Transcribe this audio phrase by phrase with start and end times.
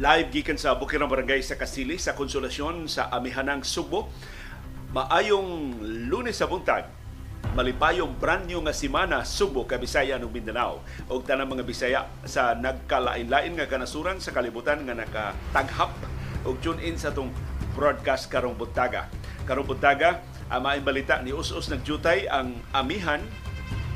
[0.00, 4.08] Live gikan sa Bukirang Barangay sa Kasili sa Konsolasyon sa Amihanang Subo.
[4.96, 5.76] Maayong
[6.08, 6.88] lunes sa buntag,
[7.52, 13.60] malipayong brand new nga simana Subo, Kabisaya ug Mindanao ug tanang mga Bisaya sa nagkalain-lain
[13.60, 15.92] nga kanasuran sa kalibutan nga nakataghap
[16.48, 17.28] ug tune in sa tong
[17.76, 19.04] broadcast karong buntaga.
[19.44, 23.20] Karong buntaga, ang maayong balita ni us-us nagjutay ang amihan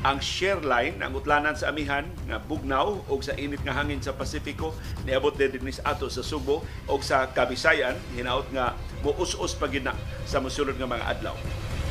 [0.05, 4.13] ang share line ang utlanan sa amihan nga bugnaw og sa init nga hangin sa
[4.13, 9.97] Pasifiko niabot din ato sa Subo og sa Kabisayan hinaot nga muus-us pagina
[10.29, 11.33] sa mosulod nga mga adlaw.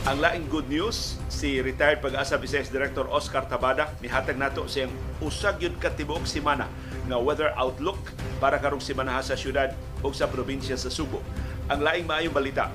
[0.06, 5.58] Ang laing good news, si retired pag-asa Vice Director Oscar Tabada nihatag nato siyang usag
[5.58, 6.70] yun katibok simana
[7.10, 7.98] nga weather outlook
[8.38, 9.74] para karong simana sa syudad
[10.06, 11.18] o sa probinsya sa Subo.
[11.66, 12.70] Ang laing maayong balita,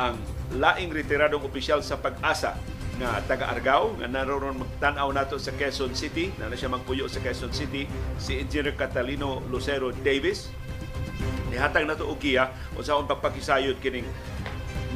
[0.00, 0.16] ang
[0.56, 2.56] laing retiradong opisyal sa pag-asa
[2.98, 7.54] nga taga-Argao nga naroon magtanaw nato sa Quezon City na na siya magpuyo sa Quezon
[7.54, 7.86] City
[8.18, 10.50] si Engineer Catalino Lucero Davis.
[11.48, 14.06] Nihatag nato og giya unsa pagpakisayod kining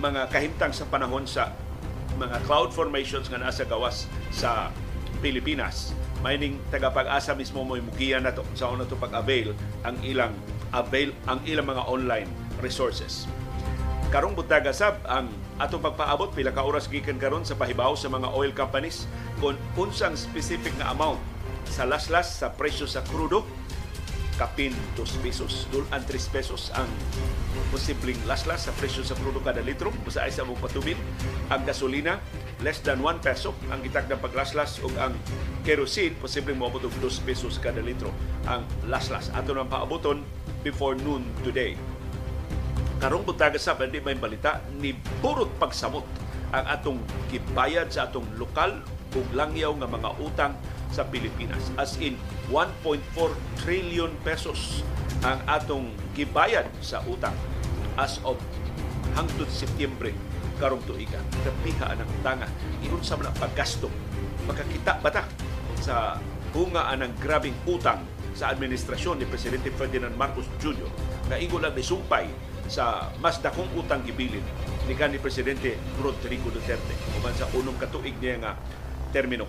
[0.02, 1.54] mga kahimtang sa panahon sa
[2.18, 4.74] mga cloud formations nga nasa gawas sa
[5.22, 5.94] Pilipinas.
[6.27, 9.55] Mining taga-pag-asa mismo mo mugiya na to sa na to pag-avail
[9.86, 10.34] ang ilang
[10.74, 13.30] avail ang ilang mga online resources
[14.12, 18.28] karong butaga sab ang atong pagpaabot pila ka oras gikan karon sa pahibaw sa mga
[18.36, 19.08] oil companies
[19.41, 21.16] kung unsang specific na amount
[21.64, 23.40] sa laslas sa presyo sa krudo
[24.36, 25.64] kapin 2 pesos.
[25.72, 26.88] Dulan 3 pesos ang
[27.72, 29.88] posibleng laslas sa presyo sa krudo kada litro.
[30.05, 30.60] Basta ay sa mong
[31.48, 32.20] ang gasolina
[32.60, 33.56] less than 1 peso.
[33.72, 35.16] Ang gitak na paglaslas ug ang
[35.64, 38.12] kerosene posibleng moabot og 2 pesos kada litro
[38.44, 39.33] ang laslas.
[39.33, 40.20] Ato nang paaboton
[40.60, 41.80] before noon today
[43.03, 46.06] karong butaga sa hindi may balita ni purot pagsamot
[46.55, 47.03] ang atong
[47.34, 48.78] gibayad sa atong lokal
[49.19, 50.55] ug langyaw nga mga utang
[50.95, 51.75] sa Pilipinas.
[51.75, 52.14] As in
[52.55, 53.03] 1.4
[53.58, 54.86] trillion pesos
[55.27, 57.35] ang atong gibayad sa utang
[57.98, 58.39] as of
[59.18, 60.14] hangtod Setyembre
[60.62, 61.18] karong tuiga.
[61.42, 62.46] Kapiha ang tanga.
[62.86, 63.91] Iunsa man ang paggasto.
[64.46, 65.27] Makakita ba ta
[65.83, 66.23] sa
[66.55, 67.98] bunga ng grabing utang
[68.30, 70.89] sa administrasyon ni Presidente Ferdinand Marcos Jr.
[71.27, 74.45] na ingo lang sumpay sa mas dakong utang gibilin
[74.86, 78.52] ni kanhi presidente Rodrigo Duterte uban sa unong katuig niya nga
[79.14, 79.46] termino.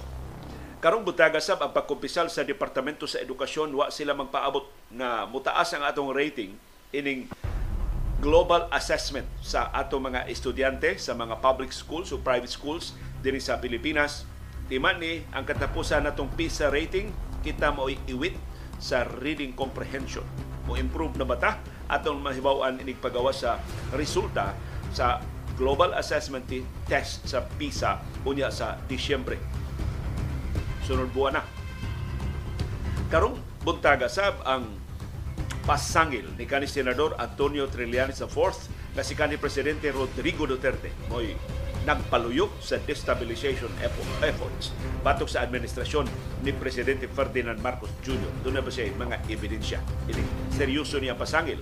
[0.83, 5.87] Karong butaga sab ang pagkumpisal sa Departamento sa Edukasyon wa sila magpaabot nga mutaas ang
[5.87, 6.59] atong rating
[6.91, 7.31] ining
[8.19, 13.59] global assessment sa ato mga estudyante sa mga public schools o private schools dinhi sa
[13.59, 14.27] Pilipinas.
[14.67, 17.11] Timan ni ang katapusan natong PISA rating
[17.43, 18.35] kita mo iwit
[18.79, 20.23] sa reading comprehension.
[20.67, 22.99] Mo improve na bata atong mahibawan inig
[23.33, 23.59] sa
[23.95, 24.55] resulta
[24.93, 25.19] sa
[25.53, 26.49] Global Assessment
[26.89, 29.37] Test sa PISA unya sa Disyembre.
[30.83, 31.43] Sunod buwan na.
[33.13, 34.83] Karong buntaga sab ang
[35.63, 38.51] pasangil ni kanhi senador Antonio Trillanes IV
[38.93, 41.31] nga si kanhi presidente Rodrigo Duterte moy
[41.83, 43.69] nagpaluyok sa destabilization
[44.23, 44.71] efforts
[45.03, 46.07] batok sa administrasyon
[46.47, 48.31] ni Presidente Ferdinand Marcos Jr.
[48.43, 49.79] Doon na ba siya mga ebidensya?
[50.07, 50.23] Ini
[50.55, 51.59] seryoso niya pasangil.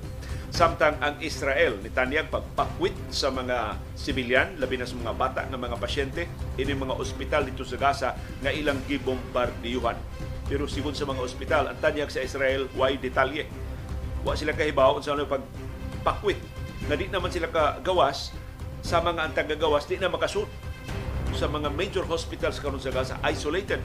[0.51, 5.57] Samtang ang Israel ni Tanyag pagpakwit sa mga sibilyan, labi na sa mga bata ng
[5.57, 6.27] mga pasyente,
[6.59, 8.09] ini mga ospital dito sa Gaza
[8.43, 9.95] nga ilang gibombardiyuhan.
[10.51, 13.47] Pero sigon sa mga ospital, ang tanyag sa Israel, why detalye?
[14.27, 16.37] Wa sila kahibaw sa ano pagpakwit
[16.91, 18.35] na di naman sila kagawas
[18.81, 20.49] sa mga ang tagagawas di na makasud
[21.37, 23.79] sa mga major hospitals karon sa Gaza isolated.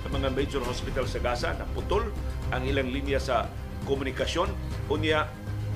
[0.00, 2.06] Sa mga major hospitals sa Gaza na putol
[2.52, 3.48] ang ilang linya sa
[3.88, 4.50] komunikasyon.
[4.92, 5.26] Unya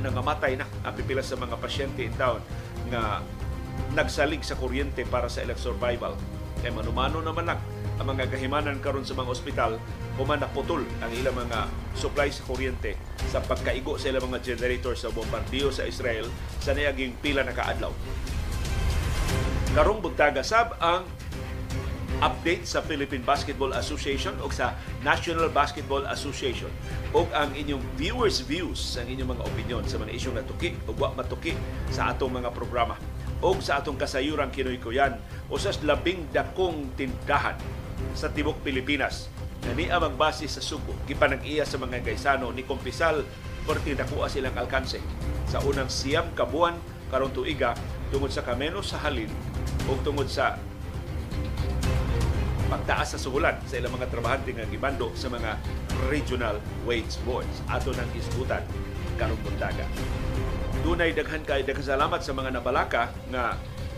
[0.04, 0.66] nangamatay na.
[0.84, 2.42] Ang pipila sa mga pasyente in town
[2.92, 3.24] nga
[3.96, 6.14] nagsalig sa kuryente para sa ilang survival.
[6.60, 7.60] Kay manumano naman lang
[7.94, 9.72] ang mga kahimanan karon sa mga ospital
[10.18, 12.98] kuman naputol ang ilang mga supply sa kuryente
[13.30, 16.26] sa pagkaigo sa ilang mga generator sa bombardiyo sa Israel
[16.58, 17.94] sa niaging pila na kaadlaw
[19.74, 21.02] karong buntaga sab ang
[22.22, 26.70] update sa Philippine Basketball Association o sa National Basketball Association
[27.10, 31.10] o ang inyong viewers views ang inyong mga opinion sa mga isyong natuki o wa
[31.18, 31.58] matuki
[31.90, 32.94] sa atong mga programa
[33.42, 35.18] o sa atong kasayuran kinoy kuyan
[35.50, 37.58] o sa labing dakong tindahan
[38.14, 39.26] sa tibok Pilipinas.
[39.66, 43.26] Na niya magbase sa sugo gipanag-iya sa mga gaysano ni Kompisal
[43.66, 45.02] perti nakuha silang alkanse
[45.50, 46.78] sa unang siyam kabuan
[47.10, 47.74] karong tuiga
[48.14, 49.32] tungod sa kameno sa halin
[49.88, 50.56] o tungod sa
[52.68, 55.56] pagtaas sa suhulan sa ilang mga trabahante nga gibando sa mga
[56.08, 56.58] regional
[56.88, 57.62] wage boards.
[57.68, 58.64] Ato ng isgutan
[59.20, 59.86] karong buntaga.
[60.82, 63.54] Dunay daghan kay daghang salamat sa mga nabalaka nga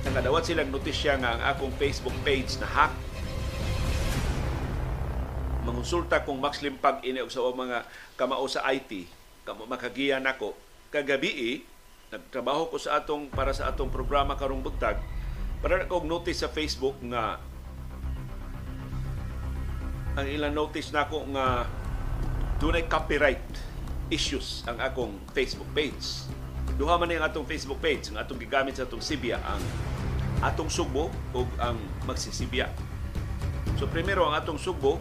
[0.07, 2.95] nakadawat silang notisya nga ang akong Facebook page na hack.
[5.67, 7.83] Mangonsulta kung Max Limpag ini sa mga
[8.15, 9.11] kamao sa IT
[9.47, 10.59] kamo makagiya nako
[10.91, 11.63] kagabi
[12.11, 14.99] nagtrabaho ko sa atong para sa atong programa karong buntag
[15.61, 17.41] para na notice sa Facebook nga
[20.17, 21.69] ang ilang notice nako nga
[22.57, 23.45] dunay copyright
[24.09, 26.25] issues ang akong Facebook page.
[26.81, 29.61] Duha man ang atong Facebook page nga atong gigamit sa atong Sibya ang
[30.45, 32.69] atong Sugbo ug ang magsisibya.
[33.77, 35.01] So primero ang atong Sugbo,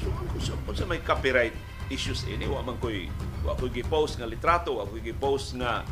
[0.00, 1.56] so kung sa, sa may copyright
[1.88, 3.08] issues ini wa man koy
[3.44, 5.84] wa koy gi-post nga litrato, wa koy gi-post nga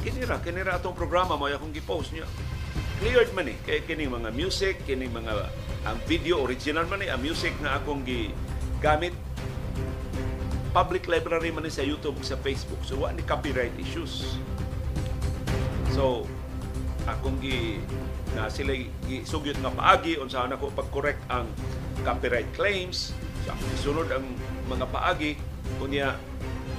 [0.00, 2.24] kinira kinira atong programa mo akong gi-post niya.
[2.96, 5.52] Cleared man eh kay kining mga music, kining mga
[5.84, 8.32] ang video original man eh, ang music na akong gi
[8.80, 9.12] gamit
[10.72, 12.80] public library man ni sa YouTube sa Facebook.
[12.88, 14.40] So wa ni copyright issues.
[15.92, 16.24] So
[17.04, 17.84] akong gi
[18.32, 18.72] na sila
[19.04, 21.44] gisugyot nga paagi unsa na ko pag-correct ang
[22.00, 23.12] copyright claims.
[23.44, 24.24] So akong gisunod ang
[24.72, 25.36] mga paagi
[25.76, 26.16] kunya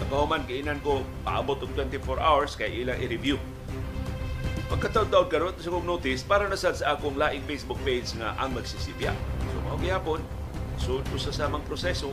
[0.01, 3.37] pagkahuman kainan ko paabot og 24 hours kay ilang i-review.
[4.67, 9.15] Pagkataon-taon karon sa kong notice para na sa akong laing Facebook page nga ang magsisibya.
[9.47, 10.19] So mao gihapon
[10.77, 12.11] so sa samang proseso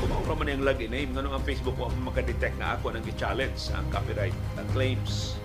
[0.00, 3.68] kung ako man yung login name, nga ang Facebook ko makadetect na ako nang challenge
[3.76, 5.36] ang copyright ang claims.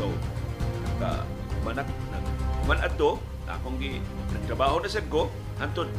[0.00, 0.12] So,
[0.96, 1.24] ka
[1.64, 2.24] manak nag
[2.64, 4.00] man adto akong gi
[4.32, 5.30] nagtrabaho na sad ko
[5.62, 5.90] antod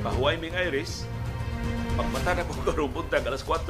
[0.00, 1.08] ipahuway ming iris
[1.96, 3.68] pagmata na ko karong buntag alas 4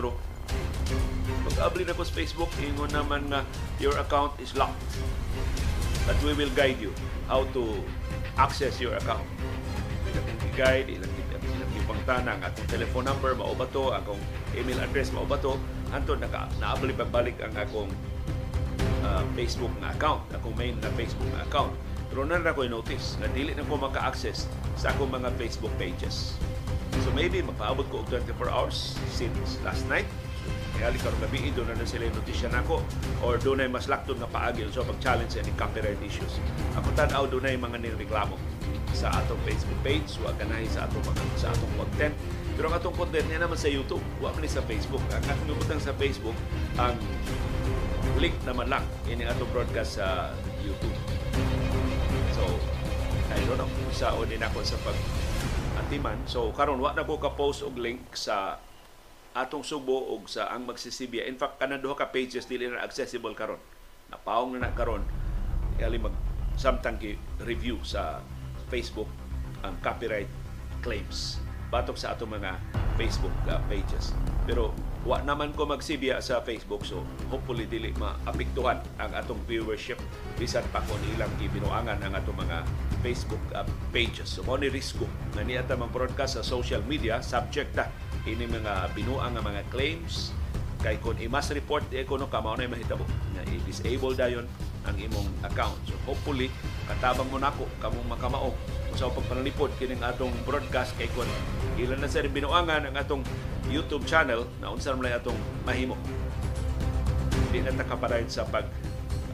[1.47, 3.47] pag-abli na ko sa Facebook ingon naman nga
[3.79, 4.83] your account is locked.
[6.07, 6.95] But we will guide you
[7.27, 7.63] how to
[8.39, 9.27] access your account.
[10.11, 11.17] Ilang guide ilang
[11.87, 14.19] pangtana ang akong telephone number mao ba to akong
[14.59, 15.55] email address mao ba to.
[15.95, 17.91] Antod naka naabli pagbalik ang akong
[19.07, 21.73] uh, Facebook na account akong main na Facebook na account.
[22.11, 24.47] Pero na ko notice na dili na ko maka-access
[24.79, 26.35] sa akong mga Facebook pages.
[27.07, 30.07] So maybe mapaabot ko og 24 hours since last night
[30.77, 32.85] Kaya karong gabi doon na, na sila notisya nako
[33.25, 36.37] or doon ay mas laktod nga paagi so pag-challenge sa copyright issues.
[36.77, 38.37] Ako tanaw doon ay mga nireklamo
[38.97, 42.15] sa atong Facebook page, wa ganahi sa atong mga sa atong content.
[42.57, 45.05] Pero ang atong content niya naman sa YouTube, wa man sa Facebook.
[45.13, 46.37] Ang atong gibutang sa Facebook,
[46.81, 46.97] ang
[48.17, 50.33] link naman lang ini atong broadcast sa
[50.65, 50.97] YouTube.
[52.33, 52.43] So,
[53.29, 54.97] I don't know, sa din ako sa pag
[55.77, 56.17] antiman.
[56.25, 58.57] So, karon wa na ko ka-post og link sa
[59.37, 61.29] atong Subo og sa ang magsisibya.
[61.29, 63.61] In fact, kanang duha ka pages dili na accessible karon.
[64.09, 65.05] Napawong na na karon.
[65.77, 66.17] Kaya mag
[66.57, 66.97] samtang
[67.45, 68.25] review sa
[68.73, 69.13] Facebook
[69.61, 70.31] ang copyright
[70.81, 71.37] claims
[71.69, 72.57] batok sa atong mga
[72.97, 74.17] Facebook uh, pages.
[74.49, 74.73] Pero
[75.07, 80.03] wa naman ko magsibya sa Facebook so hopefully dili maapektuhan ang atong viewership
[80.35, 82.65] bisan pa kon ilang gibinuangan ang atong mga
[83.05, 84.39] Facebook uh, pages.
[84.39, 85.05] So mo ni risko
[85.37, 87.91] nga niya broadcast sa social media subject ta
[88.27, 90.35] ini mga binuang nga mga claims
[90.83, 94.47] kay kun i-mass report di ko no kamo na mahitabo nga i-disable dayon
[94.87, 95.75] ang imong account.
[95.87, 96.51] So hopefully
[96.87, 98.55] katabang mo nako kamong makamao
[98.95, 101.27] sa pagpanalipod kining atong broadcast kay kun
[101.75, 103.23] ilan na sa binuangan ang atong
[103.67, 105.37] YouTube channel na unsa man atong
[105.67, 105.99] mahimo.
[107.51, 108.67] Di na takaparayod sa pag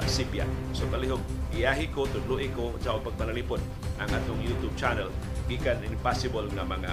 [0.01, 0.49] uh, sipya.
[0.73, 1.21] So palihog
[1.53, 3.61] iyahi ko tudloy ko sa pagpanalipod
[4.01, 5.13] ang atong YouTube channel
[5.53, 6.93] gikan impossible nga mga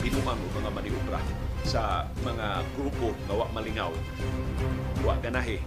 [0.00, 1.20] binuang o mga maniobra
[1.64, 3.92] sa mga grupo nga wa malingaw
[5.04, 5.60] wa ganahi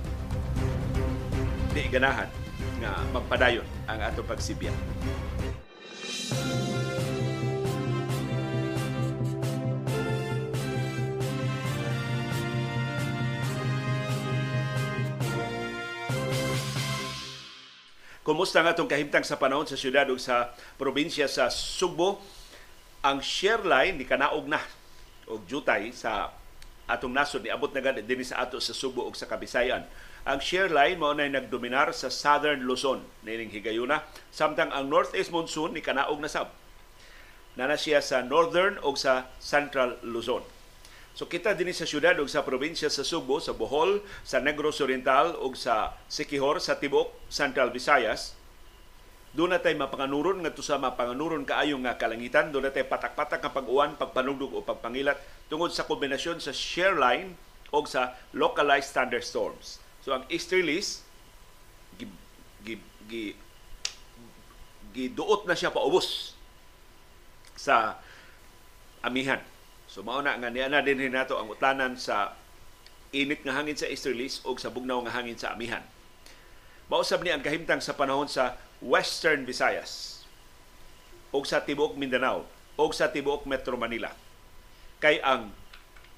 [1.74, 2.30] di ganahan
[2.78, 4.74] nga magpadayon ang atong pagsibya.
[18.24, 22.24] Kumusta nga itong kahimtang sa panahon sa syudad o sa probinsya sa Sugbo?
[23.04, 24.64] Ang share line ni kanaog na
[25.28, 26.32] og jutay sa
[26.88, 29.84] atong nasod ni abot na gani dinhi sa ato sa Subo ug sa Kabisayan.
[30.24, 35.76] Ang share line mao nay nagdominar sa Southern Luzon nining higayuna samtang ang Northeast monsoon
[35.76, 36.56] ni kanaog na sab.
[37.60, 40.48] Nana siya sa Northern ug sa Central Luzon.
[41.12, 45.36] So kita dinhi sa syudad ug sa probinsya sa Subo, sa Bohol, sa Negros Oriental
[45.44, 48.40] ug sa Siquijor sa tibok Central Visayas
[49.34, 52.54] doon na tayo mapanganuron nga sa mapanganuron kaayo nga kalangitan.
[52.54, 55.18] Doon na tayo patak-patak nga pag-uwan, pagpanugdog o pagpangilat
[55.50, 57.34] tungod sa kombinasyon sa shear line
[57.74, 59.82] o sa localized thunderstorms.
[60.06, 61.02] So ang easterlies,
[61.98, 62.06] gi,
[62.62, 62.76] gi,
[63.10, 63.24] gi,
[64.94, 66.38] giduot na siya paubos
[67.58, 67.98] sa
[69.02, 69.42] amihan.
[69.90, 72.38] So mao na nga niya na din nato ang utanan sa
[73.10, 75.82] init nga hangin sa easterlies o sa bugnaw nga hangin sa amihan.
[76.86, 80.24] Mausab ni ang kahimtang sa panahon sa Western Visayas
[81.32, 82.44] o sa tibuok Mindanao
[82.76, 84.12] o sa tibuok Metro Manila.
[85.00, 85.56] Kay ang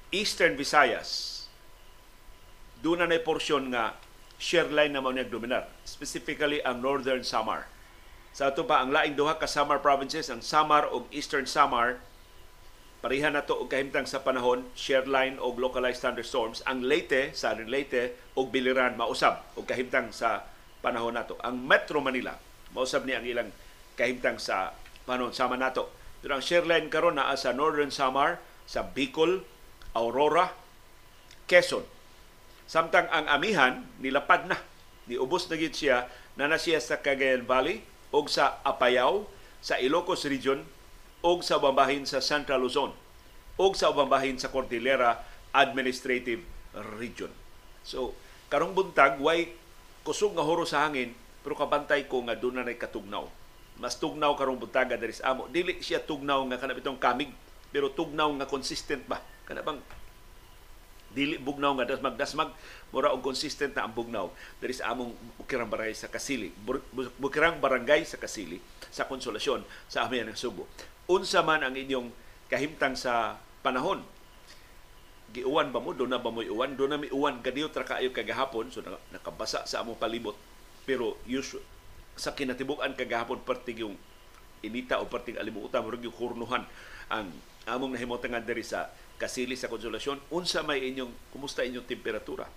[0.10, 1.34] Eastern Visayas
[2.82, 3.98] doon na porsyon nga
[4.42, 7.72] share line na mao dominar specifically ang Northern Samar
[8.36, 12.04] sa ato pa ang laing duha ka Samar provinces ang Samar ug Eastern Samar
[13.06, 16.66] Pareha na to og kahimtang sa panahon, share line og localized thunderstorms.
[16.66, 20.50] Ang Leyte, sa Leyte og Biliran mausab og kahimtang sa
[20.82, 21.38] panahon nato.
[21.46, 22.34] Ang Metro Manila,
[22.76, 23.50] mausab ni ang ilang
[23.96, 24.76] kahimtang sa
[25.08, 25.88] panahon sama nato.
[26.20, 29.48] Pero ang share karon naa sa Northern Samar, sa Bicol,
[29.96, 30.52] Aurora,
[31.48, 31.88] Quezon.
[32.66, 34.58] Samtang ang amihan nilapad na,
[35.08, 39.30] niubos na gid siya na na siya sa Cagayan Valley og sa Apayao,
[39.62, 40.66] sa Ilocos Region
[41.22, 42.94] og sa bambahin sa Central Luzon
[43.56, 45.22] og sa bambahin sa Cordillera
[45.56, 46.44] Administrative
[47.00, 47.32] Region.
[47.86, 48.18] So,
[48.52, 49.56] karong buntag way
[50.06, 51.14] kusog nga huro sa hangin
[51.46, 53.30] pero kabantay ko nga doon na katugnaw.
[53.78, 55.46] Mas tugnaw karong buntaga diri sa amo.
[55.46, 57.30] Dili siya tugnaw nga kana bitong kamig
[57.70, 59.22] pero tugnaw nga consistent ba?
[59.46, 59.78] Kana bang?
[61.14, 62.50] Dili bugnaw nga dasmag dasmag.
[62.90, 64.34] Mura og consistent na ang bugnaw.
[64.58, 66.50] Diri sa among bukirang barangay sa Kasili.
[67.22, 68.58] Bukirang barangay sa Kasili
[68.90, 70.66] sa konsolasyon sa amin ng Subo
[71.06, 72.10] unsa man ang inyong
[72.50, 74.02] kahimtang sa panahon?
[75.34, 75.94] Giuwan ba mo?
[75.94, 78.72] Do na ba mo iuwan do na mi uwan kadiyo tra kaayo kagahapon.
[78.74, 78.82] So
[79.14, 80.38] nakabasa sa among palibot
[80.86, 81.62] pero usual
[82.16, 84.00] sa kinatibukan kagahapon perti yung
[84.64, 86.64] inita o perting alimutan murag yung kurnuhan
[87.12, 87.30] ang
[87.70, 88.90] among nahimutangan diri sa
[89.20, 90.32] kasili sa konsolasyon.
[90.32, 92.48] Unsa may inyong kumusta inyong temperatura?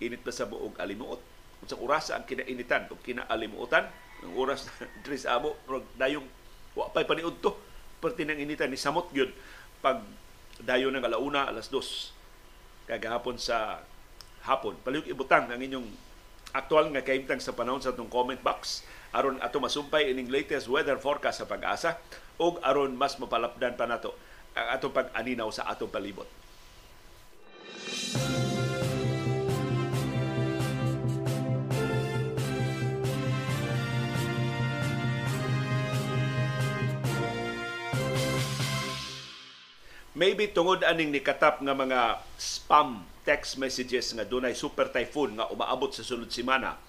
[0.00, 1.20] Init ba sa buog alimuot?
[1.64, 3.88] Unsa oras ang kinainitan o kinaalimuotan?
[4.26, 4.68] Ang oras
[5.04, 5.56] diri sa amo
[5.96, 6.24] dayong
[6.76, 7.52] wa pay paniud to.
[8.00, 9.28] Perti ng initan ni samot gyud
[9.80, 10.00] pag
[10.60, 12.12] dayo ng alauna alas dos
[12.84, 13.80] kagahapon sa
[14.44, 15.88] hapon palihog ibutang ang inyong
[16.50, 18.82] aktual nga kahimtang sa panahon sa atong comment box
[19.14, 21.98] aron ato masumpay ining latest weather forecast sa pag-asa
[22.38, 24.14] ug aron mas mapalapdan pa nato
[24.54, 26.26] ang atong pag-aninaw sa atong palibot.
[40.20, 45.92] maybe tungod aning nikatap nga mga spam text messages nga dunay super typhoon nga umaabot
[45.92, 46.80] sa sulod semana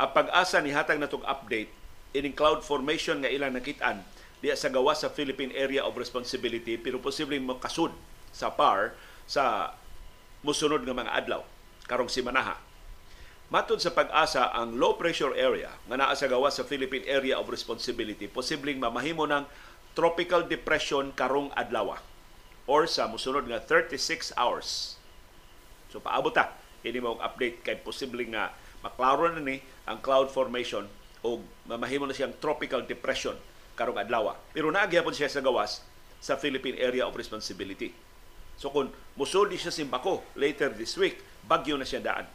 [0.00, 1.68] ang pag-asa ni hatag natong update
[2.16, 4.00] ining cloud formation nga ilang nakitaan
[4.40, 7.92] diya sa gawa sa Philippine Area of Responsibility pero posibleng makasud
[8.32, 8.96] sa PAR
[9.28, 9.76] sa
[10.40, 11.44] musunod nga mga adlaw
[11.84, 12.56] karong simanaha.
[13.50, 17.50] Matod sa pag-asa ang low pressure area nga naa sa gawa sa Philippine Area of
[17.50, 19.44] Responsibility posibleng mamahimo ng
[19.92, 21.98] tropical depression karong adlaw
[22.70, 24.99] or sa musunod nga 36 hours.
[25.90, 26.54] So paabot ta
[26.86, 30.88] ini mo update kay posible nga maklaro na ni ang cloud formation
[31.20, 33.36] o mamahimo na siyang tropical depression
[33.76, 34.32] karong adlaw.
[34.56, 35.84] Pero naagyapon siya sa gawas
[36.20, 37.92] sa Philippine Area of Responsibility.
[38.60, 42.28] So kung musod siya simbako later this week, bagyo na siya daan.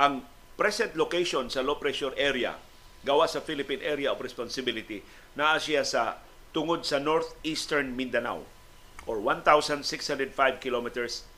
[0.00, 0.24] Ang
[0.56, 2.56] present location sa low pressure area
[3.06, 5.06] gawa sa Philippine Area of Responsibility
[5.38, 6.18] naa siya sa
[6.50, 8.42] tungod sa northeastern Mindanao
[9.06, 11.28] or 1,605 kilometers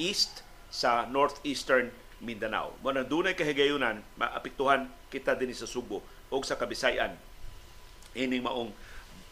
[0.00, 0.40] east
[0.72, 1.92] sa northeastern
[2.24, 2.72] Mindanao.
[2.80, 6.00] Mo nang dunay kahigayunan maapektuhan kita dinhi sa Subo
[6.32, 7.16] o sa Kabisayan
[8.16, 8.70] ining maong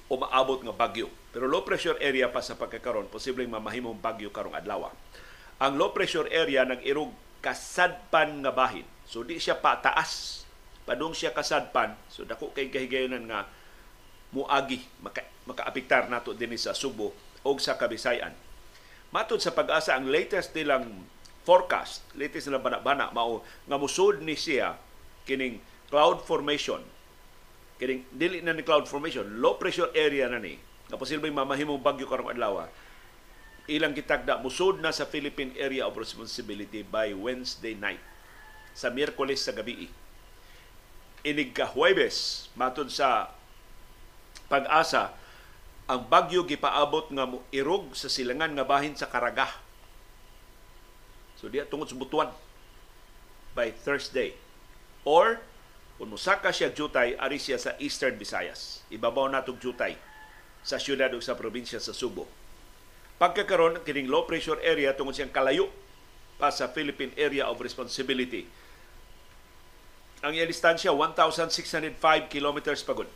[0.09, 1.09] umaabot nga bagyo.
[1.35, 4.89] Pero low pressure area pa sa pagkakaron, posibleng mamahimong bagyo karong adlaw.
[5.61, 7.13] Ang low pressure area nag-irog
[7.45, 8.87] kasadpan nga bahin.
[9.05, 10.45] So di siya pataas.
[10.89, 11.95] Padung siya kasadpan.
[12.09, 13.45] So dako kay kahigayunan nga
[14.33, 17.13] muagi maka, makaapektar nato dinhi sa Subo
[17.45, 18.33] o sa Kabisayan.
[19.09, 21.07] Matod sa pag-asa ang latest nilang
[21.49, 24.77] forecast, latest nilang bana-bana mao nga musud ni siya
[25.25, 26.85] kining cloud formation.
[27.81, 30.61] Kining dili na ni cloud formation low pressure area na ni.
[30.93, 32.69] Nga posibleng mamahimong bagyo karong adlaw
[33.69, 38.01] ilang kitagda musud na sa Philippine Area of Responsibility by Wednesday night
[38.73, 39.93] sa Miyerkules sa gabi.
[41.21, 43.29] Inig ka Huwebes matod sa
[44.49, 45.13] pag-asa
[45.89, 49.49] ang bagyo gipaabot nga irog sa silangan nga bahin sa Karagah.
[51.41, 52.29] So diya tungod sa butuan
[53.57, 54.37] by Thursday.
[55.09, 55.41] Or
[55.97, 58.85] kung musaka siya jutay ari siya sa Eastern Visayas.
[58.93, 59.97] Ibabaw natong jutay
[60.61, 62.29] sa syudad o sa probinsya sa Subo.
[63.17, 65.73] Pagkakaroon kining low pressure area tungod siyang kalayo
[66.37, 68.45] pa sa Philippine Area of Responsibility.
[70.21, 71.97] Ang iyang distansya 1,605
[72.29, 73.09] kilometers pagod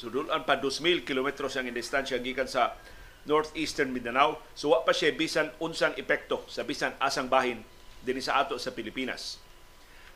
[0.00, 2.72] Sudulan pa 2,000 kilometros ang distansya gikan sa
[3.28, 4.40] northeastern Mindanao.
[4.56, 7.60] So wa pa siya bisan unsang epekto sa bisan asang bahin
[8.00, 9.36] dinhi sa ato sa Pilipinas.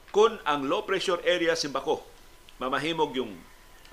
[0.08, 2.00] Kung ang low pressure area simbako
[2.56, 3.36] mamahimog yung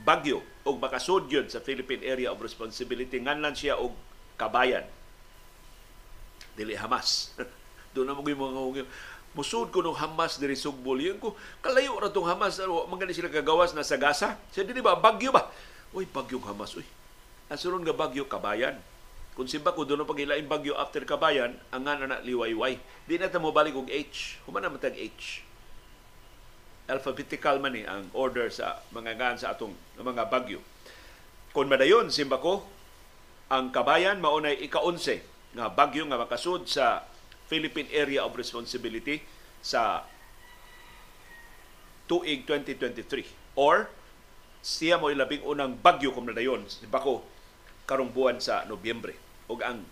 [0.08, 3.92] bagyo o makasud yun sa Philippine Area of Responsibility nganlan siya og
[4.40, 4.88] kabayan.
[6.56, 7.36] dili Hamas.
[7.96, 8.88] Doon na mo mga.
[9.32, 11.00] Musud ko nung Hamas diri Sugbol.
[11.00, 12.60] Yun ko, kalayo ra tong Hamas.
[12.60, 14.36] Ano, mga sila kagawas na sa Gaza.
[14.52, 15.48] Siya di ba, bagyo ba?
[15.92, 16.72] Uy, bagyong Hamas.
[16.80, 16.88] Uy,
[17.52, 18.80] asunod nga bagyo, kabayan.
[19.36, 22.80] Kung simba ko doon pagilain bagyo after kabayan, ang nga na liwayway.
[23.08, 24.40] Di na mo balik og H.
[24.48, 25.44] Human naman tag H.
[26.92, 30.60] Alphabetical man ni ang order sa mga ngan sa atong mga bagyo.
[31.56, 32.68] Kung madayon, simba ko,
[33.52, 35.24] ang kabayan maunay ika-11
[35.60, 37.04] nga bagyo nga makasud sa
[37.52, 39.20] Philippine Area of Responsibility
[39.60, 40.08] sa
[42.08, 43.92] tuig 2023 or
[44.62, 47.26] siya mo ilabing unang bagyo kung nadayon si Bako
[47.90, 49.18] karong buwan sa Nobyembre
[49.50, 49.84] ug ang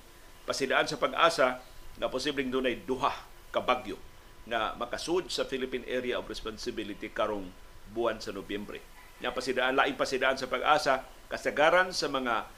[0.46, 1.62] pasidaan sa pag-asa
[1.98, 3.12] nga posibleng dunay duha
[3.50, 3.98] ka bagyo
[4.46, 7.50] nga makasud sa Philippine Area of Responsibility karong
[7.94, 8.82] buwan sa Nobyembre.
[9.20, 12.50] Nga pasidaan laing pasidaan sa pag-asa kasagaran sa mga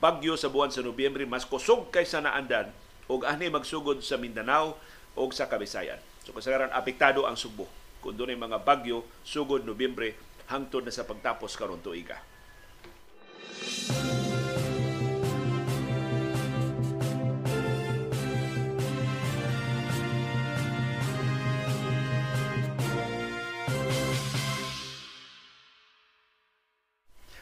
[0.00, 2.68] bagyo sa buwan sa Nobyembre mas kusog kaysa naandan
[3.08, 4.76] ug ani magsugod sa Mindanao
[5.16, 6.00] ug sa Kabisayan.
[6.24, 7.64] So kasagaran apektado ang Subo
[8.04, 10.14] kung dunay mga bagyo sugod Nobyembre
[10.48, 12.20] hangtod na sa pagtapos karon tuiga.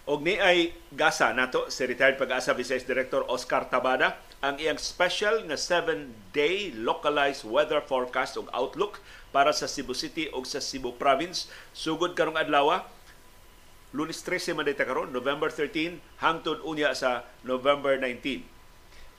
[0.06, 5.42] Og ni ay gasa nato si retired pag-asa Vice Director Oscar Tabada ang iyang special
[5.50, 9.02] nga 7-day localized weather forecast ug outlook
[9.34, 12.86] para sa Cebu City ug sa Cebu Province sugod karong adlaw
[13.96, 18.44] Lunes 13 man dayta karon November 13 hangtod unya sa November 19.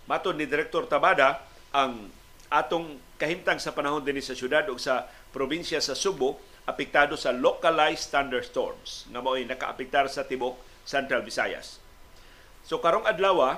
[0.05, 1.41] Matod ni Director Tabada
[1.74, 2.13] ang
[2.53, 6.38] atong kahimtang sa panahon dinhi sa syudad ug sa probinsya sa Subo
[6.69, 11.81] apektado sa localized thunderstorms nga mao'y nakaapektar sa tibok Central Visayas.
[12.61, 13.57] So karong adlaw,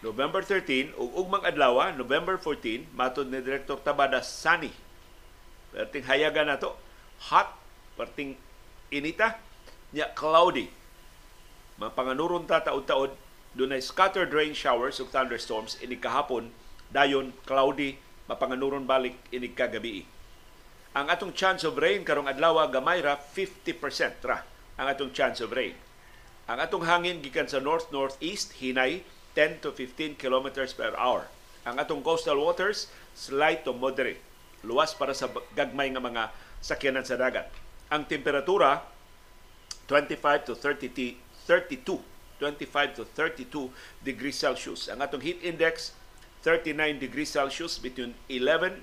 [0.00, 4.72] November 13 ug ugmang adlaw, November 14, matod ni Director Tabada Sani.
[5.76, 6.72] Perting hayaga na to,
[7.28, 7.52] hot,
[8.00, 8.38] perting
[8.88, 9.36] inita,
[9.94, 10.66] nya cloudy.
[11.78, 13.14] Mapanganuron ta taud-taud
[13.54, 16.50] dunay scattered rain showers ug thunderstorms ini kahapon
[16.90, 20.02] dayon cloudy mapanganuron balik ini kagabi.
[20.98, 24.42] Ang atong chance of rain karong adlaw gamay ra 50% ra
[24.74, 25.78] ang atong chance of rain.
[26.50, 29.06] Ang atong hangin gikan sa north-northeast hinay
[29.38, 31.30] 10 to 15 kilometers per hour.
[31.64, 34.20] Ang atong coastal waters slight to moderate.
[34.66, 36.22] Luwas para sa gagmay nga mga
[36.58, 37.48] sakyanan sa dagat.
[37.90, 38.93] Ang temperatura
[39.86, 42.00] 25 to 30 32
[42.40, 43.70] 25 to 32
[44.02, 44.90] degrees Celsius.
[44.90, 45.94] Ang atong heat index
[46.42, 48.82] 39 degrees Celsius between 11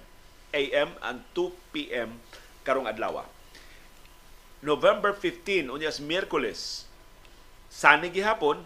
[0.55, 0.89] a.m.
[1.05, 2.17] and 2 p.m.
[2.65, 3.21] karong adlaw.
[4.61, 6.85] November 15 unyas Miyerkules
[7.71, 8.61] Sani gihapon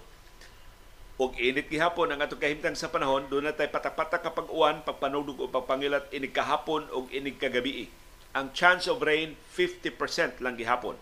[1.15, 5.47] og init gihapon ang atong kahimtang sa panahon doon natay patak-patak kapag uwan pagpanudog o
[5.47, 7.87] pagpangilat inig kahapon og inig kagabi
[8.35, 10.99] ang chance of rain 50% lang gihapon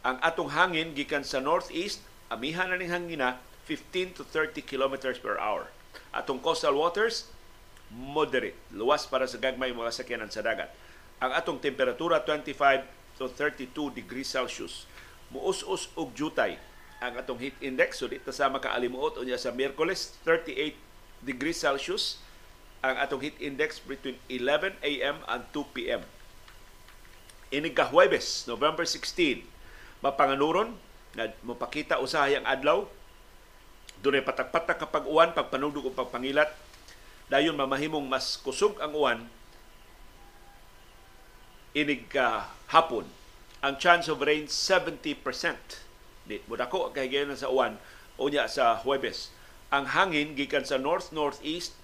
[0.00, 2.00] ang atong hangin gikan sa northeast
[2.32, 5.68] amihan na ning hangina 15 to 30 kilometers per hour
[6.14, 7.28] atong coastal waters
[7.90, 10.70] moderate luwas para sa gagmay mga sakyanan sa dagat
[11.20, 12.86] ang atong temperatura 25
[13.20, 14.88] to 32 degrees Celsius
[15.28, 16.56] muus-us og jutay
[17.00, 20.76] ang atong heat index so dito sa makaalimuot unya sa Miyerkules 38
[21.24, 22.20] degrees Celsius
[22.80, 25.20] ang atong heat index between 11 a.m.
[25.28, 26.00] and 2 p.m.
[27.52, 29.44] Inig ka Huwebes, November 16,
[30.00, 30.76] mapanganuron
[31.14, 32.84] na mapakita usahay ang adlaw.
[34.00, 36.48] Dunay patak-patak kapag uwan pagpanudog o pagpangilat.
[37.28, 39.20] Dayon mamahimong mas kusog ang uwan.
[41.76, 43.06] Inig ka hapon
[43.60, 45.20] ang chance of rain 70%
[46.26, 47.76] Di mo dako kay gayon sa uwan.
[48.20, 49.32] Unya sa Huwebes.
[49.70, 51.76] Ang hangin gikan sa north northeast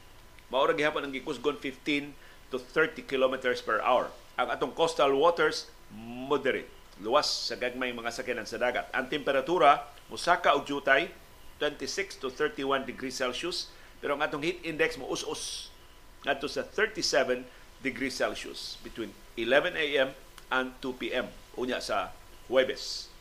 [0.50, 2.14] mao ra gihapon ang gikusgon 15
[2.54, 4.14] to 30 kilometers per hour.
[4.38, 8.88] Ang atong coastal waters moderate luwas sa gagmay mga sakyanan sa dagat.
[8.92, 11.12] Ang temperatura musaka og jutay
[11.60, 15.72] 26 to 31 degrees Celsius pero ang atong heat index mo us-us
[16.24, 17.44] ngadto sa 37
[17.80, 20.08] degrees Celsius between 11 a.m.
[20.52, 21.26] and 2 p.m.
[21.56, 22.12] unya sa
[22.48, 23.12] Huwebes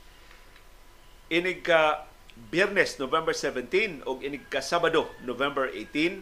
[1.32, 6.20] inig ka Biyernes, November 17 o inig ka Sabado, November 18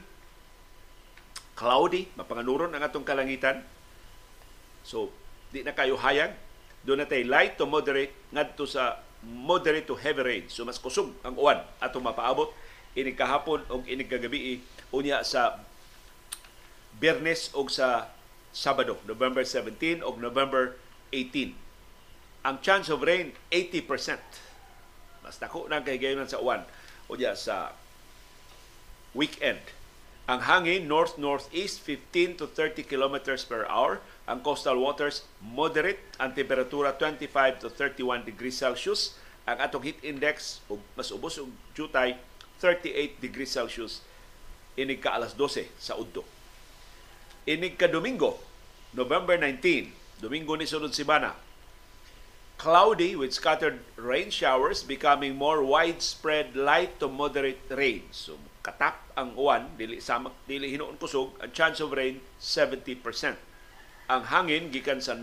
[1.57, 3.65] cloudy, mapanganuron ang atong kalangitan.
[4.85, 5.09] So,
[5.49, 6.37] di na kayo hayag.
[6.83, 10.45] Doon na tayo light to moderate ngadto sa moderate to heavy rain.
[10.51, 12.51] So, mas kusog ang uwan atong mapaabot
[12.93, 14.61] inig kahapon o inig kagabi
[14.93, 15.63] unya sa
[16.93, 18.13] Biyernes o sa
[18.53, 20.77] Sabado, November 17 o November
[21.09, 21.57] 18.
[22.45, 24.21] Ang chance of rain, 80%.
[25.25, 26.61] Mas dako na kay gayon sa uwan
[27.09, 27.73] o sa
[29.17, 29.57] weekend
[30.23, 33.99] Ang hangin north-northeast 15 to 30 kilometers per hour.
[34.27, 35.99] Ang coastal waters moderate.
[36.19, 39.19] Ang temperatura 25 to 31 degrees Celsius.
[39.43, 42.15] Ang atong heat index ug mas ubos og jutay
[42.63, 43.99] 38 degrees Celsius
[44.79, 46.25] inig ka alas 12 sa udto.
[47.45, 48.39] Inig ka Domingo,
[48.95, 51.35] November 19, Domingo ni sunod Sibana.
[52.55, 58.07] Cloudy with scattered rain showers becoming more widespread light to moderate rain.
[58.15, 63.52] So katap ang uwan, dili samak dili hinuon kusog, ang chance of rain 70%.
[64.11, 65.15] Ang hangin gikan sa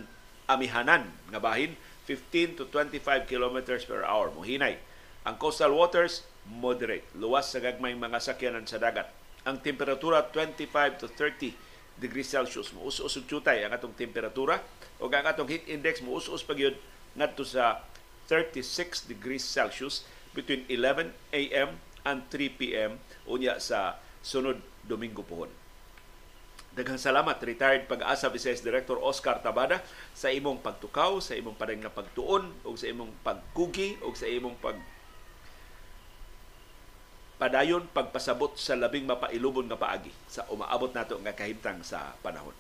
[0.49, 1.77] amihanan nga bahin
[2.09, 4.81] 15 to 25 kilometers per hour mohinay.
[5.29, 9.07] Ang coastal waters moderate, luwas sa gagmay mga sakyanan sa dagat.
[9.45, 11.53] Ang temperatura 25 to 30
[12.01, 14.57] degrees Celsius muus-us og tutay ang atong temperatura
[14.97, 16.73] o ang atong heat index muus-us pagyud
[17.13, 17.85] ngadto sa
[18.33, 21.77] 36 degrees Celsius between 11 a.m.
[22.09, 22.97] and 3 p.m.
[23.29, 25.60] unya sa sunod Domingo pohon.
[26.71, 29.83] Daghang salamat retired pag-asa Vice Director Oscar Tabada
[30.15, 34.55] sa imong pagtukaw, sa imong padang nga pagtuon o sa imong pagkugi o sa imong
[34.63, 34.79] pag
[37.41, 42.55] padayon pagpasabot sa labing mapailubon nga paagi sa umaabot nato nga kahimtang sa panahon.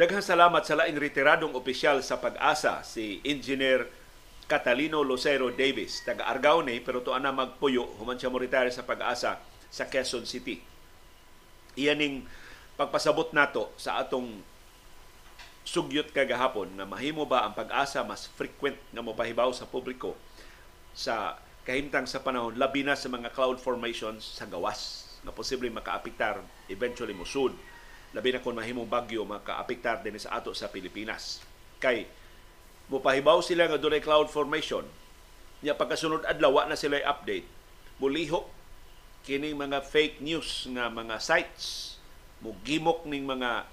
[0.00, 3.84] Daghang salamat sa laing retiradong opisyal sa pag-asa si Engineer
[4.48, 6.00] Catalino Lucero Davis.
[6.08, 9.36] Taga-Argao ni pero tuan na magpuyo human siya mo retire sa pag-asa
[9.68, 10.56] sa Quezon City.
[11.76, 12.24] Iyaning
[12.80, 14.40] pagpasabot nato sa atong
[15.68, 20.16] sugyot kagahapon na mahimo ba ang pag-asa mas frequent nga mopahibaw sa publiko
[20.96, 21.36] sa
[21.68, 26.40] kahimtang sa panahon labi na sa mga cloud formations sa gawas nga posible makaapektar
[26.72, 27.52] eventually musud
[28.16, 31.42] labi na kung mahimong bagyo makaapektar din sa ato sa Pilipinas
[31.78, 32.06] kay
[32.90, 34.82] mopahibaw sila nga dunay cloud formation
[35.60, 37.46] nya pagkasunod adlaw na sila update
[38.02, 38.48] muliho
[39.22, 41.96] kining mga fake news nga mga sites
[42.40, 43.68] mugimok ning mga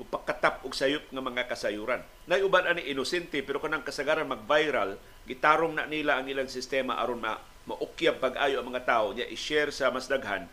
[0.00, 2.00] mupakatap og sayop nga mga kasayuran.
[2.24, 4.96] Nay uban ani inosente pero kanang kasagaran mag-viral,
[5.28, 7.36] gitarong na nila ang ilang sistema aron ma
[7.68, 10.48] maukyab pag-ayo ang mga tao nya i-share sa mas daghan.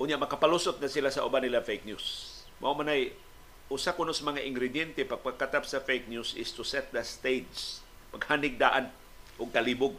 [0.00, 2.40] Unya makapalusot na sila sa uban nila fake news.
[2.56, 3.12] Mao man ay
[3.68, 7.84] usa kuno sa mga ingrediente pagpagkatap sa fake news is to set the stage.
[8.08, 8.88] Paghanigdaan
[9.36, 9.92] og kalibog.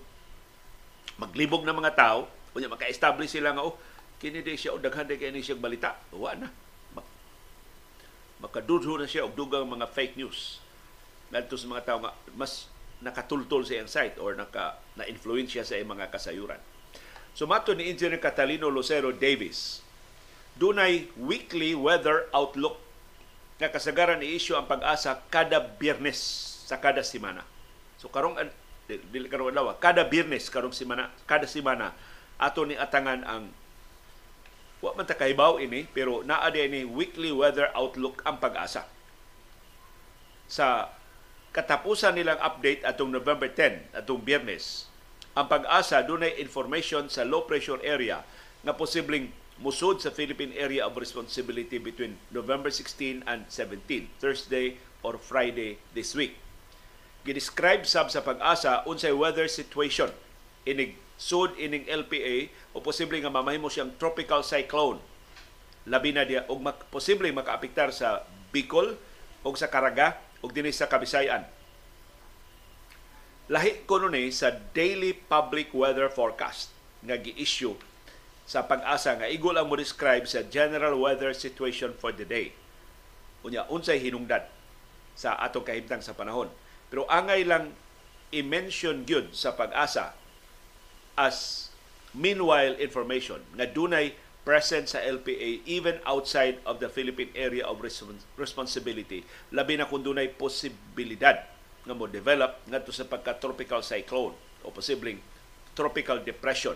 [1.22, 2.20] Maglibog na mga tao,
[2.58, 3.78] unya maka-establish sila nga oh
[4.18, 5.94] kini di siya o daghan di kini siya balita.
[6.10, 6.50] Wa na.
[8.42, 10.58] Makadudho na siya og dugang mga fake news.
[11.30, 12.66] Ngadto sa mga tao nga mas
[13.06, 16.58] nakatultol sa iyang site or naka na-influensya sa iyang mga kasayuran.
[17.38, 19.80] So mato ni Engineer Catalino Lucero Davis,
[20.62, 22.78] dunay weekly weather outlook
[23.58, 26.22] nga kasagaran ni issue ang pag-asa kada biyernes
[26.70, 27.42] sa kada semana.
[27.98, 28.38] So karong
[28.86, 31.98] dili karong adlaw, kada biyernes karong semana, kada semana
[32.38, 33.44] ato ni atangan ang
[34.82, 38.86] wa man ta kahibaw ini pero naa ni weekly weather outlook ang pag-asa.
[40.46, 40.90] Sa
[41.54, 44.90] katapusan nilang update atong November 10 atong Biyernes,
[45.38, 48.26] ang pag-asa dunay information sa low pressure area
[48.66, 55.20] nga posibleng musod sa Philippine Area of Responsibility between November 16 and 17, Thursday or
[55.20, 56.38] Friday this week.
[57.28, 60.10] Gidescribe sab sa pag-asa unsay weather situation
[60.66, 64.98] inig sud ining LPA o posible nga mamahimo siyang tropical cyclone.
[65.86, 68.98] Labi na diya og mak- posible makaapektar sa Bicol
[69.46, 71.46] o sa Caraga o dinhi sa Kabisayan.
[73.54, 76.74] Lahi ko nun eh, sa daily public weather forecast
[77.06, 77.74] nga gi-issue
[78.46, 82.52] sa pag-asa nga igol ang describe sa general weather situation for the day.
[83.42, 84.46] Unya unsay hinungdan
[85.18, 86.50] sa atong kahimtang sa panahon.
[86.92, 87.72] Pero angay lang
[88.32, 90.16] i-mention gyud sa pag-asa
[91.20, 91.68] as
[92.16, 97.78] meanwhile information nga dunay present sa LPA even outside of the Philippine Area of
[98.36, 99.22] Responsibility
[99.54, 101.46] labi na kung dunay posibilidad
[101.86, 104.34] nga mo develop ngadto sa pagka tropical cyclone
[104.66, 105.22] o posibleng
[105.78, 106.76] tropical depression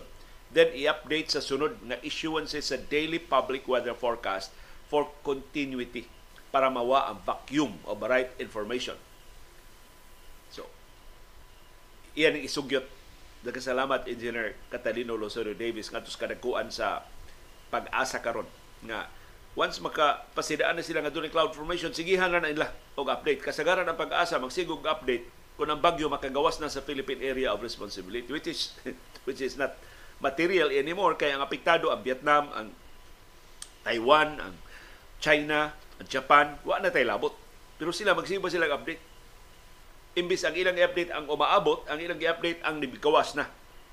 [0.53, 4.53] then i-update sa sunod nga issuances sa daily public weather forecast
[4.85, 6.05] for continuity
[6.53, 8.95] para mawa ang vacuum of right information.
[10.53, 10.69] So
[12.15, 12.87] iyan ang isugyot.
[13.45, 17.05] Nagkasalamat Engineer Catalino Lozano Davis nga tus kadagkuan sa
[17.69, 18.47] pag-asa karon
[18.87, 19.11] nga
[19.53, 23.43] once makapasidaan na sila nga dunay cloud formation sigihan na nila og update.
[23.43, 28.27] Kasagaran ang pag-asa magsigog update kung ang bagyo makagawas na sa Philippine Area of Responsibility
[28.31, 28.75] which is
[29.27, 29.75] which is not
[30.23, 32.71] material anymore kay ang apektado ang Vietnam ang
[33.85, 34.53] Taiwan, ang
[35.21, 35.69] China,
[36.01, 37.31] ang Japan, wa na tay labot.
[37.77, 38.99] Pero sila magsimba sila update.
[40.15, 43.45] Imbis ang ilang i-update ang umaabot, ang ilang i-update ang nibikawas na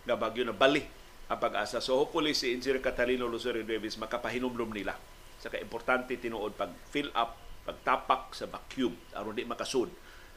[0.07, 0.87] nga bagyo na bali
[1.29, 1.83] ang pag-asa.
[1.83, 4.97] So hopefully si Engineer Catalino Lucerio Davis makapahinumdum nila
[5.43, 9.91] sa kaimportante tinuod pag fill up, pagtapak sa vacuum aron di makasud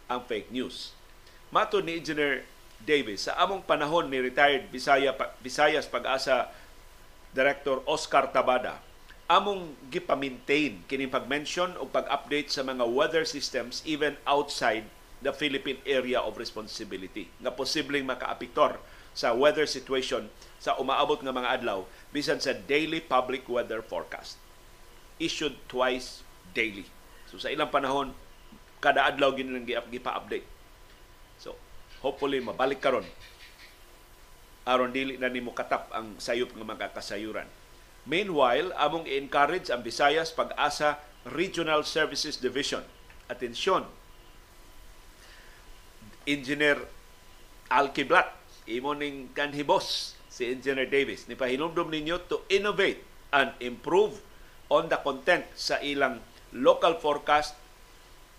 [0.10, 0.94] ang fake news.
[1.54, 2.46] Mato ni Engineer
[2.86, 3.28] Davis.
[3.28, 6.54] Sa among panahon ni retired Bisaya Visayas Pag-asa
[7.34, 8.80] Director Oscar Tabada
[9.26, 14.86] among gipa-maintain kining pag-mention o pag-update sa mga weather systems even outside
[15.26, 18.78] the Philippine area of responsibility nga posibleng makaapektor
[19.18, 20.30] sa weather situation
[20.62, 24.38] sa umaabot nga mga adlaw bisan sa daily public weather forecast.
[25.18, 26.22] Issued twice
[26.54, 26.86] daily.
[27.26, 28.14] So sa ilang panahon
[28.78, 30.55] kada adlaw ginilang gipa-update
[32.06, 33.06] hopefully mabalik karon
[34.70, 37.50] aron dili na nimo katap ang sayop nga mga kasayuran
[38.06, 42.86] meanwhile among i-encourage ang Visayas Pag-asa Regional Services Division.
[43.26, 43.90] Atensyon
[46.30, 46.78] Engineer
[47.70, 48.30] Alkiblat,
[48.70, 51.26] imo ning kanhibos si Engineer Davis.
[51.26, 53.02] Ni pahinumdum ninyo to innovate
[53.34, 54.22] and improve
[54.70, 56.22] on the content sa ilang
[56.54, 57.58] local forecast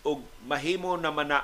[0.06, 1.42] ug mahimo naman na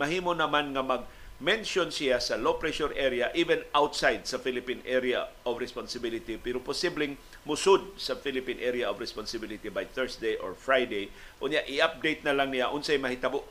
[0.00, 1.04] mahimo naman nga mag
[1.42, 7.18] mention siya sa low pressure area even outside sa Philippine area of responsibility pero posibleng
[7.42, 11.10] musud sa Philippine area of responsibility by Thursday or Friday
[11.42, 13.42] unya i-update na lang niya unsay mahitabo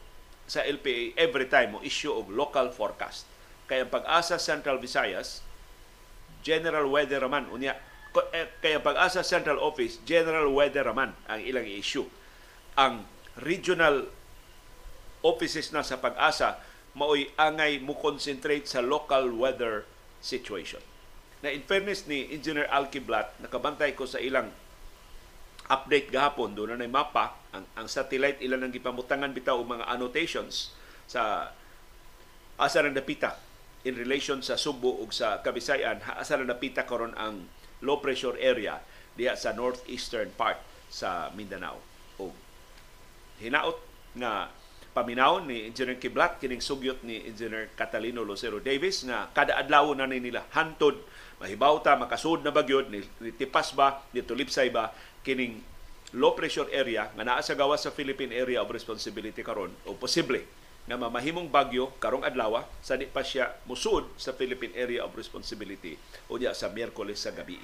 [0.48, 3.24] sa LPA every time mo issue og local forecast.
[3.72, 5.40] Kaya pag-asa Central Visayas,
[6.44, 7.80] General Weather man unya
[8.36, 12.04] eh, kaya pag-asa Central Office, General Weather man ang ilang issue.
[12.76, 13.08] Ang
[13.40, 14.12] regional
[15.24, 16.60] offices na sa pag-asa
[16.98, 19.88] maoy angay mo concentrate sa local weather
[20.20, 20.84] situation.
[21.42, 24.52] Na in fairness ni Engineer Alkiblat, nakabantay ko sa ilang
[25.72, 26.54] update gahapon.
[26.54, 30.76] Doon na mapa ang, ang satellite ilan ang gipamutangan bitaw og mga annotations
[31.08, 31.52] sa
[32.60, 33.40] asa na napita
[33.82, 36.04] in relation sa Subo ug sa Kabisayan.
[36.06, 37.50] Asa na napita karon ang
[37.82, 38.84] low pressure area
[39.18, 41.82] diya sa northeastern part sa Mindanao.
[42.22, 42.30] O
[43.42, 43.80] hinaot
[44.14, 44.54] nga
[44.92, 50.08] paminaw ni Engineer Kiblat kining sugyot ni Engineer Catalino Lucero Davis nga kada adlaw na
[50.08, 51.00] ni nila hantod
[51.40, 54.92] mahibaw ta makasud na bagyod ni, ni tipas ba ni tulipsay ba
[55.24, 55.64] kining
[56.12, 60.44] low pressure area nga naa sa gawas sa Philippine Area of Responsibility karon o posible
[60.86, 65.96] nga mamahimong bagyo karong adlaw sa di pa siya musud sa Philippine Area of Responsibility
[66.28, 67.62] unya sa Miyerkules sa gabi.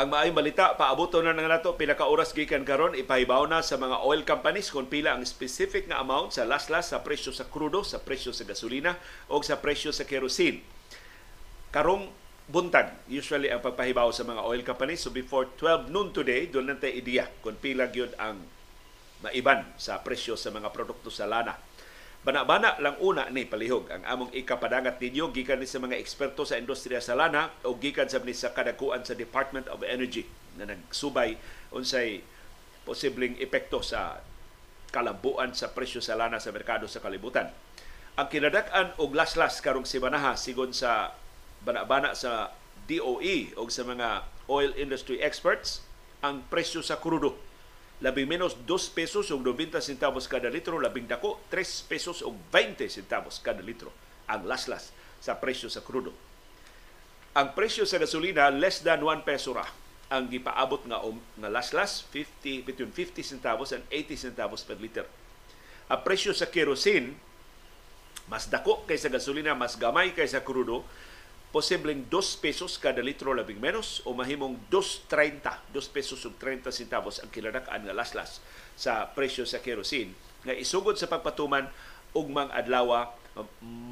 [0.00, 3.76] Ang maayong balita, paaboto na nga nato pila ka oras gikan karon ipahibaw na sa
[3.76, 7.84] mga oil companies kung pila ang specific nga amount sa laslas sa presyo sa krudo,
[7.84, 8.96] sa presyo sa gasolina
[9.28, 10.64] o sa presyo sa kerosene.
[11.68, 12.08] Karong
[12.48, 15.04] buntag, usually ang pagpahibaw sa mga oil companies.
[15.04, 18.40] So before 12 noon today, doon natin ideya kung pila gyud ang
[19.20, 21.60] maiban sa presyo sa mga produkto sa lana
[22.20, 26.60] Bana-bana lang una ni palihog ang among ikapadangat ninyo gikan ni sa mga eksperto sa
[26.60, 30.28] industriya sa lana o gikan sa sa kadakuan sa Department of Energy
[30.60, 31.40] na nagsubay
[31.72, 32.20] unsay
[32.84, 34.20] posibleng epekto sa
[34.92, 37.48] kalambuan sa presyo sa lana sa merkado sa kalibutan.
[38.20, 41.16] Ang kinadak-an og laslas karong simanaha sigon sa
[41.64, 42.52] bana-bana sa
[42.84, 45.80] DOE o sa mga oil industry experts
[46.20, 47.32] ang presyo sa krudo
[48.00, 52.88] labing menos 2 pesos ug 90 centavos kada litro, labing dako 3 pesos ug 20
[52.88, 53.92] centavos kada litro
[54.24, 56.12] ang laslas sa presyo sa krudo.
[57.36, 59.68] Ang presyo sa gasolina less than 1 peso ra
[60.10, 65.06] ang gipaabot nga um, nga laslas 50 between 50 centavos and 80 centavos per liter.
[65.86, 67.14] Ang presyo sa kerosene
[68.30, 70.86] mas dako kaysa gasolina, mas gamay kaysa krudo,
[71.50, 77.18] posibleng 2 pesos kada litro labing menos o mahimong 2.30, 2 pesos ug 30 centavos
[77.18, 78.38] ang kilarakan nga laslas
[78.78, 80.14] sa presyo sa kerosene
[80.46, 81.66] nga isugod sa pagpatuman
[82.14, 83.46] ugmang adlaw um,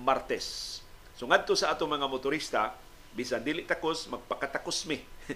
[0.06, 0.80] Martes.
[1.18, 2.78] So ngadto sa ato mga motorista
[3.18, 5.02] bisan dili takos magpakatakos mi.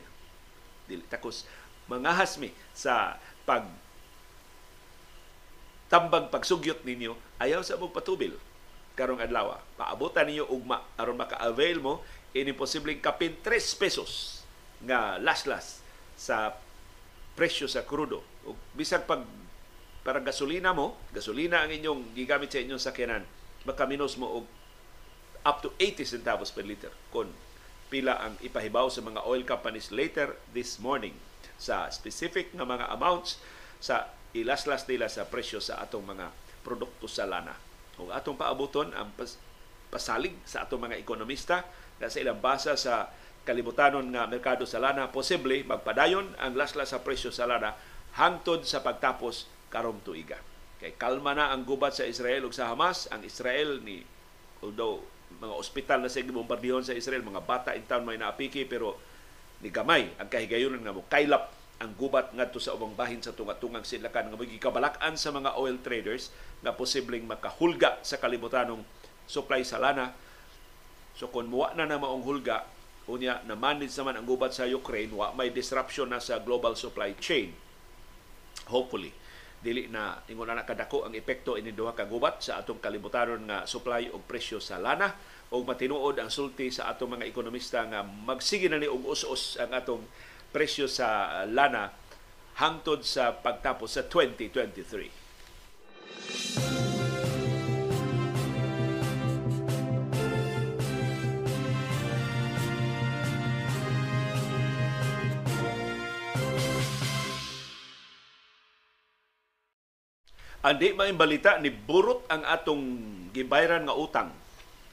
[0.89, 1.43] dili takos
[1.91, 3.67] mangahas mi sa pag
[5.91, 8.39] tambag pagsugyot ninyo ayaw sa mong patubil
[8.99, 9.57] karong adlaw.
[9.77, 14.43] Paabutan niyo ugma aron maka-avail mo ini posibleng kapin 3 pesos
[14.85, 15.81] nga laslas
[16.17, 16.57] sa
[17.37, 18.25] presyo sa krudo.
[18.45, 19.25] Ug bisag pag
[20.03, 23.23] para gasolina mo, gasolina ang inyong gigamit sa inyong sakyanan,
[23.63, 24.47] makaminos mo og
[25.47, 27.31] up to 80 centavos per liter kon
[27.91, 31.13] pila ang ipahibaw sa mga oil companies later this morning
[31.59, 33.39] sa specific nga mga amounts
[33.83, 36.33] sa ilaslas nila sa presyo sa atong mga
[36.65, 37.53] produkto sa lana.
[37.97, 39.39] Kung atong paabuton ang pas-
[39.93, 41.69] pasalig sa atong mga ekonomista
[42.01, 43.13] na sa ilang basa sa
[43.45, 47.77] kalibutanon nga merkado sa lana, posible magpadayon ang laslas sa presyo sa lana
[48.17, 50.41] hangtod sa pagtapos karong tuiga.
[50.81, 54.03] Kay kalma na ang gubat sa Israel ug sa Hamas, ang Israel ni
[54.63, 55.03] although
[55.33, 58.97] mga ospital na sa gibombardihon sa Israel, mga bata in town may naapiki pero
[59.63, 63.83] ni gamay ang kahigayonon nga mo kaylap ang gubat ngadto sa ubang bahin sa tunga-tungang
[63.83, 66.31] sidlakan nga magikabalakan sa mga oil traders
[66.63, 68.87] nga posibleng makahulga sa kalibutanong
[69.27, 70.15] supply sa lana.
[71.19, 72.65] So kung muwa na na maong hulga,
[73.11, 77.13] unya na manage naman ang gubat sa Ukraine, wa may disruption na sa global supply
[77.19, 77.51] chain.
[78.71, 79.11] Hopefully,
[79.63, 83.59] dili na ingon na kadako ang epekto ini duha ka gubat sa atong kalibutanon nga
[83.67, 85.15] supply og presyo sa lana
[85.55, 89.71] o matinuod ang sulti sa atong mga ekonomista nga magsige na ni og us-us ang
[89.71, 90.03] atong
[90.51, 91.95] presyo sa lana
[92.59, 95.22] hangtod sa pagtapos sa 2023.
[110.63, 112.83] Ang di may balita ni burot ang atong
[113.35, 114.31] gibayran nga utang.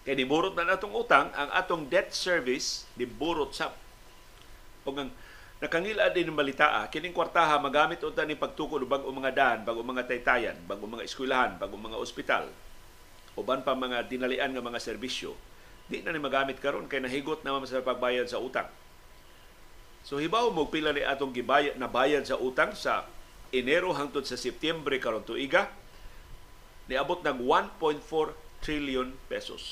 [0.01, 3.69] Kay ni burot na atong utang, ang atong debt service ni burot sa
[4.89, 5.13] ug ang
[5.62, 9.86] nakangila din ng balita ah, kining kwartaha magamit unta ni pagtukod bago mga daan, bago
[9.86, 12.49] mga taytayan, bago mga eskwelahan, bago mga ospital.
[13.38, 15.38] Uban pa mga dinalian nga mga serbisyo,
[15.86, 18.65] di na ni magamit karon kay nahigot naman sa pagbayad sa utang.
[20.01, 23.05] So hibaw mo pila ni atong gibayad na bayad sa utang sa
[23.49, 25.73] Enero hangtod sa Setyembre karon tuiga
[26.85, 28.01] niabot ng 1.4
[28.62, 29.63] trillion pesos.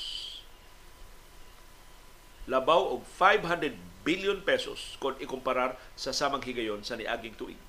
[2.48, 3.76] Labaw og 500
[4.08, 7.60] billion pesos kung ikumparar sa samang higayon sa niaging tuig.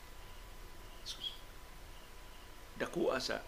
[2.79, 3.43] Dakuha sa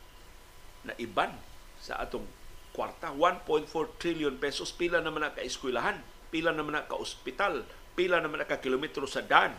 [0.83, 1.31] na iban
[1.79, 2.27] sa atong
[2.75, 3.71] kwarta 1.4
[4.01, 6.03] trillion pesos pila naman na ka eskwelahan,
[6.35, 7.63] pila naman na ka ospital,
[7.95, 9.55] pila naman na ka kilometro sa daan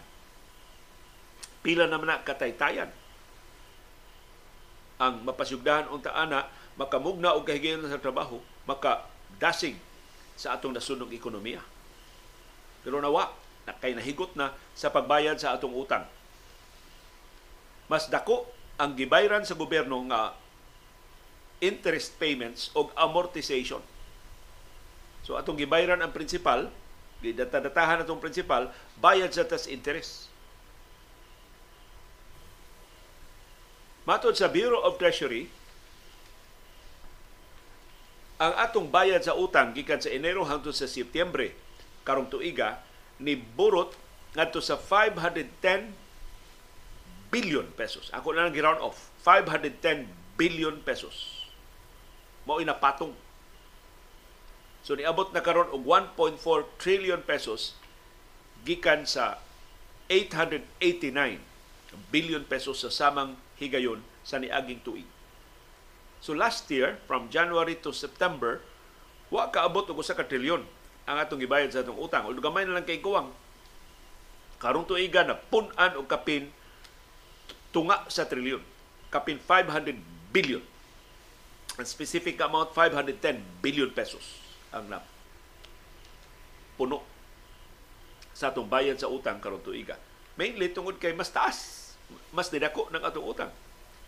[1.62, 2.90] pila naman na kataytayan.
[5.02, 6.46] Ang mapasugdahan unta ana
[6.78, 9.06] makamugna og kahigayon sa trabaho maka
[9.42, 9.78] dasig
[10.38, 11.62] sa atong nasunong ekonomiya.
[12.82, 13.34] Pero nawa
[13.66, 16.06] na kay nahigot na sa pagbayad sa atong utang.
[17.86, 18.50] Mas dako
[18.82, 20.34] ang gibayran sa gobyerno nga
[21.62, 23.82] interest payments o amortization.
[25.22, 26.74] So atong gibayran ang principal
[27.22, 30.31] gidata-datahan atong principal bayad sa tas interest
[34.12, 35.48] Matod sa Bureau of Treasury,
[38.44, 41.56] ang atong bayad sa utang gikan sa Enero hangtod sa Setyembre
[42.04, 42.84] karong tuiga
[43.24, 43.96] ni burot
[44.36, 45.96] ngadto sa 510
[47.32, 48.12] billion pesos.
[48.12, 49.16] Ako na lang gi-round off.
[49.24, 51.48] 510 billion pesos.
[52.44, 53.16] Mao inapatong.
[54.84, 56.36] So niabot na karon og 1.4
[56.84, 57.80] trillion pesos
[58.68, 59.40] gikan sa
[60.12, 60.68] 889
[62.12, 65.06] billion pesos sa samang higayon sa niaging tuig.
[66.22, 68.62] So last year, from January to September,
[69.34, 70.66] wa kaabot og usa ka trilyon
[71.10, 72.30] ang atong gibayad sa atong utang.
[72.30, 73.30] Ug gamay na lang kay kuwang.
[74.62, 76.54] Karong tuiga na punan og kapin
[77.74, 78.62] tunga sa trilyon.
[79.10, 79.98] Kapin 500
[80.30, 80.62] billion.
[81.82, 85.02] Ang specific amount 510 billion pesos ang na
[86.78, 87.02] puno
[88.32, 89.98] sa atong bayad sa utang karong tuiga.
[90.38, 91.81] Mainly tungod kay mas taas
[92.32, 93.52] mas didako ng atong utang.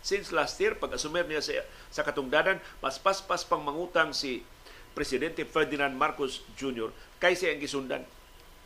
[0.04, 1.52] Since last year, pag asumer niya sa,
[1.88, 4.44] sa katungdanan, mas paspas pang mangutang si
[4.92, 6.92] Presidente Ferdinand Marcos Jr.
[7.18, 8.04] kaysa ang gisundan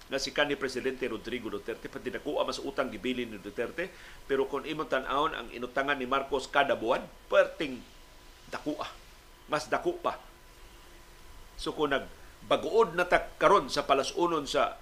[0.09, 1.89] na si kanhi Presidente Rodrigo Duterte.
[1.89, 3.93] Pati nakuha mas utang gibilin ni Duterte.
[4.25, 7.81] Pero kung imong tan-awon ang inutangan ni Marcos kada buwan, perting
[8.49, 8.89] dakuha.
[9.49, 10.17] Mas dako pa.
[11.61, 14.81] So kung nagbaguod na tak karon sa palasunon sa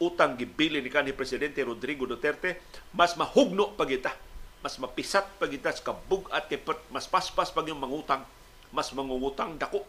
[0.00, 2.64] utang gibili ni kanhi presidente Rodrigo Duterte
[2.96, 4.16] mas mahugno pagita
[4.64, 8.24] mas mapisat pagita sa kabugat kay mas paspas pag yung mangutang
[8.72, 9.84] mas mangungutang dako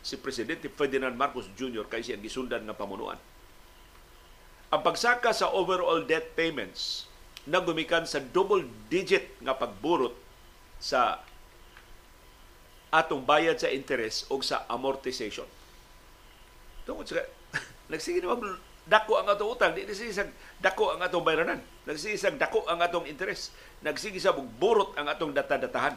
[0.00, 1.84] si presidente Ferdinand Marcos Jr.
[1.86, 3.20] kay siyang gisundan nga pamunuan
[4.70, 7.10] ang pagsaka sa overall debt payments
[7.42, 10.14] na gumikan sa double digit nga pagburot
[10.78, 11.20] sa
[12.94, 15.46] atong bayad sa interest o sa amortization.
[16.86, 17.22] Tungod sa
[17.90, 18.34] nagsige na
[18.90, 21.62] dako ang atong utang, di nagsisig dako ang atong bayranan.
[21.86, 23.54] Nagsisig dako ang atong interest.
[23.86, 25.94] Nagsige sa burot ang atong data-datahan.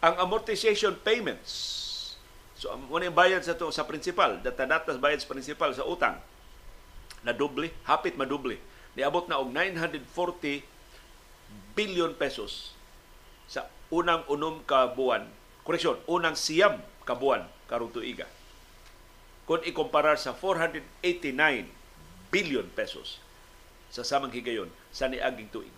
[0.00, 1.52] Ang amortization payments,
[2.56, 6.16] so muna yung bayad sa to sa principal, data-data bayad sa principal sa utang,
[7.20, 8.56] na doble, hapit madoble.
[8.96, 10.64] Niabot na og 940
[11.76, 12.72] billion pesos
[13.44, 15.28] sa unang unom ka buwan,
[15.68, 18.24] koreksyon, unang siyam ka buwan karong tuiga.
[19.50, 21.10] Kung ikumparar sa 489
[22.30, 23.18] billion pesos
[23.90, 25.74] sa samang higayon sa niaging tuig.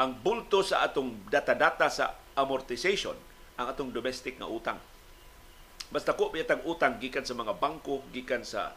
[0.00, 3.12] Ang bulto sa atong data-data sa amortization,
[3.60, 4.80] ang atong domestic nga utang.
[5.92, 8.72] Basta ko pitang utang gikan sa mga bangko, gikan sa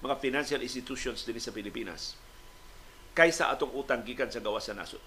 [0.00, 2.16] mga financial institutions din sa Pilipinas
[3.12, 5.04] kaysa atong utang gikan sa gawas sa nasod.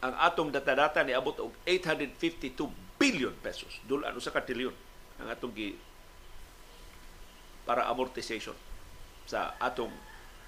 [0.00, 2.56] Ang atong data-data ni abot og 852
[2.96, 3.84] billion pesos.
[3.84, 4.72] Dulan usa ka trilyon
[5.20, 5.91] ang atong gi
[7.64, 8.56] para amortization
[9.26, 9.92] sa atong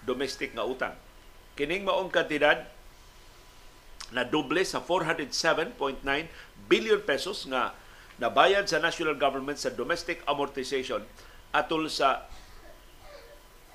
[0.02, 0.94] domestic nga utang.
[1.54, 2.66] Kining maong kantidad
[4.10, 5.78] na doble sa 407.9
[6.66, 7.72] billion pesos nga
[8.18, 11.02] nabayad sa national government sa domestic amortization
[11.54, 12.26] atol sa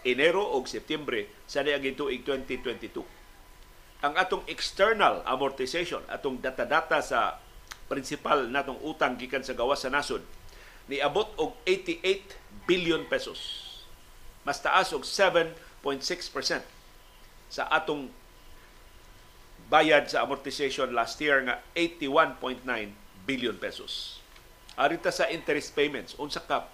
[0.03, 3.03] Enero o Setyembre sa niaging tuig 2022.
[3.99, 7.35] Ang atong external amortization, atong data-data sa
[7.91, 10.23] principal natong utang gikan sa gawas sa nasod,
[10.87, 13.65] niabot og 88 billion pesos.
[14.45, 15.57] Mas taas og 7.6%
[17.49, 18.13] sa atong
[19.73, 22.61] bayad sa amortization last year nga 81.9
[23.25, 24.21] billion pesos.
[24.77, 26.69] Arita sa interest payments, unsa ka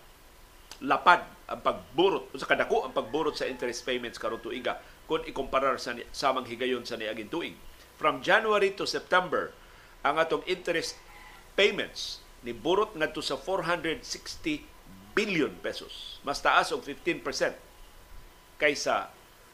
[0.83, 5.95] lapad ang pagburot, unsa kadako ang pagburot sa interest payments karon tuiga kung ikumparar sa
[6.11, 7.55] samang higayon sa niaging tuig.
[7.95, 9.55] From January to September,
[10.03, 10.99] ang atong interest
[11.55, 14.74] payments ni burot ngadto sa 460
[15.15, 16.19] billion pesos.
[16.27, 17.23] Mas taas og 15%
[18.59, 19.09] kaysa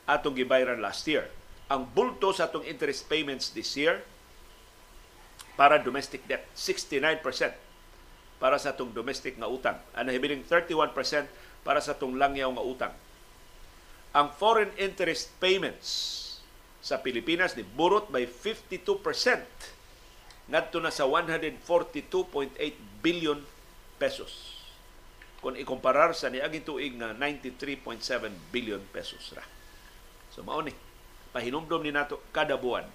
[0.10, 1.30] atong gibayaran last year.
[1.72, 4.04] Ang bulto sa atong interest payments this year
[5.56, 7.22] para domestic debt, 69%
[8.42, 9.78] para sa atong domestic nga utang.
[9.94, 10.92] Ang nahibiling 31%
[11.62, 12.94] para sa atong langyaw nga utang.
[14.12, 16.18] Ang foreign interest payments
[16.82, 18.82] sa Pilipinas ni burot by 52%
[20.52, 22.58] ngadto na sa 142.8
[23.00, 23.40] billion
[24.02, 24.61] pesos.
[25.42, 29.42] Kung ikumparar sa niaging tuig nga 93.7 billion pesos ra.
[30.30, 30.72] So mao ni
[31.34, 32.86] pahinumdom ni nato kada buwan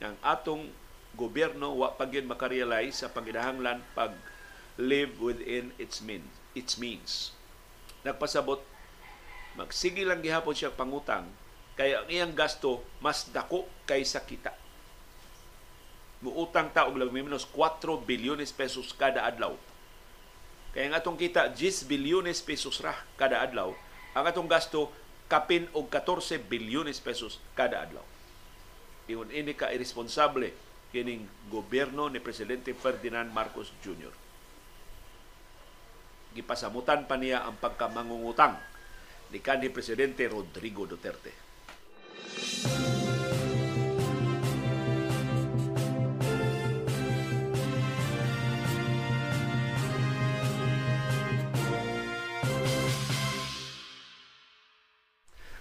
[0.00, 0.72] ang atong
[1.12, 4.16] gobyerno wa pa makarealize sa pagidahanglan pag
[4.80, 6.32] live within its means.
[6.56, 7.36] Its means.
[8.00, 8.64] Nagpasabot,
[9.60, 11.28] magsige lang gihapon siya pangutang,
[11.76, 14.56] kaya ang iyang gasto mas dako kaysa kita.
[16.24, 19.56] Muutang ta og lang minus 4 bilyones pesos kada adlaw.
[20.70, 23.74] Kaya nga atong kita 10 bilyones pesos ra kada adlaw.
[24.14, 24.90] Ang atong gasto
[25.26, 28.06] kapin og 14 bilyones pesos kada adlaw.
[29.10, 30.54] Ingon ini ka irresponsable
[30.94, 34.30] kining gobyerno ni Presidente Ferdinand Marcos Jr
[36.34, 38.54] gipasamutan pa niya ang pagkamangungutang
[39.34, 41.34] ni kanhi Presidente Rodrigo Duterte.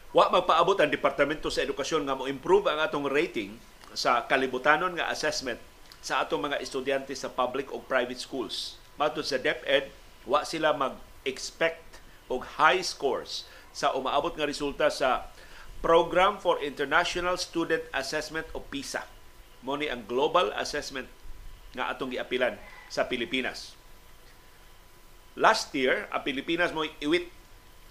[0.10, 3.62] Wa magpaabot ang Departamento sa Edukasyon nga mo improve ang atong rating
[3.94, 5.62] sa kalibutanon nga assessment
[6.02, 8.82] sa atong mga estudyante sa public o private schools.
[8.98, 9.94] Matod sa DepEd,
[10.26, 15.30] wa sila mag-expect og high scores sa umaabot nga resulta sa
[15.80, 19.06] Program for International Student Assessment o PISA.
[19.62, 21.08] Mo ni ang global assessment
[21.78, 22.58] nga atong giapilan
[22.90, 23.78] sa Pilipinas.
[25.38, 27.30] Last year, ang Pilipinas mo iwit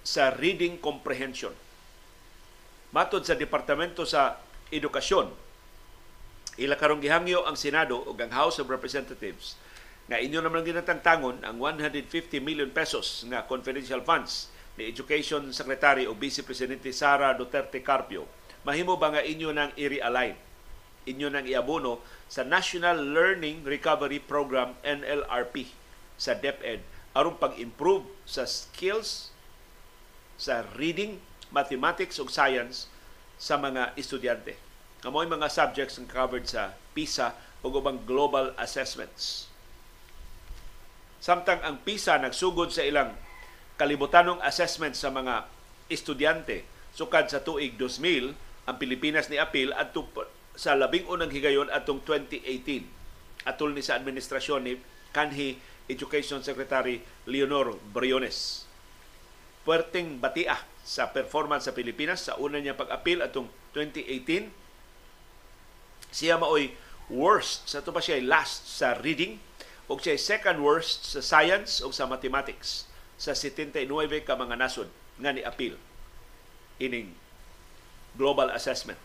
[0.03, 1.55] sa reading comprehension.
[2.89, 4.41] Matod sa Departamento sa
[4.73, 5.29] Edukasyon,
[6.59, 9.61] ila karong gihangyo ang Senado o ang House of Representatives
[10.09, 14.49] nga inyo naman ginatangtangon ang 150 million pesos nga confidential funds
[14.81, 18.25] ni Education Secretary o Vice Presidente Sara Duterte Carpio.
[18.65, 20.33] Mahimo ba nga inyo nang i-realign?
[21.05, 25.69] Inyo nang iabono sa National Learning Recovery Program NLRP
[26.17, 26.81] sa DepEd
[27.13, 29.33] aron pag-improve sa skills
[30.39, 31.21] sa reading,
[31.55, 32.89] mathematics ug science
[33.39, 34.59] sa mga estudyante.
[35.05, 39.49] Kamoy mga subjects ang covered sa PISA ug ubang global assessments
[41.19, 43.11] Samtang ang PISA nagsugod sa ilang
[43.75, 45.51] kalibutanong assessment sa mga
[45.91, 46.63] estudyante
[46.95, 48.39] sukad sa tuig 2000,
[48.71, 49.95] ang Pilipinas ni apil at
[50.55, 54.75] sa labing unang higayon atong 2018 atol ni sa administrasyon ni
[55.15, 58.68] kanhi Education Secretary Leonor Briones.
[59.69, 64.49] Puerting batia sa performance sa Pilipinas sa una niya pag-apil atong 2018.
[66.09, 66.73] Siya maoy
[67.13, 69.37] worst sa to pa siya last sa reading
[69.93, 72.89] ug siya second worst sa science ug sa mathematics
[73.21, 73.85] sa 79
[74.25, 74.89] ka mga nasod
[75.21, 75.77] nga ni apil
[76.81, 77.13] ining
[78.17, 78.97] global assessment.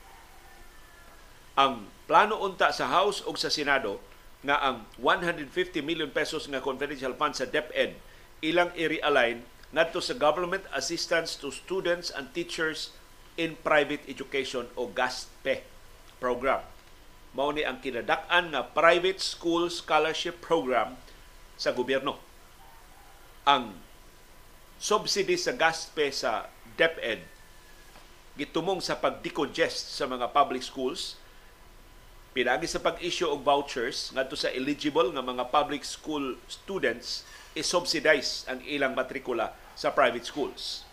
[1.60, 4.00] Ang plano unta sa House o sa Senado
[4.48, 5.44] nga ang 150
[5.84, 8.00] million pesos nga confidential fund sa DepEd
[8.40, 9.44] ilang i-realign
[9.74, 12.94] ngadto sa government assistance to students and teachers
[13.42, 15.66] in private education o GASPE
[16.22, 16.62] program.
[17.34, 20.94] Mao ni ang kinadak-an nga private school scholarship program
[21.58, 22.22] sa gobyerno.
[23.50, 23.74] Ang
[24.78, 26.46] subsidy sa GASPE sa
[26.78, 27.26] DepEd
[28.38, 31.18] gitumong sa pag-decongest sa mga public schools
[32.34, 37.22] pinagi sa pag-issue og vouchers ngadto sa eligible nga mga public school students
[37.54, 40.86] i-subsidize ang ilang matrikula sa private schools.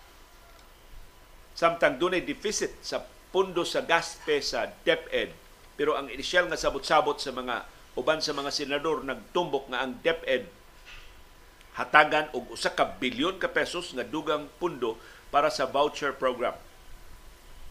[1.57, 5.31] Samtang dunay deficit sa pundo sa GASPE sa DepEd
[5.81, 7.65] pero ang inisyal nga sabot-sabot sa mga
[7.97, 10.45] uban sa mga senador nagtumbok nga ang DepEd
[11.81, 15.01] hatagan og usa ka bilyon ka pesos nga dugang pundo
[15.33, 16.53] para sa voucher program.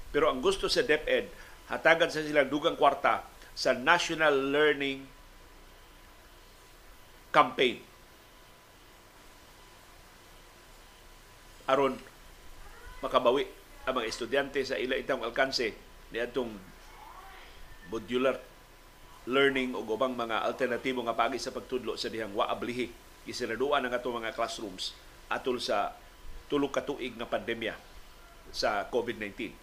[0.09, 1.29] Pero ang gusto sa DepEd
[1.69, 5.05] hatagan sa silang dugang kwarta sa National Learning
[7.29, 7.88] Campaign.
[11.69, 11.93] Aron
[13.05, 13.45] makabawi
[13.85, 15.77] ang mga estudyante sa ila itang alkanse
[16.09, 16.49] ni atong
[17.93, 18.41] modular
[19.29, 22.89] learning o ubang mga alternatibo nga pagi sa pagtudlo sa dihang waablihi
[23.29, 24.97] gisiraduan ang atong mga classrooms
[25.29, 25.93] atol sa
[26.49, 27.77] tulog ka tuig nga pandemya
[28.49, 29.53] sa COVID-19.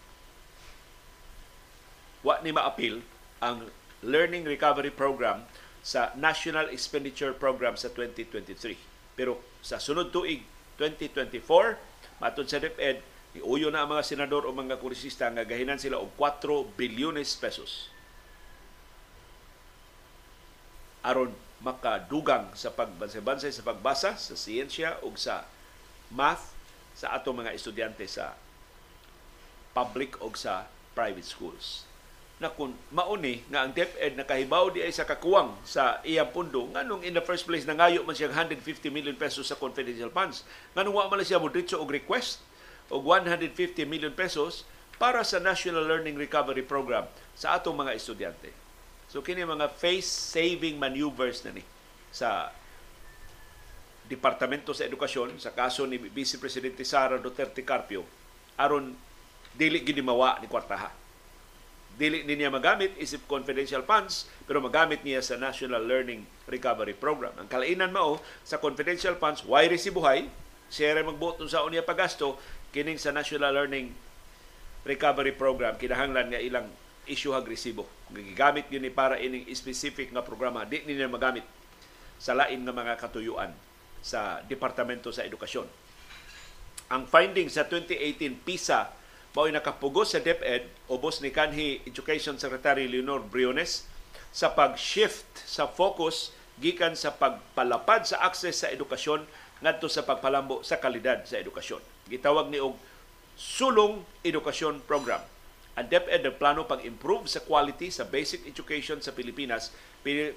[2.23, 3.03] Wa ni maapil
[3.43, 3.67] ang
[3.99, 5.43] Learning Recovery Program
[5.83, 9.19] sa National Expenditure Program sa 2023.
[9.19, 10.47] Pero sa sunod tuig
[10.79, 11.86] 2024,
[12.17, 13.01] matod sa DepEd,
[13.37, 17.93] iuyo na ang mga senador o mga kurisista nga gahinan sila og 4 bilyones pesos.
[21.07, 21.31] aron
[21.63, 25.47] makadugang sa pagbansay-bansay sa pagbasa, sa siyensya o sa
[26.11, 26.51] math
[26.91, 28.35] sa atong mga estudyante sa
[29.71, 31.86] public o sa private schools
[32.37, 37.01] na kung mauni nga ang DepEd nakahibaw di ay sa kakuwang sa iyang pundo nganong
[37.01, 38.61] in the first place nangayo man siya 150
[38.93, 40.45] million pesos sa confidential funds
[40.77, 42.45] nganong wa man siya mo diretso og request
[42.93, 47.05] og 150 million pesos para sa National Learning Recovery Program
[47.37, 48.49] sa atong mga estudyante.
[49.07, 51.63] So kini mga face saving maneuvers na ni
[52.09, 52.51] sa
[54.07, 58.03] Departamento sa Edukasyon sa kaso ni Vice Presidente Sara Duterte Carpio
[58.57, 58.95] aron
[59.53, 61.06] dili gid mawa ni kwartaha
[61.97, 67.33] dili niya magamit isip confidential funds pero magamit niya sa National Learning Recovery Program.
[67.41, 70.29] Ang kalainan mao sa confidential funds why resibuhay
[70.69, 72.37] siya rin magbuot sa unya pagasto
[72.69, 73.89] kining sa National Learning
[74.85, 76.69] Recovery Program kinahanglan nga ilang
[77.09, 77.89] issue agresibo.
[78.13, 81.43] Gigamit yun ni para ining specific nga programa di niya magamit
[82.21, 83.49] sa lain nga mga katuyuan
[84.05, 85.65] sa Departamento sa Edukasyon.
[86.93, 88.93] Ang findings sa 2018 PISA
[89.37, 93.85] mao'y nakapugos sa DepEd ubos ni kanhi Education Secretary Leonor Briones
[94.33, 99.21] sa pag-shift sa focus gikan sa pagpalapad sa access sa edukasyon
[99.61, 101.77] ngadto sa pagpalambo sa kalidad sa edukasyon.
[102.09, 102.81] Gitawag ni og
[103.37, 105.21] sulong edukasyon program.
[105.77, 109.69] Ang DepEd ang plano pag-improve sa quality sa basic education sa Pilipinas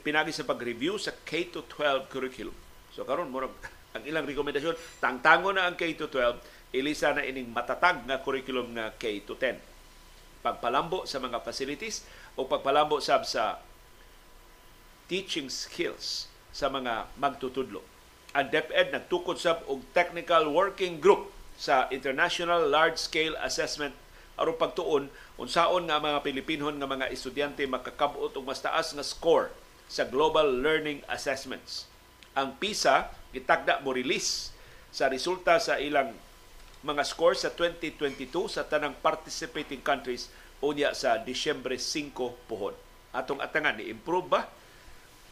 [0.04, 2.52] pinagi sa pag-review sa K-12 curriculum.
[2.92, 3.48] So karon mo
[3.96, 9.58] ang ilang rekomendasyon, tangtango na ang K-12 ilisa na ining matatag nga curriculum nga K-10.
[10.40, 12.06] Pagpalambo sa mga facilities
[12.38, 13.60] o pagpalambo sab sa
[15.10, 17.82] teaching skills sa mga magtutudlo.
[18.30, 23.92] Ang DepEd nagtukod sab og technical working group sa International Large Scale Assessment
[24.40, 29.52] aron pagtuon unsaon nga mga Pilipinhon nga mga estudyante makakabot og mas taas nga score
[29.90, 31.84] sa Global Learning Assessments.
[32.32, 34.54] Ang PISA gitagda mo release
[34.88, 36.14] sa resulta sa ilang
[36.80, 40.32] mga score sa 2022 sa tanang participating countries
[40.64, 42.72] unya sa Disyembre 5 puhon.
[43.12, 44.48] Atong atangan ni improve ba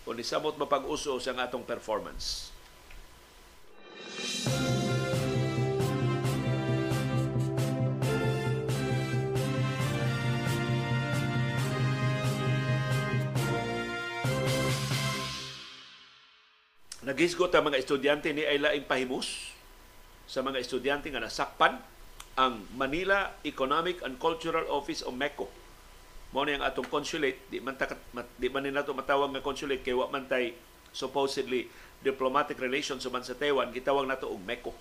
[0.04, 2.52] o ni samot mapag-uso sa atong performance.
[17.08, 19.56] Nagisgot ang mga estudyante ni ay laing pahimus
[20.28, 21.80] sa mga estudyante nga nasakpan
[22.36, 25.48] ang Manila Economic and Cultural Office o MECO.
[26.36, 27.88] Mao ni ang atong consulate, di man ta,
[28.36, 30.52] di man nato matawag nga consulate kay wa man tay
[30.92, 31.72] supposedly
[32.04, 34.76] diplomatic relations man sa Taiwan, gitawag nato og MECO.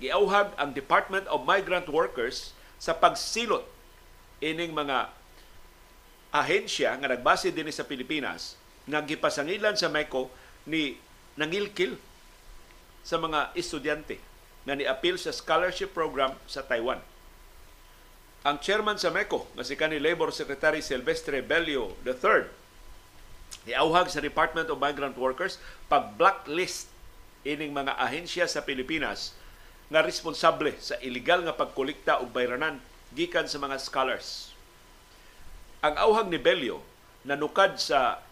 [0.00, 3.68] Giauhag ang Department of Migrant Workers sa pagsilot
[4.40, 5.12] ining mga
[6.32, 8.56] ahensya nga nagbase dinhi sa Pilipinas
[8.88, 10.32] nga gipasangilan sa MECO
[10.64, 10.96] ni
[11.36, 12.00] nangilkil
[13.04, 14.29] sa mga estudyante
[14.70, 17.02] na ni-appeal sa scholarship program sa Taiwan.
[18.40, 22.48] ang chairman sa MECO, nga si kanhi Labor Secretary Silvestre Bello III,
[23.68, 25.60] niauhag sa Department of Migrant Workers
[25.92, 26.88] pag blacklist
[27.44, 29.36] ining mga ahensya sa Pilipinas
[29.92, 32.80] nga responsable sa illegal nga pagkolekta og bayranan
[33.12, 34.54] gikan sa mga scholars.
[35.84, 36.80] Ang auhag ni Bello
[37.28, 38.24] nanukad sa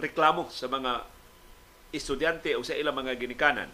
[0.00, 1.04] reklamo sa mga
[1.92, 3.68] estudyante o sa ilang mga ginikanan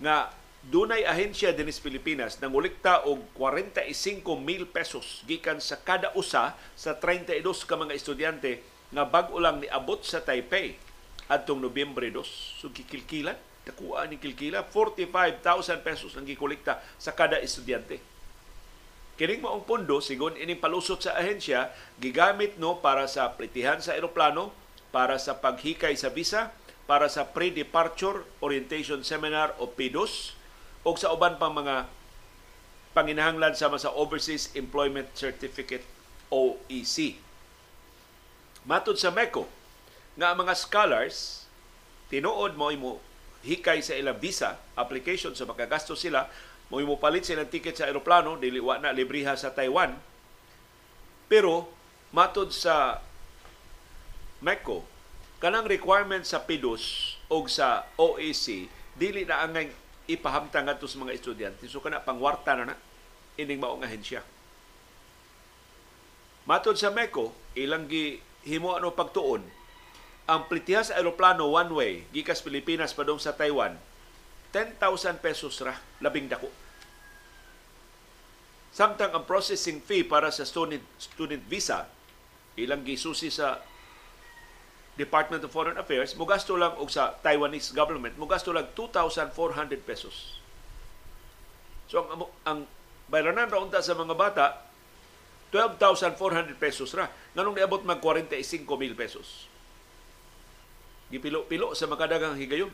[0.00, 6.56] nga dunay ahensya dinis Pilipinas nang ulikta og 45 mil pesos gikan sa kada usa
[6.76, 10.76] sa 32 ka mga estudyante nga bag-o lang niabot sa Taipei
[11.30, 12.58] adtong Nobyembre 2.
[12.58, 18.02] So kikilkilan, nakuha ni kilkila 45,000 pesos ang gikolekta sa kada estudyante.
[19.14, 21.70] Kining maong pondo sigon ining palusot sa ahensya
[22.02, 24.50] gigamit no para sa plitihan sa eroplano,
[24.90, 26.50] para sa paghikay sa visa,
[26.90, 30.34] para sa pre-departure orientation seminar o PIDOS
[30.82, 31.86] o sa uban pang mga
[32.90, 35.86] panginahanglan sama sa Overseas Employment Certificate
[36.34, 37.14] OEC.
[38.66, 39.46] Matod sa MECO,
[40.18, 41.46] nga ang mga scholars
[42.10, 42.98] tinuod mo imo
[43.46, 46.26] hikay sa ilang visa application so makagasto sila
[46.68, 49.94] mo imo palit sila ticket sa eroplano dili wa na libriha sa Taiwan
[51.30, 51.70] pero
[52.10, 52.98] matod sa
[54.42, 54.82] MECO
[55.40, 59.72] kanang requirement sa PIDOS o sa OAC dili na angay
[60.04, 61.64] ipahamtang ngadto sa mga estudyante.
[61.64, 62.76] So kana pangwarta na na
[63.40, 64.20] ining maong ahensya.
[66.44, 69.40] Matod sa MECO ilang gi himo ano pagtuon
[70.28, 73.76] ang plitiha sa aeroplano one way gikas Pilipinas padung sa Taiwan
[74.52, 74.76] 10,000
[75.22, 76.50] pesos ra labing dako.
[78.70, 81.86] Samtang ang processing fee para sa student student visa
[82.58, 83.62] ilang gisusi sa
[84.98, 90.38] Department of Foreign Affairs mugasto lang og sa Taiwanese government mugasto lang 2,400 pesos.
[91.90, 92.58] So ang ang
[93.10, 94.46] bayranan ra unta sa mga bata
[95.50, 97.10] 12,400 pesos ra.
[97.34, 99.50] Nganong niabot mag 45,000 pesos.
[101.10, 102.70] Gipilo-pilo sa makadagang higayon.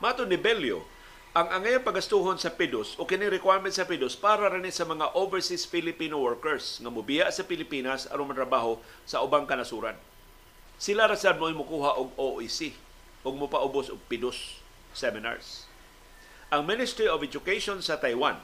[0.00, 0.88] Mato ni Belio,
[1.36, 5.68] ang angay pagastuhon sa PIDOS o kini requirement sa PIDOS para rin sa mga overseas
[5.68, 9.96] Filipino workers nga mobiya sa Pilipinas aron manrabaho sa ubang kanasuran.
[10.76, 12.76] Sila ra sad mo mukuha og OEC
[13.24, 14.60] og mopaubos og PIDOS
[14.92, 15.64] seminars.
[16.52, 18.36] Ang Ministry of Education sa Taiwan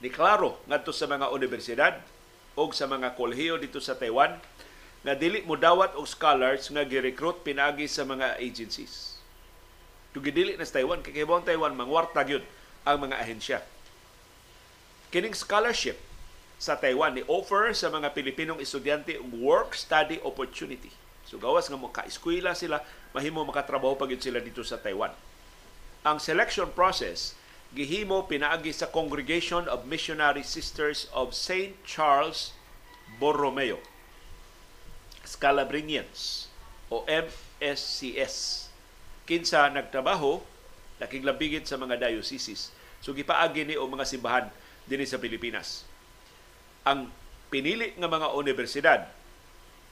[0.00, 2.00] ni klaro ngadto sa mga universidad
[2.56, 4.40] o sa mga kolehiyo dito sa Taiwan
[5.04, 9.20] nga dili mo dawat og scholars nga gi-recruit pinagi sa mga agencies.
[10.16, 12.42] Tugidili na sa Taiwan, kay kibawang Taiwan, mangwarta gyud
[12.82, 13.60] ang mga ahensya.
[15.12, 16.00] Kining scholarship
[16.56, 20.90] sa Taiwan ni offer sa mga Pilipinong estudyante og work-study opportunity.
[21.28, 22.80] So gawas nga mo ka-eskwela sila,
[23.12, 25.12] mahimo makatrabaho pa gyud sila dito sa Taiwan.
[26.08, 27.36] Ang selection process
[27.76, 31.76] gihimo pinaagi sa Congregation of Missionary Sisters of St.
[31.84, 32.56] Charles
[33.20, 33.76] Borromeo
[35.20, 36.48] Scalabrinians
[36.88, 38.68] o MSCS
[39.28, 40.40] kinsa nagtrabaho
[40.96, 42.72] laking labigit sa mga dioceses
[43.04, 44.48] so gipaagi ni o mga simbahan
[44.88, 45.84] dinhi sa Pilipinas
[46.88, 47.12] ang
[47.52, 49.00] pinili nga mga universidad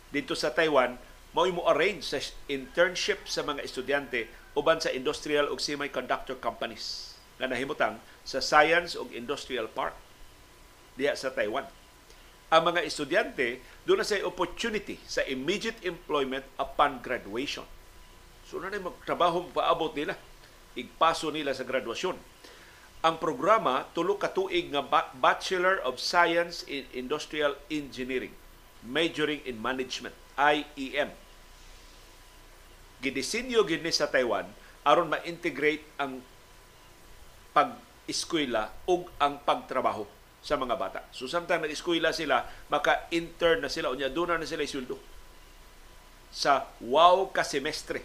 [0.09, 0.97] dito sa Taiwan
[1.37, 2.16] mao mo arrange sa
[2.49, 4.24] internship sa mga estudyante
[4.57, 9.93] uban sa industrial ug semiconductor companies nga nahimutang sa Science ug Industrial Park
[10.97, 11.68] diha sa Taiwan.
[12.49, 17.68] Ang mga estudyante doon na opportunity sa immediate employment upon graduation.
[18.49, 20.16] So na magtrabaho paabot nila,
[20.72, 22.16] igpaso nila sa graduasyon.
[23.05, 24.80] Ang programa tulo ka tuig nga
[25.12, 28.32] Bachelor of Science in Industrial Engineering,
[28.80, 31.26] majoring in management, IEM.
[33.01, 34.49] Gidisenyo gid sa Taiwan
[34.86, 36.22] aron ma-integrate ang
[37.53, 40.07] pag-eskwela ug ang pagtrabaho
[40.44, 41.01] sa mga bata.
[41.11, 44.97] So samtang nag-eskwela sila, maka-intern na sila, unya doon na sila isuldo
[46.30, 48.05] sa wow ka semestre.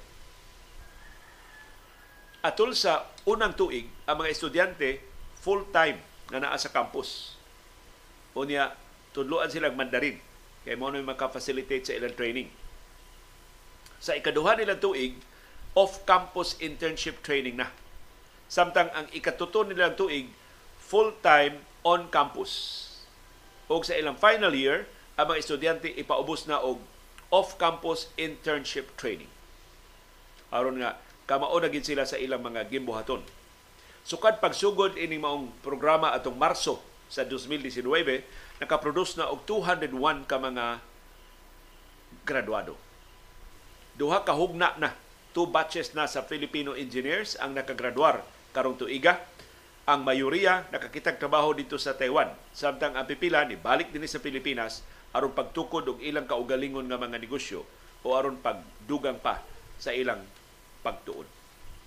[2.41, 5.03] Atol sa unang tuig, ang mga estudyante
[5.43, 6.01] full-time
[6.33, 7.37] na naa sa campus.
[8.33, 8.73] Unya,
[9.13, 10.17] tudloan silang Mandarin.
[10.65, 12.49] Kaya mo na maka-facilitate sa ilang training.
[14.01, 15.13] Sa ikaduha nilang tuig,
[15.77, 17.69] off-campus internship training na.
[18.49, 20.27] Samtang ang ikatuto nilang tuig,
[20.81, 22.81] full-time on campus.
[23.69, 26.81] O sa ilang final year, ang mga estudyante ipaubos na og
[27.31, 29.29] off-campus internship training.
[30.51, 30.99] Aron nga
[31.29, 33.23] kamao na gid sila sa ilang mga gimbuhaton.
[34.03, 37.85] Sukad pagsugod ini maong programa atong Marso sa 2019,
[38.59, 40.83] nakaproduce na og 201 ka mga
[42.27, 42.90] graduado.
[43.95, 44.95] Duha ka hugna na,
[45.31, 49.23] two batches na sa Filipino engineers ang nakagraduar karong tuiga
[49.87, 52.31] ang mayoriya nakakitag trabaho dito sa Taiwan.
[52.55, 57.19] Samtang ang pipila ni balik din sa Pilipinas aron pagtukod og ilang kaugalingon nga mga
[57.19, 57.67] negosyo
[58.05, 59.43] o aron pagdugang pa
[59.81, 60.23] sa ilang
[60.85, 61.27] pagtuon.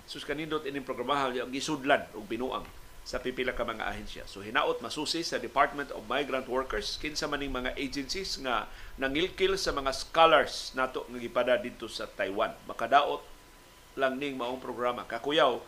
[0.05, 2.67] Sus kanindot ining programahan gisudlan og binuang
[3.05, 4.25] sa pipila ka mga ahensya.
[4.25, 8.65] So hinaot masusi sa Department of Migrant Workers kinsa maning mga agencies nga
[8.97, 12.57] nangilkil sa mga scholars nato nga gipada dito sa Taiwan.
[12.65, 13.21] Makadaot
[14.01, 15.05] lang ning maong programa.
[15.05, 15.61] Kakuyaw,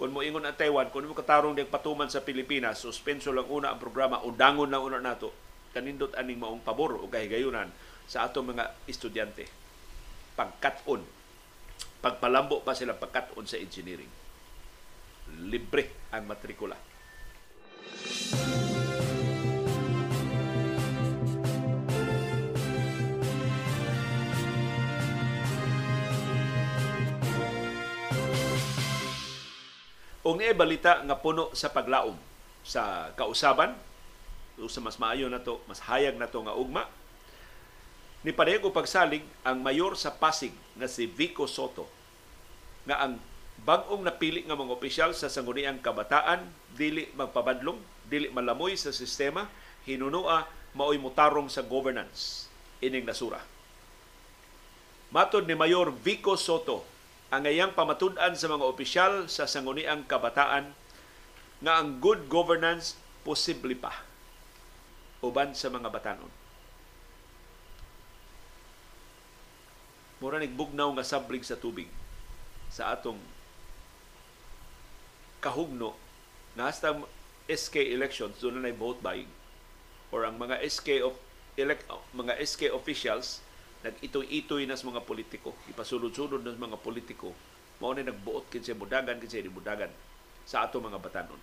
[0.00, 3.74] kung mo ingon ang Taiwan, kung mo katarong din patuman sa Pilipinas, suspenso lang una
[3.74, 5.34] ang programa o lang una nato,
[5.76, 7.68] kanindot aning maong pabor o kahigayunan
[8.08, 9.44] sa atong mga estudyante.
[10.38, 11.04] Pagkaton.
[11.98, 14.27] Pagpalambo pa sila pagkaton sa engineering.
[15.36, 16.76] Libre ang matrikula.
[30.28, 32.12] O nga balita nga puno sa paglaom
[32.60, 33.72] sa kausaban,
[34.60, 36.84] o sa mas maayo na to, mas hayag na to nga ugma,
[38.20, 41.88] ni pareho pagsalig ang mayor sa Pasig nga si Vico Soto
[42.84, 43.16] nga ang
[43.68, 47.76] bag-ong napili nga mga opisyal sa Sangguniang Kabataan dili magpabadlong,
[48.08, 49.44] dili malamoy sa sistema,
[49.84, 52.48] hinunua maoy mutarong sa governance
[52.80, 53.44] ining nasura.
[55.12, 56.80] Matod ni Mayor Vico Soto,
[57.28, 60.72] ang ngayang pamatud-an sa mga opisyal sa Sangguniang Kabataan
[61.60, 63.92] nga ang good governance posible pa
[65.20, 66.32] uban sa mga batanon.
[70.24, 71.92] Mura nagbugnaw nga sablig sa tubig
[72.72, 73.20] sa atong
[75.38, 75.94] kahugno.
[76.58, 76.94] Na hasta
[77.48, 79.30] SK elections doon na vote buying
[80.12, 81.16] or ang mga SK of
[81.56, 81.84] elect
[82.16, 83.40] mga SK officials
[83.82, 85.54] nag-itoy-itoy na sa mga politiko.
[85.70, 87.30] Ipasulod-sulod na sa mga politiko.
[87.78, 89.90] Mao na nagbuot kinsa mudagan kinsa di mudagan
[90.42, 91.38] sa ato mga batanon.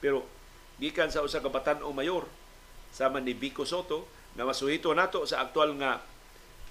[0.00, 0.24] Pero
[0.80, 2.24] gikan sa usa ka batan-o mayor
[2.88, 6.00] sama ni Vico Soto nga masuhito nato sa aktual nga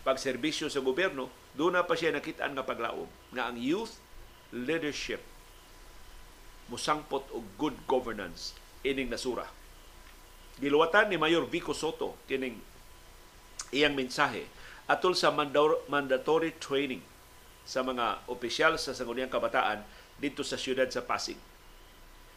[0.04, 3.96] pagserbisyo sa gobyerno, doon na pa siya nakitaan nga paglaom nga ang youth
[4.52, 5.24] leadership
[6.72, 9.48] musangpot og good governance ining nasura.
[10.60, 12.62] Giluwatan ni Mayor Vico Soto kining
[13.74, 14.46] iyang mensahe
[14.86, 17.02] atol sa mandatory training
[17.64, 19.82] sa mga opisyal sa Sangguniang Kabataan
[20.20, 21.40] dito sa siyudad sa Pasig.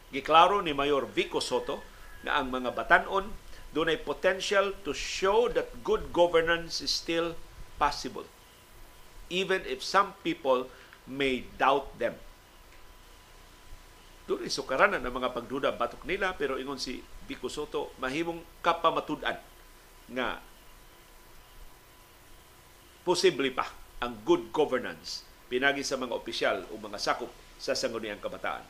[0.09, 1.83] Giklaro ni Mayor Vico Soto
[2.23, 3.27] na ang mga batanon
[3.75, 7.35] doon ay potential to show that good governance is still
[7.75, 8.25] possible
[9.29, 10.67] even if some people
[11.07, 12.15] may doubt them.
[14.27, 16.99] Doon sukaranan ang mga pagduda batok nila pero ingon si
[17.31, 19.39] Vico Soto mahimong kapamatudan
[20.11, 20.43] nga
[23.07, 23.71] posible pa
[24.03, 28.67] ang good governance pinagi sa mga opisyal o mga sakop sa Sangguniang Kabataan.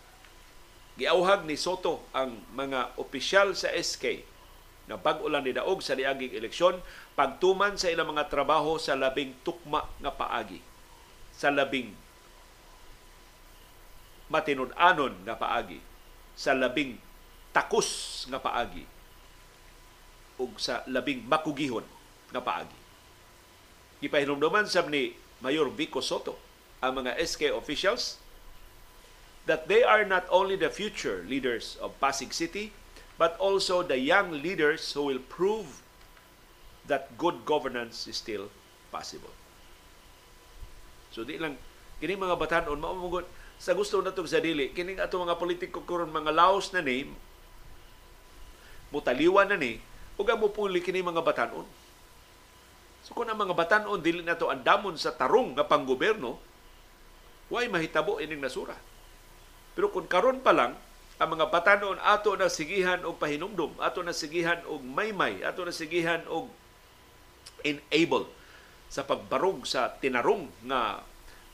[0.98, 4.22] Giauhag ni Soto ang mga opisyal sa SK
[4.88, 6.78] na pag-ulan ni daog sa niaging eleksyon
[7.18, 10.62] pagtuman sa ilang mga trabaho sa labing tukma nga paagi
[11.34, 11.94] sa labing
[14.28, 15.80] matinud-anon nga paagi
[16.38, 17.00] sa labing
[17.56, 18.84] takus nga paagi
[20.38, 21.86] ug sa labing makugihon
[22.30, 22.78] nga paagi
[24.04, 26.38] gipahinumduman sab ni Mayor Vico Soto
[26.84, 28.22] ang mga SK officials
[29.50, 32.76] that they are not only the future leaders of Pasig City
[33.18, 35.82] but also the young leaders who will prove
[36.86, 38.48] that good governance is still
[38.94, 39.34] possible.
[41.12, 41.58] So di lang
[41.98, 43.26] kini mga batanon maumugod
[43.58, 47.10] sa gusto na sa dili kining ato mga politiko karon mga laos na ni
[48.94, 49.82] mutaliwan na ni
[50.18, 51.68] ug mo puli kini mga batanon.
[53.06, 56.36] So kung ang mga batanon dili na to andamon sa tarong nga panggobyerno,
[57.48, 58.76] way mahitabo ining nasura.
[59.78, 60.74] Pero kung karon pa lang
[61.22, 65.72] ang mga batanon ato na sigihan og pahinumdum, ato na sigihan og maymay, ato na
[65.72, 66.50] sigihan og
[67.62, 68.28] enable
[68.90, 71.02] sa pagbarog sa tinarong nga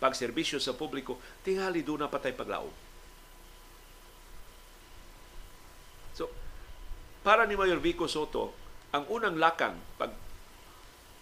[0.04, 1.16] pagserbisyo sa publiko,
[1.48, 2.76] tingali doon na patay paglaom.
[6.12, 6.28] So,
[7.24, 8.52] para ni Mayor Vico Soto,
[8.92, 10.12] ang unang lakang pag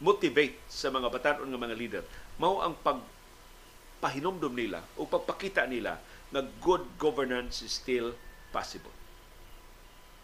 [0.01, 2.03] motivate sa mga batanon nga mga leader,
[2.41, 6.01] mao ang pagpahinumdum nila o pagpakita nila
[6.33, 8.17] na good governance is still
[8.49, 8.91] possible.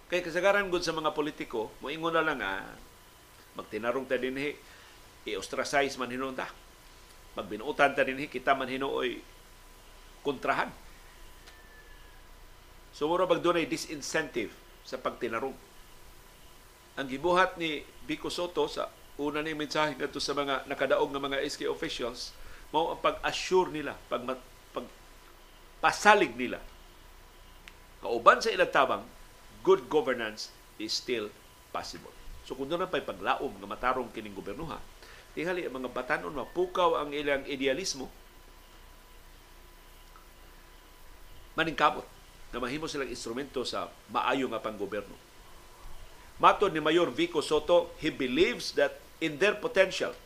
[0.09, 2.73] Kay kasagaran gud sa mga politiko, moingon na lang ah,
[3.53, 4.57] magtinarong ta dinhi,
[5.29, 6.33] i-ostracize man hinon
[7.37, 7.45] ta.
[7.45, 9.21] Magbinuutan ta dinhi, kita man hinooy
[10.25, 10.73] kontrahan.
[12.97, 14.49] So mura bag dunay disincentive
[14.81, 15.53] sa pagtinarong.
[16.97, 18.89] Ang gibuhat ni Vico Soto sa
[19.21, 22.33] una ni mensahe ngadto sa mga nakadaog nga mga SK officials
[22.73, 24.25] mao ang pag-assure nila, pag,
[24.75, 24.85] pag
[25.79, 26.59] pasalig nila
[28.01, 29.03] kauban sa ilang tabang,
[29.61, 31.29] good governance is still
[31.73, 32.13] possible.
[32.47, 34.79] So kung doon pa'y paglaom nga matarong kining gobernuha,
[35.37, 38.09] tingali ang mga batanon mapukaw ang ilang idealismo,
[41.53, 42.01] maningkamot
[42.49, 45.13] na mahimo silang instrumento sa maayo nga panggoberno.
[46.41, 50.17] Matod ni Mayor Vico Soto, he believes that in their potential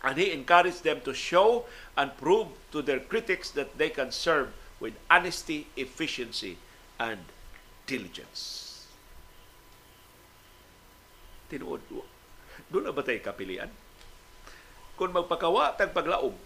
[0.00, 4.48] and he encouraged them to show and prove to their critics that they can serve
[4.80, 6.56] with honesty, efficiency,
[6.96, 7.20] and
[7.84, 8.70] diligence
[11.50, 11.82] tinuod
[12.70, 13.66] doon na ba tayo kapilian?
[15.00, 16.36] Kung magpakawa tag paglaom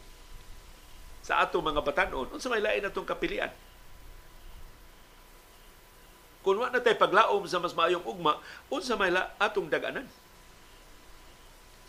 [1.26, 3.50] sa ato mga batanon, unsa may lain atong kapilian?
[6.46, 8.38] Kung wa na tayo paglaom sa mas maayong ugma,
[8.70, 10.06] unsa may la atong daganan?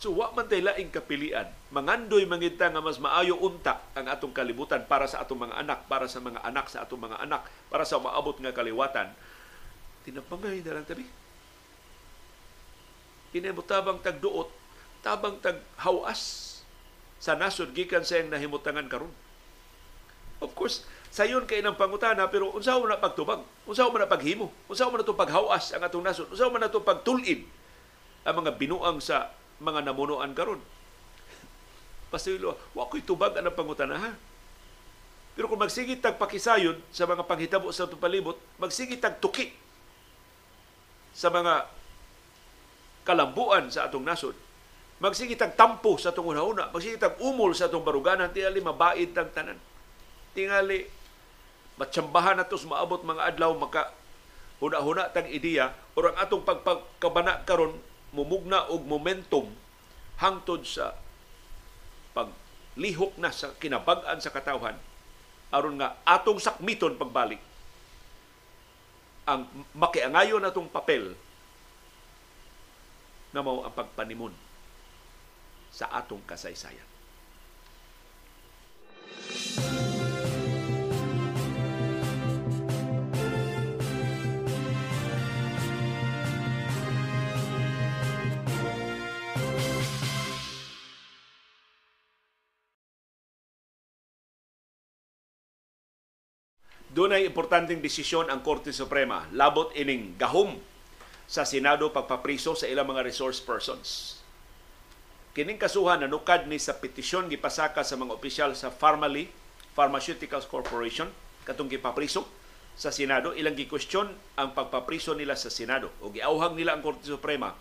[0.02, 1.46] So wa man tayo laing kapilian.
[1.70, 6.10] Mangandoy mangita nga mas maayo unta ang atong kalibutan para sa atong mga anak, para
[6.10, 9.14] sa mga anak sa atong mga anak, para sa maabot nga kaliwatan.
[10.02, 11.06] Tinapangay na lang tabi
[13.36, 14.48] kini mo tabang tagduot,
[15.04, 16.55] tabang taghawas
[17.16, 19.12] sa nasod gikan sa iyang nahimutangan karon.
[20.40, 23.40] Of course, sayon kay nang pangutana pero unsa man na pagtubag?
[23.64, 24.52] Unsa man paghimo?
[24.68, 26.28] Unsa man na paghawas ang atong nasod?
[26.28, 27.48] Unsa man na to pagtulid
[28.26, 29.32] ang mga binuang sa
[29.64, 30.60] mga namunuan karon?
[32.12, 34.12] Pasilo, wa ko'y tubag ang pangutana ha.
[35.36, 39.52] Pero kung magsigit tag pakisayon sa mga panghitabo sa atong palibot, magsigit tag tuki
[41.12, 41.68] sa mga
[43.04, 44.36] kalambuan sa atong nasod.
[44.96, 49.60] Magsigitag tampo sa atong una-una, magsigitag umol sa atong baruganan, tingali mabaid tang tanan.
[50.32, 50.88] Tingali
[51.76, 53.92] matsambahan natos maabot mga adlaw maka
[54.56, 55.76] huna-huna tang ideya.
[55.92, 57.76] O ang atong pagpagkabana karon
[58.16, 59.52] mumugna og momentum
[60.16, 60.96] hangtod sa
[62.16, 64.80] paglihok na sa kinabag-an sa katawhan.
[65.52, 67.40] Aron nga atong sakmiton pagbalik.
[69.28, 69.44] Ang
[69.76, 71.12] makiangayon natong papel
[73.36, 74.45] na mao ang pagpanimon
[75.76, 76.88] sa atong kasaysayan.
[96.96, 99.28] Doon ay importanteng desisyon ang Korte Suprema.
[99.36, 100.56] Labot ining gahom
[101.28, 104.24] sa Senado pagpapriso sa ilang mga resource persons.
[105.36, 109.28] Kining kasuhan nanukad ni sa petisyon gipasaka sa mga opisyal sa Pharmaly
[109.76, 111.12] Pharmaceuticals Corporation
[111.44, 112.24] katong gipapriso
[112.72, 113.36] sa Senado.
[113.36, 114.08] Ilang gikwestiyon
[114.40, 115.92] ang pagpapriso nila sa Senado.
[116.00, 117.52] O giauhang nila ang Korte Suprema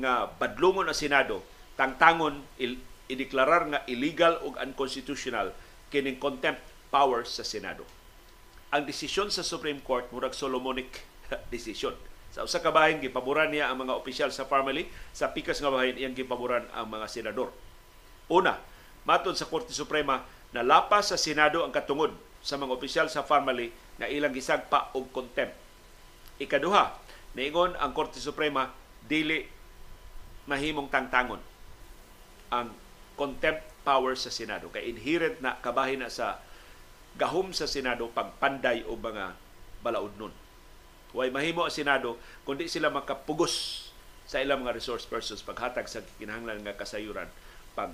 [0.00, 1.44] nga badlungon ang Senado
[1.76, 2.80] tangtangon il,
[3.12, 5.52] ideklarar nga illegal ug unconstitutional
[5.92, 7.84] kining contempt powers sa Senado.
[8.72, 11.04] Ang desisyon sa Supreme Court murag Solomonic
[11.52, 12.00] desisyon
[12.30, 15.98] sa usa ka bahin gipaboran niya ang mga opisyal sa family, sa pikas nga bahin
[15.98, 17.50] iyang gipaboran ang mga senador.
[18.30, 18.54] Una,
[19.02, 20.22] matod sa Korte Suprema
[20.54, 25.10] na lapas sa Senado ang katungod sa mga opisyal sa family na ilang gisagpa og
[25.10, 25.58] contempt.
[26.38, 26.96] Ikaduha,
[27.34, 28.70] niingon ang Korte Suprema
[29.04, 29.42] dili
[30.46, 31.42] mahimong tangtangon
[32.50, 32.74] ang
[33.14, 36.42] contempt power sa Senado kay inherent na kabahin na sa
[37.18, 39.34] gahom sa Senado pagpanday o mga
[39.84, 40.34] balaod nun.
[41.16, 43.86] Way mahimo ang Senado kundi sila makapugos
[44.30, 47.26] sa ilang mga resource persons paghatag sa kinahanglan nga kasayuran
[47.74, 47.90] pag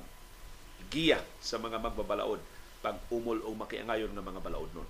[0.93, 2.41] giya sa mga magbabalaod
[2.85, 4.87] pag umol o makiangayon ng mga balaod nun.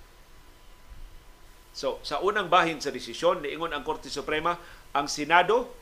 [1.76, 4.56] So, sa unang bahin sa desisyon, niingon ang Korte Suprema,
[4.96, 5.72] ang Senado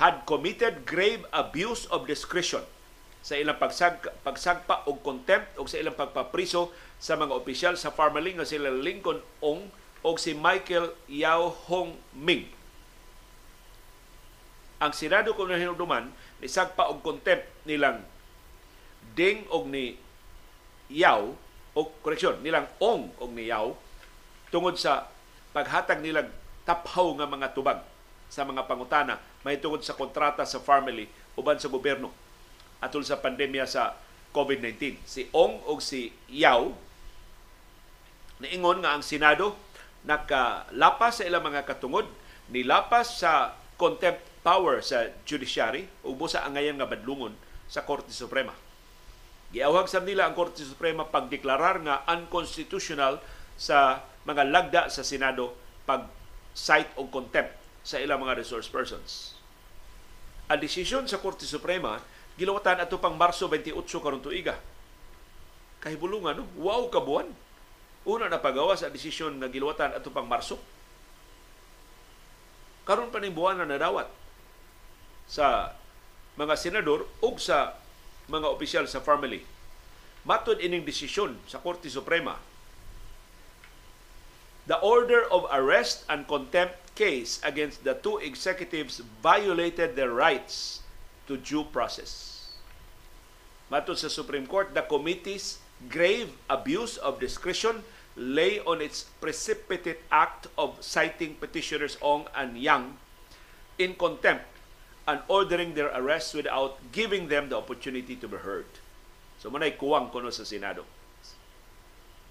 [0.00, 2.64] had committed grave abuse of discretion
[3.20, 8.40] sa ilang pagsag, pagsagpa o contempt o sa ilang pagpapriso sa mga opisyal sa Farmaling
[8.40, 9.68] nga sila Lincoln Ong
[10.02, 12.46] o si Michael Yao Hong Ming.
[14.78, 16.06] Ang Senado kung nahinuduman,
[16.38, 18.06] nisagpa og contempt nilang
[19.18, 19.98] Ding og ni
[20.88, 21.34] Yao,
[21.74, 23.74] o koreksyon, nilang Ong og ni Yao,
[24.54, 25.10] tungod sa
[25.52, 26.30] paghatag nilang
[26.62, 27.80] taphaw nga mga tubag
[28.28, 32.12] sa mga pangutana may tungod sa kontrata sa family uban sa gobyerno
[32.78, 33.96] atol sa pandemya sa
[34.36, 35.00] COVID-19.
[35.08, 36.76] Si Ong o si Yao
[38.38, 39.56] niingon nga ang Senado
[40.08, 42.08] nakalapas sa ilang mga katungod,
[42.48, 47.36] nilapas sa contempt power sa judiciary ug busa ang ngayon nga badlungon
[47.68, 48.56] sa Korte Suprema.
[49.52, 53.20] Giawhag sa nila ang Korte Suprema pagdeklarar nga unconstitutional
[53.60, 55.52] sa mga lagda sa Senado
[55.84, 56.08] pag
[56.56, 57.52] cite og contempt
[57.84, 59.36] sa ilang mga resource persons.
[60.48, 62.00] Ang desisyon sa Korte Suprema
[62.40, 64.56] giluwatan ato pang Marso 28 karon tuiga.
[65.84, 66.48] Kahibulungan, no?
[66.56, 67.28] wow kabuan
[68.08, 70.56] Una na pagawa sa desisyon nga giluwatan ato pang Marso.
[72.88, 74.08] Karon pa ning buwan na nadawat
[75.28, 75.76] sa
[76.40, 77.76] mga senador ug sa
[78.32, 79.44] mga opisyal sa family.
[80.24, 82.40] Matod ining desisyon sa Korte Suprema,
[84.64, 90.80] the order of arrest and contempt case against the two executives violated their rights
[91.28, 92.48] to due process.
[93.68, 95.60] Matod sa Supreme Court, the committee's
[95.92, 97.84] grave abuse of discretion
[98.18, 102.98] lay on its precipitate act of citing petitioners Ong and Yang
[103.78, 104.44] in contempt
[105.06, 108.66] and ordering their arrest without giving them the opportunity to be heard.
[109.38, 110.82] So manay kuwang kuno sa Senado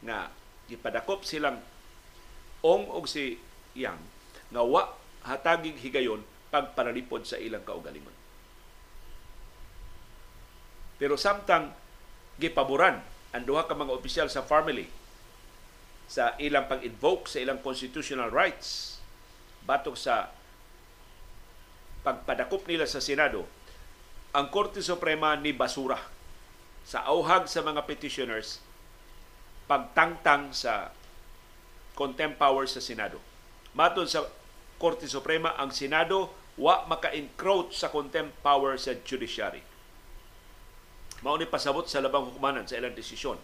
[0.04, 0.30] nga
[0.68, 1.64] gipadakop silang
[2.62, 3.40] Ong og si
[3.72, 4.04] Yang
[4.52, 4.92] nga wa
[5.24, 6.22] hatagig higayon
[6.52, 8.14] pagpanalipod sa ilang kaugalingon.
[11.00, 11.72] Pero samtang
[12.36, 13.00] gipaboran
[13.32, 14.97] ang duha ka mga opisyal sa family
[16.08, 18.98] sa ilang pag-invoke sa ilang constitutional rights
[19.68, 20.32] batok sa
[22.08, 23.44] pagpadakop nila sa Senado,
[24.32, 26.00] ang Korte Suprema ni basura
[26.88, 28.64] sa auhag sa mga petitioners
[29.68, 30.96] pagtangtang sa
[32.00, 33.20] contempt power sa Senado.
[33.76, 34.24] Matod sa
[34.80, 39.60] Korte Suprema, ang Senado wa maka-encroach sa contempt power sa judiciary.
[41.26, 43.36] Mao ni pasabot sa labang hukumanan sa ilang desisyon.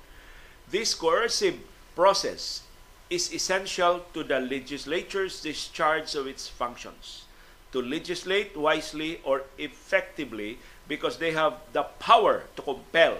[0.71, 1.59] This coercive
[1.95, 2.63] process
[3.09, 7.25] is essential to the legislature's discharge of its functions.
[7.71, 13.17] To legislate wisely or effectively because they have the power to compel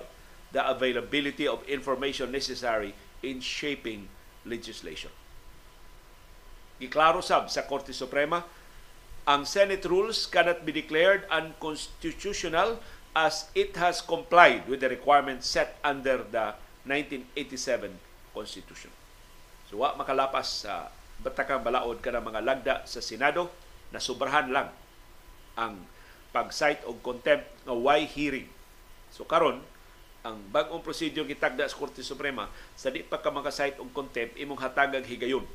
[0.51, 2.93] the availability of information necessary
[3.23, 4.07] in shaping
[4.45, 5.09] legislation.
[6.79, 8.45] Giklaro sab sa Korte Suprema,
[9.25, 12.77] ang Senate rules cannot be declared unconstitutional
[13.15, 16.53] as it has complied with the requirements set under the
[16.85, 18.91] 1987 Constitution.
[19.69, 20.89] So wa makalapas sa
[21.21, 23.47] batakang balaod ka ng mga lagda sa Senado
[23.93, 24.73] na sobrahan lang
[25.53, 25.77] ang
[26.33, 28.49] pag-cite og contempt nga why hearing.
[29.13, 29.61] So karon
[30.25, 34.57] ang bag-ong procedure gitagda sa Korte Suprema sa di pa ka maka-cite og contempt imong
[34.57, 35.45] hatagag higayon.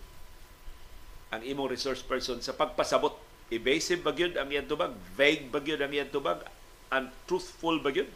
[1.35, 3.13] Ang imong resource person sa pagpasabot
[3.49, 4.93] evasive ba gyud ang iyang tubag?
[5.17, 6.45] Vague ba gyud ang iyang tubag?
[6.93, 8.09] Untruthful ba gyud?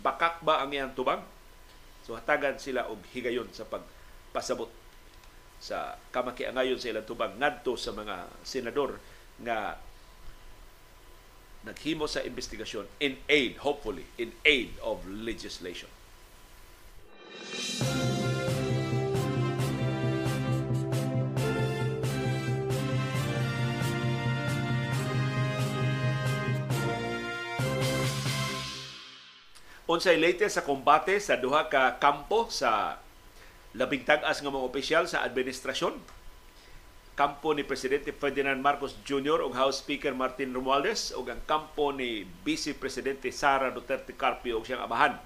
[0.00, 1.22] Bakak ba ang iyang tubag?
[2.06, 3.82] So hatagan sila og higayon sa pag
[4.36, 4.68] pasabot
[5.56, 9.00] sa kamakiangayon sa ilang tubang ngadto sa mga senador
[9.40, 9.80] nga
[11.64, 15.88] naghimo sa investigasyon in aid, hopefully, in aid of legislation.
[29.86, 33.00] Unsay latest sa kombate sa duha ka kampo sa
[33.76, 36.00] labing tag-as nga mga opisyal sa administrasyon.
[37.16, 39.40] Kampo ni Presidente Ferdinand Marcos Jr.
[39.44, 44.64] ug House Speaker Martin Romualdez ug ang kampo ni Vice Presidente Sara Duterte Carpio ug
[44.64, 45.16] siyang amahan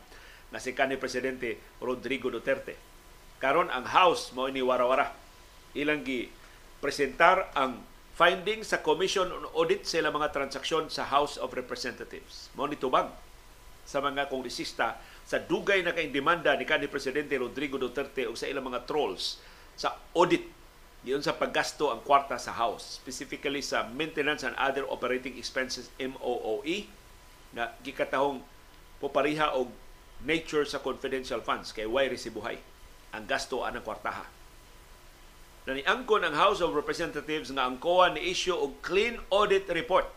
[0.50, 2.74] na si kanhi Presidente Rodrigo Duterte.
[3.42, 5.14] Karon ang House mo ini warawara.
[5.74, 6.30] Ilang gi
[6.82, 7.82] presentar ang
[8.18, 12.50] findings sa Commission on Audit sa ilang mga transaksyon sa House of Representatives.
[12.54, 13.10] Mo ni tubag
[13.86, 14.98] sa mga kongresista
[15.30, 19.38] sa dugay na kay demanda ni kanhi presidente Rodrigo Duterte o sa ilang mga trolls
[19.78, 20.42] sa audit
[21.06, 26.90] diyon sa paggasto ang kwarta sa House, specifically sa Maintenance and Other Operating Expenses MOOE
[27.54, 28.42] na gikatahong
[28.98, 29.70] popariha og
[30.26, 32.58] nature sa confidential funds kay way resibuhay
[33.14, 34.26] ang gasto anang kwartaha.
[35.64, 37.78] Na niangkon ang House of Representatives nga ang
[38.18, 40.10] ni issue og clean audit report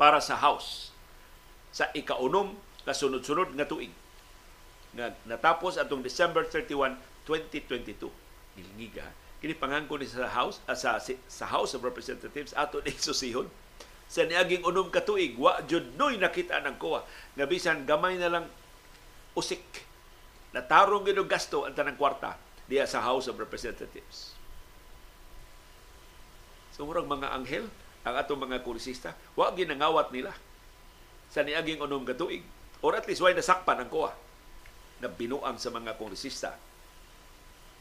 [0.00, 0.96] para sa House
[1.70, 2.56] sa ikaunom
[2.86, 3.90] kasunod-sunod nga tuig
[4.96, 6.96] nga natapos atong December 31,
[7.28, 8.08] 2022.
[8.56, 9.04] Nilingiga.
[9.42, 10.96] Kini pangangko ni sa House uh, sa
[11.28, 13.52] sa House of Representatives ato ni susihon
[14.08, 17.04] sa niaging unom ka tuig wa jud noy nakita ng kuha
[17.36, 18.46] nga bisan gamay na lang
[19.36, 19.60] usik
[20.56, 24.32] natarong gid gasto ang tanang kwarta diya sa House of Representatives.
[26.72, 27.68] So murag mga anghel
[28.06, 30.30] ang atong mga kulisista, wa ginangawat nila
[31.26, 32.46] sa niaging unom ka tuig
[32.82, 34.12] or at least why nasakpan ang kuha
[35.00, 36.56] na binuang sa mga kongresista.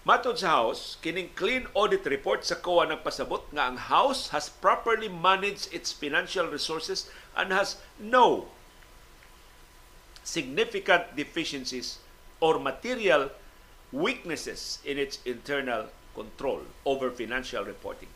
[0.05, 5.09] Matod sa House, kining clean audit report sa COA nagpasabot nga ang House has properly
[5.09, 8.45] managed its financial resources and has no
[10.21, 11.97] significant deficiencies
[12.37, 13.33] or material
[13.89, 18.09] weaknesses in its internal control over financial reporting.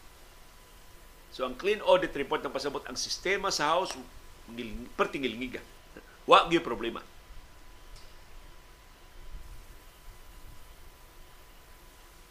[1.33, 3.97] So ang clean audit report ng pasabot ang sistema sa House
[4.93, 5.78] pertingil-ngiga
[6.29, 7.01] Wa gyud problema.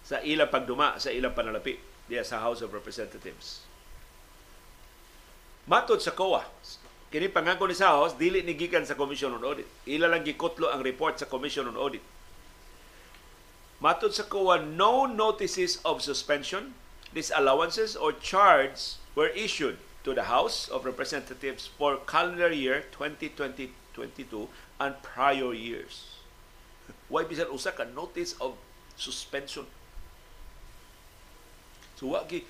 [0.09, 1.77] sa ilang pagduma sa ilang panalapi
[2.09, 3.61] diya sa House of Representatives.
[5.69, 6.49] Matod sa COA,
[7.13, 9.69] kini pangako ni sa House dili ni gikan sa Commission on Audit.
[9.85, 12.01] Ila lang gikutlo ang report sa Commission on Audit.
[13.85, 16.73] Matod sa COA, no notices of suspension,
[17.13, 19.77] disallowances, or charge were issued
[20.09, 22.89] to the House of Representatives for calendar year
[23.99, 24.47] 2020-22
[24.79, 26.23] and prior years.
[27.11, 28.55] Why bisan usa ka notice of
[28.95, 29.67] suspension?
[31.99, 32.47] So wa gi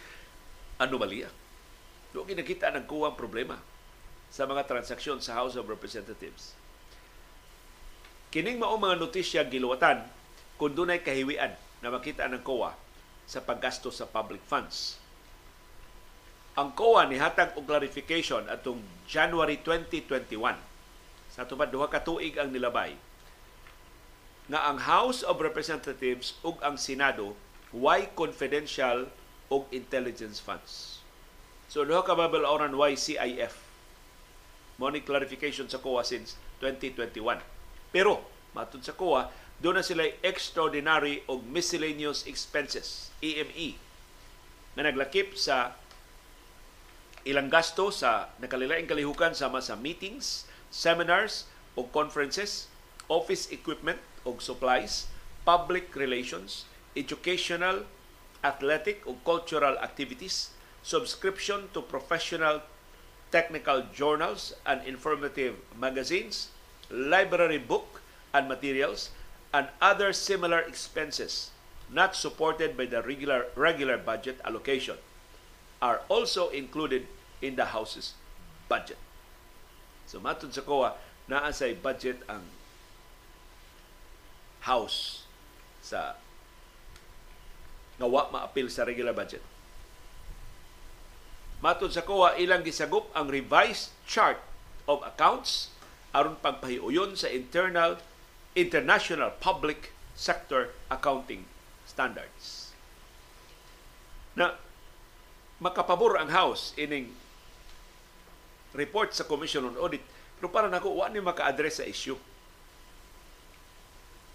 [0.76, 1.32] anomalya.
[2.12, 3.56] Wa gi nakita ng kuwang problema
[4.28, 6.52] sa mga transaksyon sa House of Representatives.
[8.28, 10.04] Kining mao mga notisya giluwatan
[10.60, 12.76] kung dunay kahiwian na makita ng COA
[13.24, 15.00] sa paggasto sa public funds.
[16.58, 20.58] Ang COA nihatag og clarification atong January 2021
[21.38, 22.98] sa tupad duha ka tuig ang nilabay
[24.50, 27.38] nga ang House of Representatives ug ang Senado
[27.70, 29.12] why confidential
[29.52, 31.04] og intelligence funds.
[31.70, 33.54] So duha ka babalaoran why CIF.
[34.82, 36.34] Mo clarification sa COA since
[36.64, 37.38] 2021.
[37.94, 38.24] Pero
[38.56, 39.28] matud sa COA,
[39.60, 43.78] doon na sila extraordinary o miscellaneous expenses, EME,
[44.78, 45.76] na naglakip sa
[47.26, 51.44] ilang gasto sa nakalilaing kalihukan sama sa meetings, seminars
[51.76, 52.68] o conferences,
[53.08, 55.06] office equipment o supplies,
[55.44, 56.64] public relations,
[56.96, 57.84] educational,
[58.44, 60.50] athletic o cultural activities,
[60.82, 62.62] subscription to professional
[63.30, 66.48] technical journals and informative magazines,
[66.90, 68.00] library book
[68.32, 69.10] and materials,
[69.52, 71.50] and other similar expenses
[71.90, 74.96] not supported by the regular regular budget allocation
[75.80, 77.06] are also included
[77.40, 78.12] in the house's
[78.68, 78.98] budget.
[80.08, 80.96] So matod sa COA,
[81.28, 81.52] naa
[81.84, 82.40] budget ang
[84.64, 85.28] house
[85.84, 86.16] sa
[88.00, 89.44] nga wa maapil sa regular budget.
[91.60, 94.40] Matod sa COA, ilang gisagop ang revised chart
[94.88, 95.74] of accounts
[96.16, 98.00] aron pagpahiuyon sa internal
[98.56, 101.44] international public sector accounting
[101.84, 102.72] standards.
[104.38, 104.56] Na
[105.60, 107.12] makapabor ang House ining
[108.76, 110.02] report sa Commission on Audit
[110.38, 112.16] pero para nako wa ni maka-address sa issue.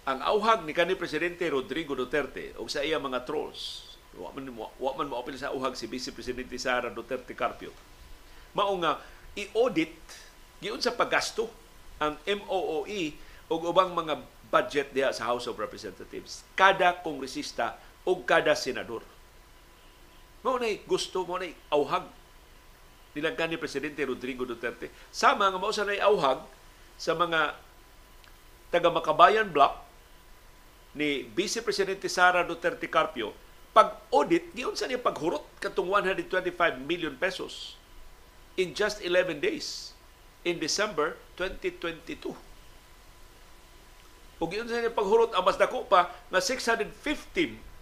[0.04, 4.92] Ang auhag ni kanhi presidente Rodrigo Duterte o sa iya mga trolls wa man wa
[4.94, 7.72] man maapil sa auhag si Vice Presidente Sara Duterte Carpio.
[8.52, 9.00] Mao nga
[9.32, 9.96] i-audit
[10.60, 11.48] giun sa paggasto
[11.98, 13.16] ang MOOE
[13.48, 14.20] o ubang mga
[14.52, 19.00] budget diha sa House of Representatives kada kongresista o kada senador.
[20.44, 22.04] Mao nay gusto mo nay auhag
[23.14, 24.90] nilangkan ni Presidente Rodrigo Duterte.
[25.14, 26.42] Sama nga mao sa nay auhag
[26.98, 27.54] sa mga
[28.74, 29.80] taga Makabayan Block
[30.98, 33.34] ni Vice Presidente Sara Duterte Carpio
[33.74, 36.54] pag-audit, giyon sa niya paghurot katong 125
[36.86, 37.74] million pesos
[38.54, 39.90] in just 11 days
[40.46, 42.30] in December 2022.
[44.38, 46.86] Ug giyon sa niya paghurot ang mas dako pa na 650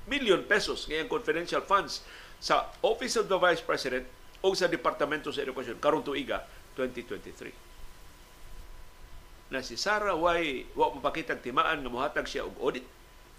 [0.08, 2.00] million pesos ngayong confidential funds
[2.40, 4.08] sa Office of the Vice President
[4.42, 6.42] o sa Departamento sa Edukasyon karong tuiga
[6.74, 9.54] 2023.
[9.54, 12.82] Na si Sara way wa mapakitag timaan nga mohatag siya og audit,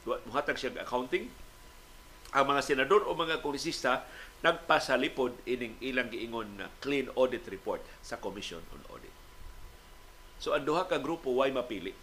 [0.06, 1.28] mohatag siya og accounting,
[2.34, 4.10] ang mga senador o mga kongresista
[4.42, 9.14] nagpasalipod ining ilang giingon na clean audit report sa Commission on Audit.
[10.42, 11.96] So ang duha ka grupo why mapili.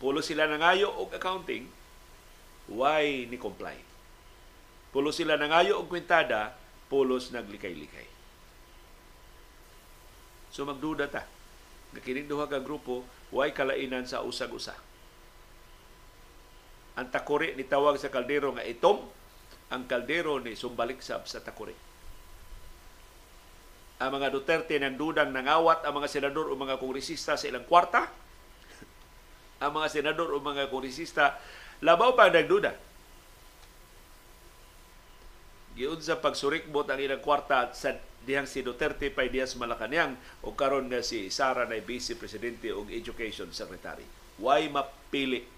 [0.00, 1.68] Pulo sila nangayo og accounting,
[2.72, 3.76] why ni comply.
[4.94, 6.56] Pulo sila nangayo og kwintada,
[6.92, 8.04] pulos naglikay-likay.
[10.52, 11.24] So magduda ta.
[11.96, 14.76] Nga kining duha ka grupo, why kalainan sa usag-usa.
[17.00, 19.00] Ang takuri ni tawag sa kaldero nga itom,
[19.72, 21.72] ang kaldero ni sumbalik sab sa takuri.
[24.04, 28.12] Ang mga Duterte nang dudang nangawat ang mga senador o mga kongresista sa ilang kwarta.
[29.64, 31.40] ang mga senador o mga kongresista
[31.80, 32.91] labaw pa nagduda.
[35.72, 40.86] Giun sa pagsurikbot ang ilang kwarta sa dihang si Duterte pay Diaz Malacañang o karon
[40.92, 44.04] nga si Sara na Vice Presidente o Education Secretary.
[44.36, 45.48] Why mapili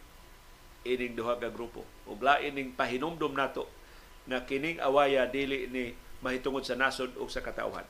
[0.87, 1.83] ining duha ka grupo?
[2.07, 3.67] Ug lain ning pahinumdom nato
[4.31, 5.93] nga kining awaya dili ni
[6.23, 7.85] mahitungod sa nasod o sa katawhan.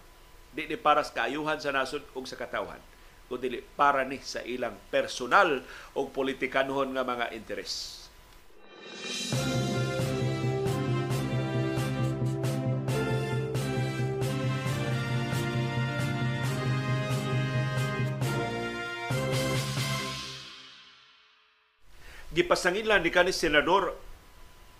[0.50, 2.80] Di ni para sa kaayuhan sa nasod o sa katawhan
[3.28, 5.64] kundi para ni sa ilang personal
[5.96, 8.04] o politikanhon nga mga interes.
[22.34, 23.94] Gipasangilan ni kanis senador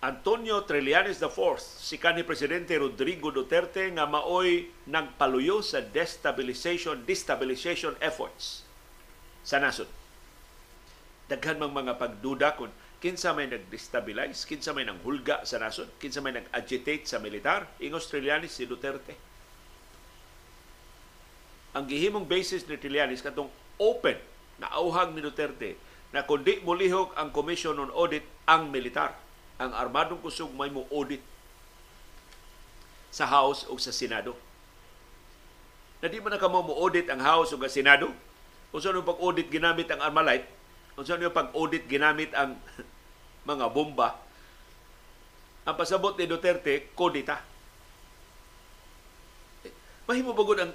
[0.03, 8.67] Antonio Trillanes IV, si kanhi Presidente Rodrigo Duterte nga maoy nagpaluyo sa destabilization, destabilization efforts
[9.47, 9.87] sa nasod.
[11.31, 16.35] Daghan mang mga pagduda kung kinsa may nag-destabilize, kinsa may nanghulga sa nasod, kinsa may
[16.35, 19.15] nag-agitate sa militar, ingos Trillanes si Duterte.
[21.71, 23.47] Ang gihimong basis ni Trillanes katong
[23.79, 24.19] open
[24.59, 29.25] na auhag ni Duterte na kundi mulihok ang Commission on Audit ang militar
[29.55, 31.23] ang armadong kusog may mo audit
[33.07, 34.35] sa House o sa Senado.
[36.03, 38.11] Na di man na kamo mo audit ang House o sa Senado,
[38.75, 40.43] kung saan yung pag-audit ginamit ang Armalite,
[40.99, 42.59] kung saan yung pag-audit ginamit ang
[43.49, 44.19] mga bomba,
[45.63, 47.39] ang pasabot ni Duterte, kodita.
[50.05, 50.73] Mahimo bagod ang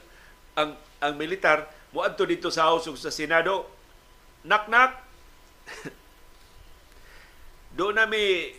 [0.56, 0.70] ang
[1.04, 1.68] ang militar?
[1.92, 3.68] Moadto dito sa House o sa Senado,
[4.48, 5.09] nak-nak,
[7.78, 8.52] doon na may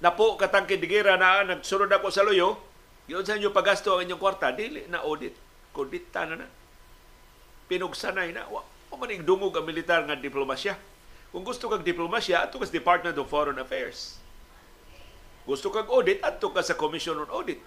[0.00, 2.58] napo katang kindigira na nagsunod ako sa loyo,
[3.04, 5.36] yun sa inyo pagasto ang inyong kwarta, dili na audit.
[5.74, 6.48] Kondita na na.
[7.68, 8.48] Pinugsanay na.
[8.48, 10.76] Wa, wa man dungog ang militar nga diplomasya.
[11.34, 14.22] Kung gusto kag diplomasya, ato ka sa Department of Foreign Affairs.
[15.44, 17.60] Gusto kag audit, ato ka sa Commission on Audit.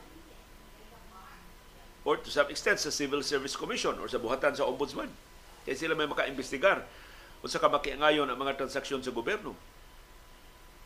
[2.08, 5.12] Or to some extent sa Civil Service Commission or sa buhatan sa Ombudsman.
[5.68, 6.88] Kaya sila may makaimbestigar
[7.40, 9.54] kung sa kamakiangayon ang mga transaksyon sa gobyerno.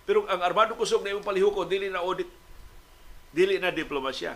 [0.04, 2.28] Pero ang armado kusog na imong palihukon, dili na audit.
[3.32, 4.36] Dili na diplomasya.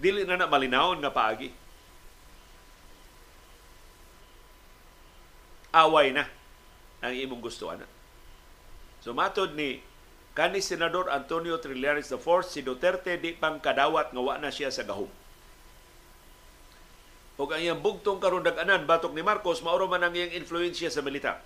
[0.00, 1.52] Dili na na malinawon nga paagi.
[5.70, 6.26] Away na
[6.98, 7.86] ang imong gusto ana.
[9.04, 9.78] So matod ni
[10.34, 14.82] kani Senador Antonio Trillanes IV, si Duterte di pang kadawat nga wa na siya sa
[14.82, 15.19] gahom.
[17.40, 21.00] O ang iyang bugtong karon dag-anan batok ni Marcos mauro man ang iyang influensya sa
[21.00, 21.40] militar.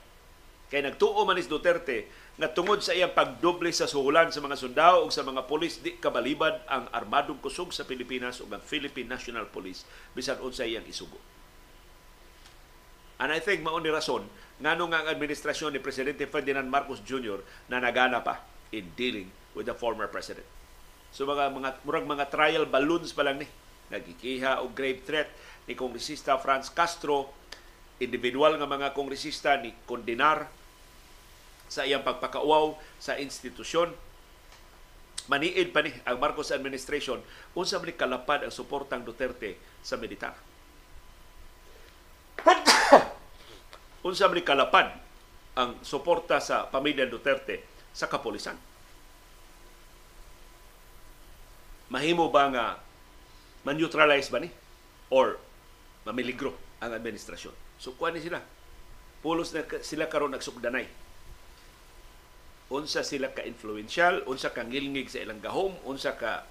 [0.67, 5.07] Kay nagtuo man is Duterte nga tungod sa iyang pagdoble sa suhulan sa mga sundao
[5.07, 9.47] ug sa mga pulis di kabalibad ang armadong kusog sa Pilipinas ug ang Philippine National
[9.47, 9.87] Police
[10.19, 11.23] bisan unsa iyang isugo.
[13.23, 14.27] And I think mao ni rason
[14.59, 17.39] ngano nga ang administrasyon ni Presidente Ferdinand Marcos Jr.
[17.71, 18.43] na nagana pa
[18.75, 20.47] in dealing with the former president.
[21.15, 23.47] So mga mga murag mga trial balloons pa lang ni
[23.93, 25.29] nagikiha og grave threat
[25.65, 27.33] ni kongresista Franz Castro
[28.03, 30.51] individual nga mga kongresista ni kondenar
[31.71, 33.95] sa iyang pagpakauaw sa institusyon.
[35.25, 37.17] Maniid pa ni ang Marcos administration
[37.57, 40.37] unsa man kalapad ang suportang Duterte sa militar.
[44.05, 44.93] Unsa man kalapad
[45.57, 47.65] ang suporta sa pamilya Duterte
[47.97, 48.61] sa kapulisan?
[51.89, 52.67] Mahimo ba nga
[53.65, 54.53] man-neutralize ba ni?
[55.09, 55.41] Or
[56.05, 57.53] mamiligro ang administrasyon.
[57.81, 58.41] So kuha ni sila.
[59.25, 60.87] Pulos na sila karon nagsugdanay.
[62.73, 66.49] Unsa sila ka influential unsa ka ngilngig sa ilang gahom unsa ka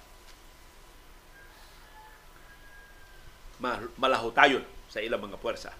[3.98, 5.72] malahutayon sa ilang mga puwersa.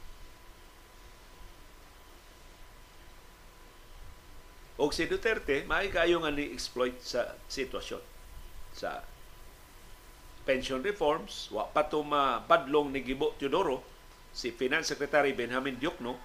[4.74, 8.02] Og si Duterte, maay kayo nga ni-exploit sa sitwasyon.
[8.74, 9.06] Sa
[10.44, 13.80] pension reforms, wa pa to mapadlong ni Gibo Teodoro,
[14.30, 16.20] si Finance Secretary Benjamin Diokno,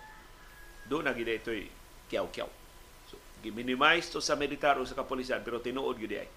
[0.85, 1.65] doon na gina ito'y
[2.11, 2.49] kiyaw-kiyaw.
[3.07, 6.29] So, giminimize to sa militar o sa kapulisan, pero tinuod yun ay.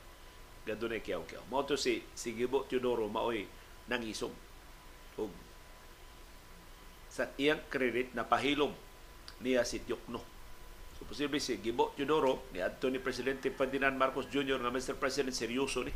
[0.62, 1.50] Gado na kiyaw-kiyaw.
[1.50, 3.44] Mao to si, si Gibo Teodoro, maoy
[3.90, 4.34] nangisong.
[5.18, 5.26] O,
[7.12, 8.72] sa iyang credit na pahilom
[9.42, 10.32] niya si Diokno
[11.02, 14.62] So, posible si Gibo Teodoro, ni adto ni Presidente Ferdinand Marcos Jr.
[14.62, 14.94] nga Mr.
[15.02, 15.90] President, seryoso ni.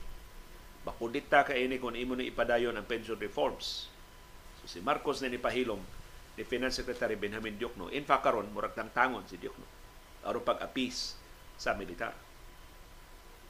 [0.87, 3.91] Bakudita ka ini kung imo ni ipadayon ang pension reforms.
[4.63, 5.83] So, si Marcos na ni pahilom
[6.39, 7.91] ni Finance Secretary Benjamin Diokno.
[7.91, 9.67] In fact, karon murag tang tangon si Diokno.
[10.23, 11.19] Aron pag-apis
[11.59, 12.15] sa militar.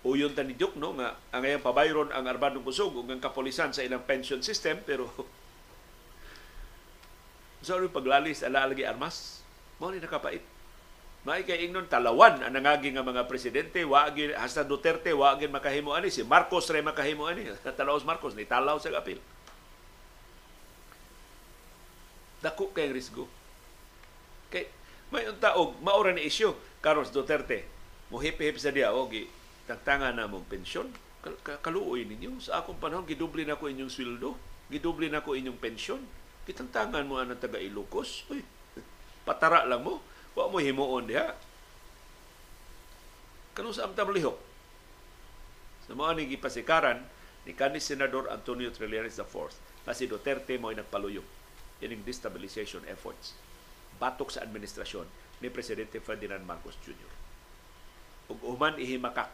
[0.06, 3.84] Uyon ta ni Diokno nga ang ayang pabayron ang armadong kusog ug ang kapolisan sa
[3.84, 5.10] ilang pension system pero
[7.66, 9.42] sa so, paglalis ala lagi armas
[9.82, 10.40] mo ni nakapait
[11.26, 16.06] May kay ingnon talawan ang nangagi nga mga presidente, wagi hasta Duterte wagi makahimo ani
[16.06, 17.50] si Marcos ray makahimo ani.
[17.74, 19.18] Talaos Marcos ni talaw sa apil.
[22.38, 23.26] Dako kay risgo.
[24.54, 24.70] Kay
[25.10, 27.66] may unta og maura ni isyu Carlos Duterte.
[28.14, 29.10] Mohip-hip sa dia og
[29.66, 30.94] tagtangan na mong pensyon.
[31.42, 34.38] Kaluoy ninyo sa akong panahon giduble na ko inyong sweldo,
[34.70, 36.06] giduble na ko inyong pensyon.
[36.46, 38.22] Kitangtangan mo anang taga Ilocos.
[38.30, 38.46] Uy,
[39.26, 39.98] patara lang mo
[40.36, 41.32] Wa mo himuon diha.
[43.56, 44.36] Kano sa amtam lihok?
[45.88, 47.00] Sa mga ni gipasikaran
[47.48, 49.48] ni kanis Senador Antonio Trillanes IV
[49.88, 51.24] na si Duterte mo nagpaluyong
[51.80, 53.32] ining destabilization efforts
[53.96, 55.08] batok sa administrasyon
[55.40, 57.12] ni Presidente Ferdinand Marcos Jr.
[58.28, 59.32] Ug human ihimakak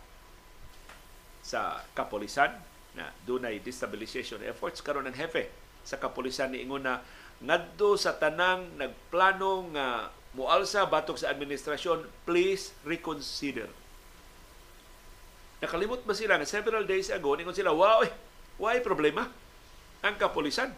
[1.42, 2.54] sa kapolisan
[2.94, 5.50] na dunay destabilization efforts karon ang hepe
[5.82, 7.02] sa kapolisan niingon na
[7.42, 9.86] ngadto sa tanang nagplano nga
[10.32, 13.68] mualsa batok sa administrasyon please reconsider.
[15.60, 18.02] Nakalimot ba sila nga several days ago ningon sila wow
[18.60, 19.28] why problema
[20.02, 20.72] ang kapolisan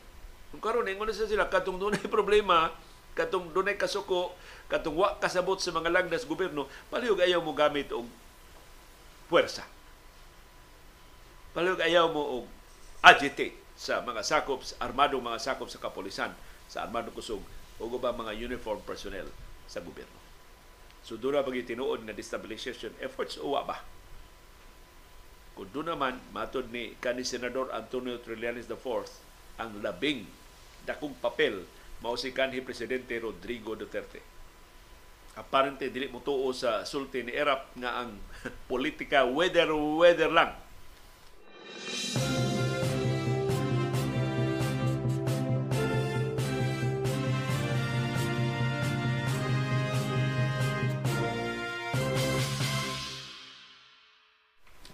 [0.51, 2.75] kung karon ningon na sila katong dunay problema
[3.15, 4.35] katong dunay kasuko
[4.67, 8.11] katong wa kasabot sa mga langdas gobyerno palihog ayaw mo gamit og
[9.31, 9.65] puwersa.
[11.55, 12.45] Palihog ayaw mo og
[13.07, 16.31] agitate sa mga sakop, armadong mga sakop sa kapolisan,
[16.71, 17.43] sa armadong kusog,
[17.79, 19.27] o ba mga uniform personnel
[19.69, 20.21] sa gobyerno.
[21.05, 23.85] So doon na tinuod nga destabilization efforts o ba?
[25.55, 29.07] Kung doon naman, matod ni kani Senador Antonio Trillanes IV,
[29.55, 30.27] ang labing
[30.83, 31.63] dakong papel
[32.03, 34.19] mao si kanhi Presidente Rodrigo Duterte.
[35.35, 38.19] Apparently, dili mo tuo sa sulti ni Erap nga ang
[38.71, 40.53] politika weather-weather lang.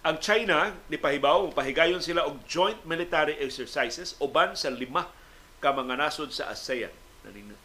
[0.01, 5.05] Ang China, ni pahibaw, pahigayon sila og joint military exercises uban sa lima
[5.61, 6.89] ka mga nasod sa ASEAN.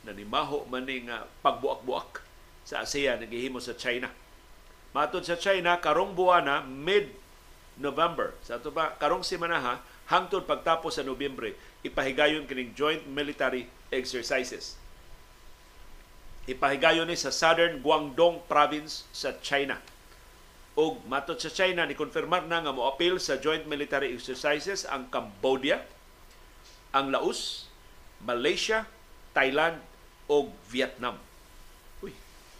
[0.04, 2.20] Nanimaho man ni nga pagbuak-buak
[2.60, 4.12] sa ASEAN nagihimo sa China.
[4.92, 9.74] Matod sa China, karong buwana, mid-November, sa ito ba, karong simana ha,
[10.12, 11.56] hangtod pagtapos sa Nobyembre,
[11.88, 14.76] ipahigayon kining joint military exercises.
[16.44, 19.80] Ipahigayon ni sa Southern Guangdong Province sa China
[20.76, 25.80] og matot sa China ni konfirmar na nga moapil sa joint military exercises ang Cambodia,
[26.92, 27.72] ang Laos,
[28.20, 28.84] Malaysia,
[29.32, 29.80] Thailand
[30.28, 31.16] o Vietnam.
[32.04, 32.12] Uy,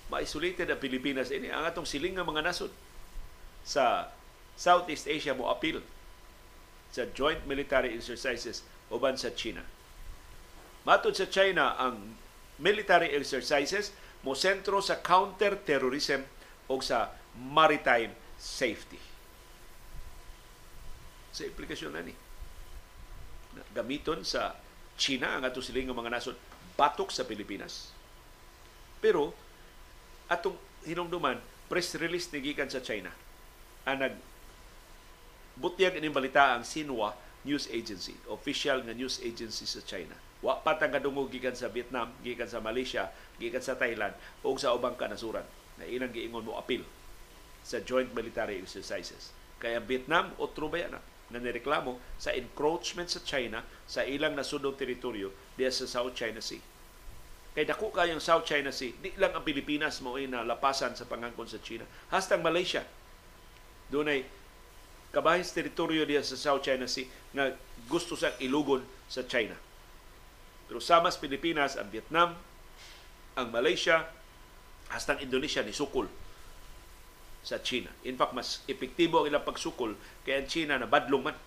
[0.09, 2.73] ma-isolated ang Pilipinas ini ang atong siling nga mga nasod
[3.69, 4.09] sa
[4.57, 5.85] Southeast Asia mo apil
[6.89, 9.61] sa joint military exercises uban sa China.
[10.89, 12.17] Matod sa China ang
[12.57, 13.93] military exercises
[14.25, 16.25] mo sentro sa counter-terrorism
[16.73, 19.01] o sa maritime safety.
[21.33, 22.15] Sa implikasyon na ni.
[23.73, 24.57] Gamiton sa
[24.97, 26.37] China ang ato siling mga nasod
[26.77, 27.93] batok sa Pilipinas.
[29.01, 29.33] Pero
[30.29, 33.13] atong hinungduman press release ni gikan sa China
[33.87, 34.15] ang nag
[35.57, 37.15] butyag ining balita ang Xinhua
[37.47, 40.19] News Agency, official nga news agency sa China.
[40.43, 43.09] Wa pa tagadungog gikan sa Vietnam, gikan sa Malaysia,
[43.39, 45.47] gikan sa Thailand o sa ubang kanasuran
[45.79, 46.83] na ilang giingon mo apil
[47.67, 49.35] sa joint military exercises.
[49.59, 50.95] Kaya Vietnam, otro ba yan
[51.27, 56.63] na nireklamo sa encroachment sa China sa ilang nasudong teritoryo diya sa South China Sea.
[57.59, 61.51] Kay dako kayong South China Sea, di lang ang Pilipinas mo na lapasan sa pangangkon
[61.51, 61.83] sa China.
[62.15, 62.87] Hastang Malaysia.
[63.91, 64.21] Doon ay
[65.11, 67.51] kabahis teritoryo diya sa South China Sea na
[67.91, 69.59] gusto sa ilugon sa China.
[70.71, 72.39] Pero sama sa Pilipinas, ang Vietnam,
[73.35, 74.07] ang Malaysia,
[74.95, 76.07] hastang Indonesia ni Sukol
[77.47, 77.95] sa China.
[78.03, 79.95] In fact, mas epektibo ang ilang pagsukol
[80.27, 81.39] kaya ang China na badlong man.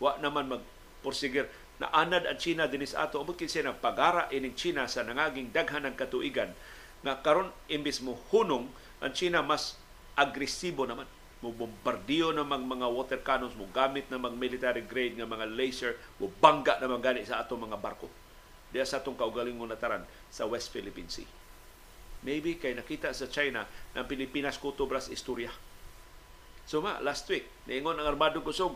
[0.00, 0.64] Wa naman mag
[1.04, 1.44] porsigir
[1.76, 3.20] na anad ang China dinis ato.
[3.20, 6.56] Abot kinsa ng pagara ining China sa nangaging daghan ng katuigan
[7.04, 8.72] nga karon imbis mo hunong
[9.04, 9.76] ang China mas
[10.16, 11.04] agresibo naman.
[11.44, 15.52] Mo bombardiyo ng mga, mga water cannons mo gamit ng mga military grade nga mga
[15.52, 18.08] laser mo bangga na mga gani sa ato mga barko.
[18.72, 20.02] Diya sa atong kaugalingon nataran
[20.32, 21.45] sa West Philippine Sea
[22.24, 25.52] Maybe kay nakita sa China na Pilipinas kutubras istorya.
[26.66, 28.74] So ma, last week, niingon ang Armado Kusog,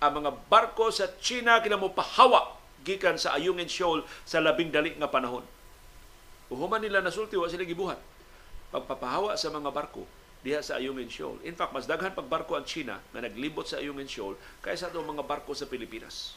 [0.00, 4.96] ang mga barko sa China kina mo pahawa gikan sa Ayungin Shoal sa labing dali
[4.96, 5.44] nga panahon.
[6.48, 8.00] Uhuman nila nasulti wa sila gibuhat.
[8.72, 10.08] Pagpapahawa sa mga barko
[10.40, 11.36] diha sa Ayungin Shoal.
[11.44, 15.04] In fact, mas daghan pag barko ang China na naglibot sa Ayungin Shoal kaysa itong
[15.04, 16.36] mga barko sa Pilipinas.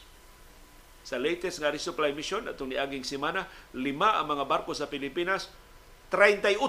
[1.04, 3.44] Sa latest nga resupply mission atong niaging semana,
[3.76, 5.52] lima ang mga barko sa Pilipinas
[6.12, 6.60] 38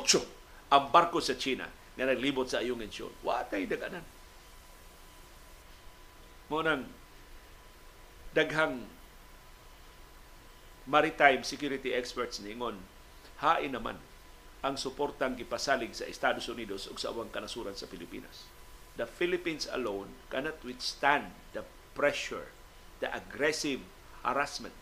[0.72, 3.14] ang barko sa China nga naglibot sa Ayungin Shoal.
[3.24, 4.04] Watay daganan.
[6.52, 6.86] Mo nang
[8.36, 8.86] daghang
[10.86, 12.78] maritime security experts ningon
[13.42, 13.98] hain naman
[14.62, 18.46] ang suportang gipasalig sa Estados Unidos ug sa ubang kanasuran sa Pilipinas.
[18.96, 21.68] The Philippines alone cannot withstand the
[21.98, 22.54] pressure,
[23.04, 23.84] the aggressive
[24.24, 24.74] harassment,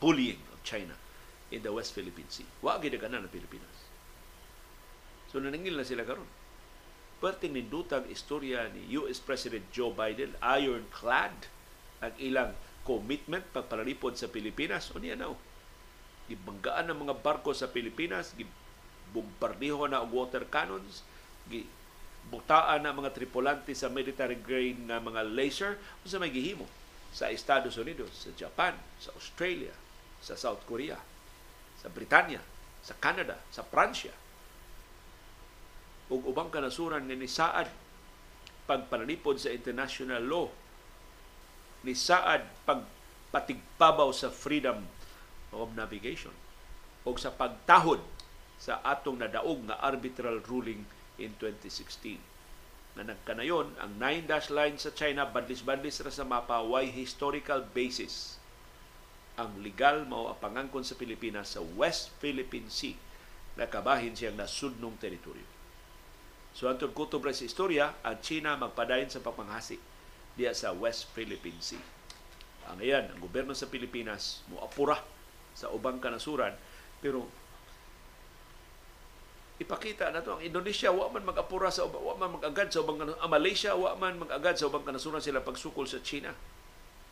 [0.00, 0.96] bullying of China
[1.54, 2.46] in the West Philippine Sea.
[2.60, 3.86] Wa gidaganan ang Pilipinas.
[5.30, 6.26] So naningil na sila karon.
[7.22, 11.48] Perting nindutang istorya ni US President Joe Biden, ironclad
[12.02, 12.52] ang ilang
[12.84, 14.92] commitment pagpalalipod sa Pilipinas.
[14.92, 15.32] O niya na,
[16.28, 21.06] gibanggaan ng mga barko sa Pilipinas, gibombardiho na og water cannons,
[22.28, 26.64] butaan na mga tripulante sa military grade nga mga laser unsa may gihimo
[27.14, 29.70] sa Estados Unidos, sa Japan, sa Australia,
[30.24, 30.98] sa South Korea,
[31.84, 32.40] sa Britanya,
[32.80, 34.16] sa Canada, sa Pransya.
[36.08, 37.68] Ug ubang kanasuran nga nisaad
[38.64, 40.48] pagpanalipod sa international law
[41.84, 44.88] ni saad pagpatigpabaw sa freedom
[45.52, 46.32] of navigation
[47.04, 48.00] o sa pagtahod
[48.56, 50.88] sa atong nadaog nga arbitral ruling
[51.20, 52.16] in 2016
[52.96, 58.40] na nagkanayon ang nine dash line sa China badlis-badlis ra sa mapa why historical basis
[59.34, 62.94] ang legal mao apangangkon sa Pilipinas sa West Philippine Sea
[63.54, 65.46] nakabahin siyang nasudnong teritoryo.
[66.54, 69.78] So ang kutob sa istorya, ang China magpadayon sa pagpanghasi
[70.38, 71.82] diya sa West Philippine Sea.
[72.70, 75.02] Ang iyan, ang gobyerno sa Pilipinas mo apura
[75.54, 76.54] sa ubang kanasuran
[76.98, 77.30] pero
[79.62, 83.30] ipakita na to ang Indonesia wa man mag-apura sa wa man mag-agad sa ubang ang
[83.30, 86.34] Malaysia wa man mag-agad sa ubang kanasuran sila pagsukol sa China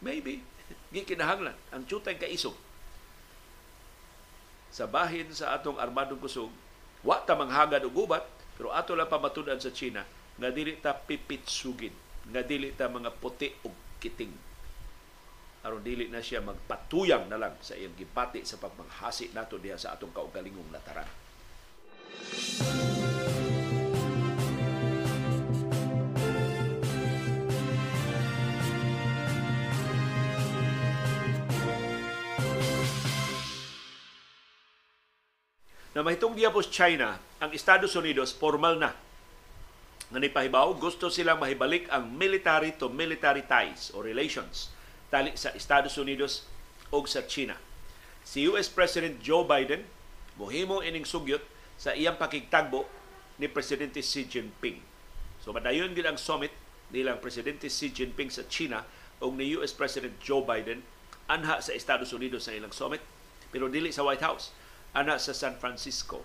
[0.03, 0.43] maybe.
[0.93, 2.53] Gikinahanglan ang tutay kaisog
[4.73, 6.49] sa bahin sa atong armadong kusog
[7.05, 8.25] wa ta manghagad og gubat
[8.57, 10.01] pero ato lang pamatud-an sa China
[10.37, 11.93] nga dili ta pipitsugin
[12.33, 14.33] nga dili ta mga puti og kiting.
[15.63, 19.95] Aron dili na siya magpatuyang na lang sa iyang gipati sa pagmanghasi nato diha sa
[19.95, 21.07] atong kaugalingong lataran
[35.93, 38.97] na mahitong giyapos China, ang Estados Unidos formal na
[40.13, 44.69] nga nipahibaw gusto silang mahibalik ang military to military ties o relations
[45.09, 46.45] tali sa Estados Unidos
[46.93, 47.57] o sa China.
[48.21, 49.85] Si US President Joe Biden
[50.37, 51.41] mohimo ining sugyot
[51.81, 52.85] sa iyang pakigtagbo
[53.41, 54.81] ni Presidente Xi Jinping.
[55.41, 56.53] So madayon gid ang summit
[56.93, 58.85] nilang Presidente Xi Jinping sa China
[59.21, 60.85] o ni US President Joe Biden
[61.29, 63.01] anha sa Estados Unidos sa ilang summit
[63.49, 64.53] pero dili sa White House
[64.93, 66.21] ana sa San Francisco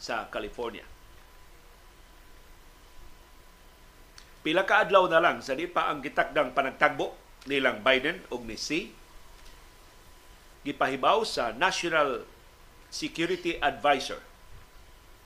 [0.00, 0.84] sa California.
[4.42, 7.14] Pila ka adlaw na lang sa di pa ang gitakdang panagtagbo
[7.46, 8.90] nilang Biden ug ni Xi
[10.66, 12.26] gipahibaw sa National
[12.90, 14.18] Security Advisor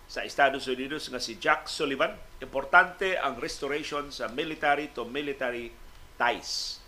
[0.07, 2.15] sa Estados Unidos nga si Jack Sullivan.
[2.41, 5.73] Importante ang restoration sa military to military
[6.21, 6.81] ties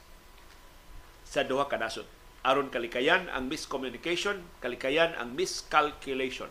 [1.24, 6.50] sa duha ka nasod aron kalikayan ang miscommunication, kalikayan ang miscalculation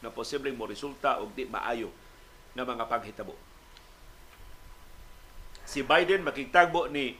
[0.00, 1.90] na posibleng mo resulta og di maayo
[2.54, 3.34] na mga panghitabo.
[5.68, 7.18] Si Biden makitagbo ni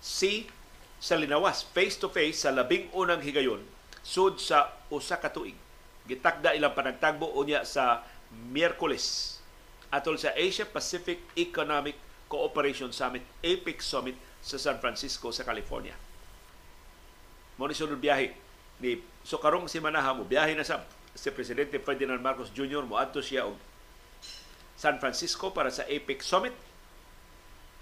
[0.00, 0.48] si
[1.02, 3.60] sa linawas face to face sa labing unang higayon
[4.00, 5.58] sud sa usa ka tuig.
[6.08, 8.02] Gitakda ilang panagtagbo unya sa
[8.32, 9.38] Miyerkules
[9.92, 12.00] atol sa Asia Pacific Economic
[12.32, 16.11] Cooperation Summit, APEC Summit sa San Francisco sa California
[17.56, 18.32] mo ni sunod biyahe
[18.80, 22.82] ni so karong si manaha mo biyahe na sa si presidente Ferdinand Marcos Jr.
[22.84, 23.56] mo adto siya og
[24.76, 26.56] San Francisco para sa APEC Summit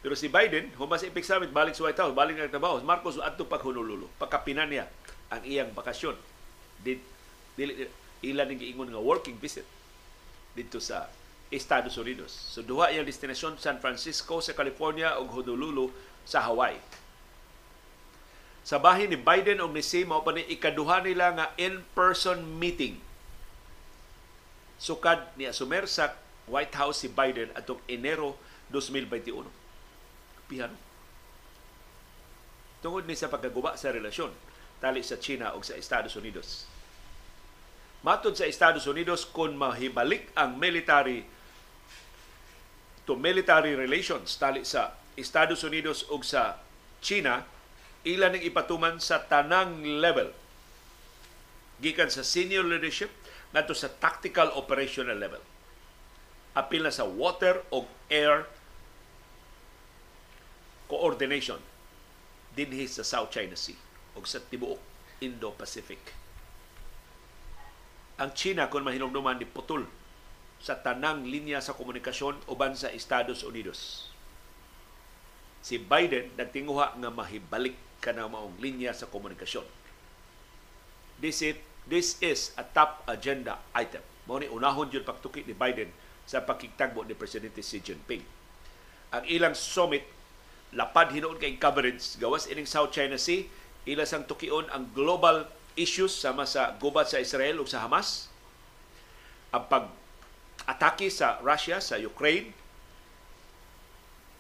[0.01, 2.81] pero si Biden, humas APEC Summit, balik sa White House, balik na trabaho.
[2.81, 4.09] Marcos adto pag Honolulu.
[4.17, 4.89] Pagkapinan niya
[5.29, 6.17] ang iyang bakasyon.
[6.81, 7.05] Did,
[7.53, 7.85] dili,
[8.25, 9.69] ilan ning giingon nga working visit
[10.57, 11.13] dito sa
[11.53, 12.33] Estados Unidos.
[12.33, 15.93] So duha iyang destinasyon San Francisco sa California ug Honolulu
[16.25, 17.00] sa Hawaii
[18.61, 23.01] sa bahin ni Biden o ni Xi mao pa ni ikaduha nila nga in-person meeting.
[24.81, 26.17] Sukad ni asumer sa
[26.49, 28.37] White House si Biden atong Enero
[28.73, 29.49] 2021.
[30.49, 30.77] Piano.
[32.81, 34.33] Tungod ni sa pagkaguba sa relasyon
[34.81, 36.65] tali sa China o sa Estados Unidos.
[38.01, 41.29] Matod sa Estados Unidos kung mahibalik ang military
[43.05, 46.57] to military relations tali sa Estados Unidos ug sa
[47.05, 47.45] China
[48.07, 50.33] ila ning ipatuman sa tanang level
[51.81, 53.13] gikan sa senior leadership
[53.53, 55.43] ngadto sa tactical operational level
[56.57, 58.49] apil na sa water o air
[60.91, 61.61] coordination
[62.57, 63.79] dinhi sa South China Sea
[64.19, 64.83] o sa tibuok
[65.23, 66.01] Indo-Pacific.
[68.19, 69.87] Ang China kung mahinumduman ni putol
[70.61, 74.13] sa tanang linya sa komunikasyon uban sa Estados Unidos.
[75.65, 79.65] Si Biden nagtinguha nga mahibalik kana maong linya sa komunikasyon.
[81.21, 84.01] This is, this is a top agenda item.
[84.25, 85.93] Mao ni unahon jud pagtuki ni Biden
[86.25, 88.25] sa pagkigtagbo ni Presidente Xi Jinping.
[89.13, 90.07] Ang ilang summit
[90.73, 93.51] lapad hinuon kay coverage gawas ining South China Sea
[93.91, 98.31] ila sang tukion ang global issues sama sa gubat sa Israel ug sa Hamas
[99.51, 99.91] ang pag
[100.71, 102.55] atake sa Russia sa Ukraine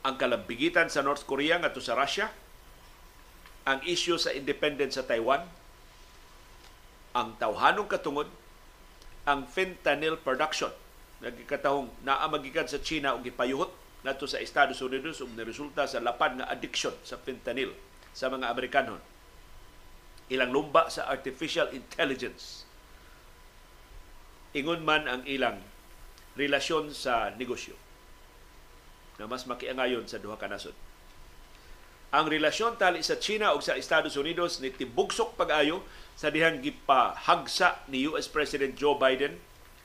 [0.01, 2.33] ang kalambigitan sa North Korea ngadto sa Russia,
[3.69, 5.45] ang issue sa independence sa Taiwan,
[7.17, 8.31] ang tawhanong katungod,
[9.29, 10.73] ang fentanyl production
[11.21, 13.69] nagkatahong naa magikan sa China ug gipayuhot
[14.01, 17.77] ngadto sa Estados Unidos ug niresulta sa lapad nga addiction sa fentanyl
[18.17, 18.97] sa mga Amerikano.
[20.33, 22.65] Ilang lumba sa artificial intelligence.
[24.57, 25.61] Ingon man ang ilang
[26.35, 27.77] relasyon sa negosyo
[29.21, 30.73] na mas makiangayon sa duha ka nasod.
[32.11, 35.87] Ang relasyon tali sa China ug sa Estados Unidos ni tibugsok pag-ayo
[36.19, 39.39] sa dihang gipahagsa ni US President Joe Biden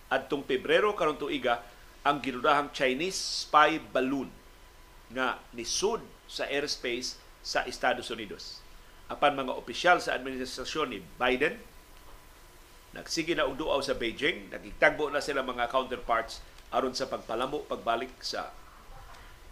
[0.10, 1.62] adtong Pebrero karon tuiga
[2.02, 4.34] ang ginudahang Chinese spy balloon
[5.14, 8.66] nga nisud sa airspace sa Estados Unidos.
[9.06, 11.62] Apan mga opisyal sa administrasyon ni Biden
[12.98, 16.42] nagsige na og duaw sa Beijing, nagitagbo na sila mga counterparts
[16.74, 18.50] aron sa pagpalamo pagbalik sa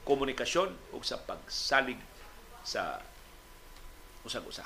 [0.10, 2.02] komunikasyon o sa pagsalig
[2.64, 3.00] sa
[4.24, 4.66] usag-usa.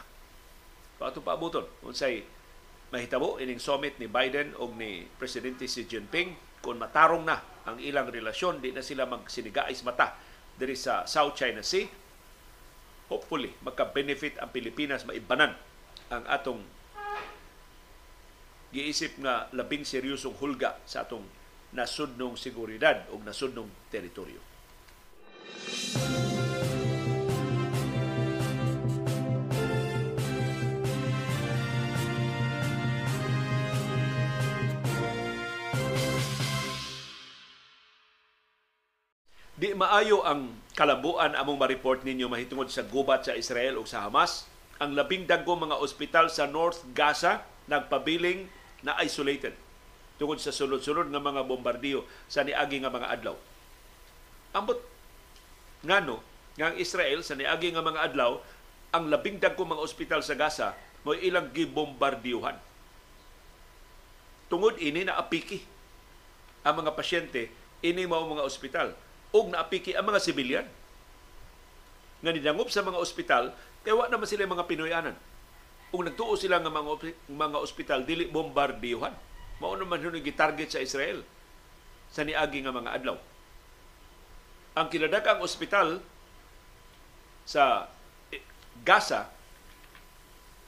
[0.98, 2.26] Pato pa abuton unsay
[2.90, 8.08] mahitabo ining summit ni Biden o ni presidente Xi Jinping kung matarong na ang ilang
[8.08, 10.16] relasyon di na sila magsinigais mata
[10.58, 11.86] diri sa South China Sea
[13.12, 15.54] hopefully magka-benefit ang Pilipinas maibanan
[16.08, 16.64] ang atong
[18.72, 21.24] giisip nga labing seryosong hulga sa atong
[21.76, 24.40] nasudnong seguridad o nasudnong teritoryo.
[39.58, 44.46] Di maayo ang kalabuan among ma-report ninyo mahitungod sa gubat sa Israel o sa Hamas.
[44.78, 48.46] Ang labing dagko mga ospital sa North Gaza nagpabiling
[48.86, 49.58] na isolated
[50.22, 53.34] tungod sa sulod-sulod nga mga bombardiyo sa niagi nga mga adlaw.
[54.54, 54.78] Ambot
[55.82, 56.22] ngano
[56.54, 58.38] nga ang Israel sa niagi nga mga adlaw
[58.94, 62.62] ang labing dagko mga ospital sa Gaza mo ilang gibombardiyuhan.
[64.54, 65.66] Tungod ini na apiki
[66.62, 67.50] ang mga pasyente
[67.82, 68.94] ini mao mga ospital
[69.36, 70.68] ug naapiki ang mga sibilyan
[72.24, 73.44] nga nidangop sa mga ospital
[73.84, 75.18] kay wa naman sila mga Pinoyanan.
[75.96, 79.16] Ug nagtuo sila nga mga mga ospital dili bombardiyuhan.
[79.58, 81.24] Mao naman huno gitarget sa Israel
[82.12, 83.18] sa niagi nga mga adlaw.
[84.78, 86.04] Ang kinadakang ospital
[87.48, 87.90] sa
[88.86, 89.34] Gaza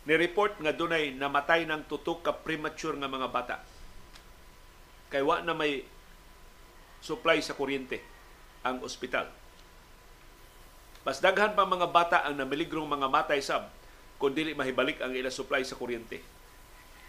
[0.10, 3.58] ni-report nga dunay namatay ng tutok ka premature nga mga bata.
[5.14, 5.86] Kay wa na may
[7.04, 8.02] supply sa kuryente
[8.64, 9.32] ang ospital.
[11.08, 13.72] Mas daghan pa mga bata ang namiligrong mga matay sab
[14.20, 16.20] kung dili mahibalik ang ila supply sa kuryente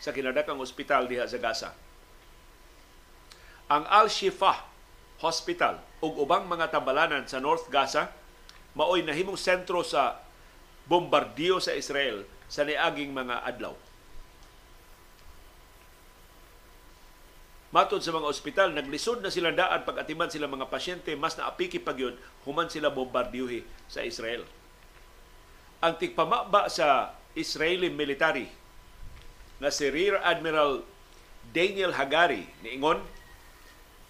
[0.01, 1.71] sa kinadakang ospital diha sa Gaza.
[3.69, 4.67] Ang Al-Shifa
[5.21, 8.09] Hospital ug ubang mga tambalanan sa North Gaza
[8.73, 10.23] maoy nahimong sentro sa
[10.89, 13.77] bombardiyo sa Israel sa niaging mga adlaw.
[17.71, 21.79] Matod sa mga ospital, naglisod na silang daan pag atiman sila mga pasyente, mas naapiki
[21.79, 24.43] pag yun, human sila bombardiyuhi sa Israel.
[25.79, 28.51] Ang tigpamaba sa Israeli military
[29.63, 30.83] na si Rear Admiral
[31.55, 32.99] Daniel Hagari niingon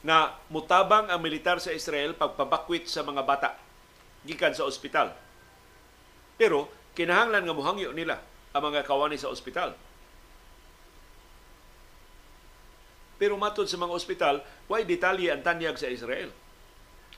[0.01, 3.61] na mutabang ang militar sa Israel pagpabakwit sa mga bata
[4.25, 5.13] gikan sa ospital.
[6.41, 8.25] Pero kinahanglan nga muhangyo nila
[8.57, 9.77] ang mga kawani sa ospital
[13.21, 16.33] Pero matod sa mga ospital, why detalye ang tanyag sa Israel?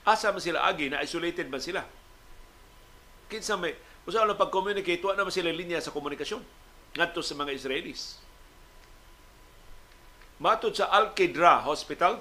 [0.03, 1.87] Asa man sila agi na isolated man sila?
[3.31, 3.71] Kinsa may
[4.03, 6.43] usa lang pag-communicate wa naman sila linya sa komunikasyon
[6.99, 8.19] ngadto sa mga Israelis.
[10.43, 12.19] Matod sa Al-Qidra Hospital,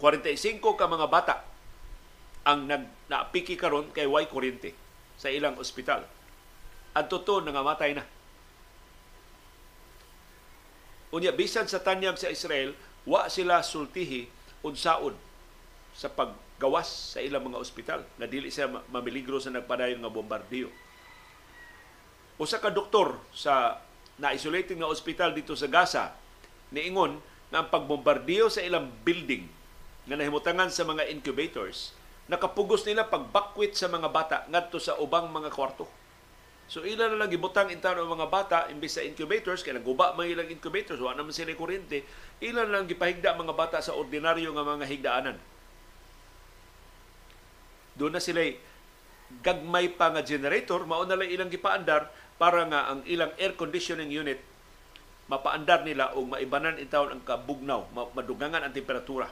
[0.00, 1.36] 45 ka mga bata
[2.48, 4.72] ang nag naapiki karon kay way kuryente
[5.20, 6.08] sa ilang ospital.
[6.96, 8.08] Ang totoo nangamatay na
[11.14, 12.74] Unya bisan sa tanyag sa Israel,
[13.06, 14.26] wa sila sultihi
[14.66, 15.14] unsaon
[15.94, 20.74] sa paggawas sa ilang mga ospital nga dili siya mamiligro sa nagpadayon nga bombardiyo.
[22.34, 23.78] Usa ka doktor sa
[24.18, 26.18] na-isolated nga ospital dito sa Gaza
[26.74, 27.22] niingon
[27.54, 29.46] na ang pagbombardiyo sa ilang building
[30.10, 31.94] nga nahimutangan sa mga incubators
[32.26, 35.86] nakapugos nila pagbakwit sa mga bata ngadto sa ubang mga kwarto
[36.64, 40.24] So ila na lang gibutang intaw ng mga bata imbis sa incubators kay naguba man
[40.24, 42.08] ilang incubators wa naman sila kuryente
[42.40, 45.36] ila na lang gipahigda mga bata sa ordinaryo nga mga higdaanan.
[47.94, 48.42] Doon na sila
[49.44, 52.08] gagmay pa nga generator mao na lang ilang gipaandar
[52.40, 54.40] para nga ang ilang air conditioning unit
[55.28, 59.28] mapaandar nila o maibanan intaw ang kabugnaw, madugangan ang temperatura.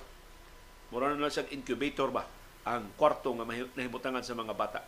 [0.88, 2.24] Mura na lang sa incubator ba
[2.64, 4.80] ang kwarto nga nahimutangan sa mga bata.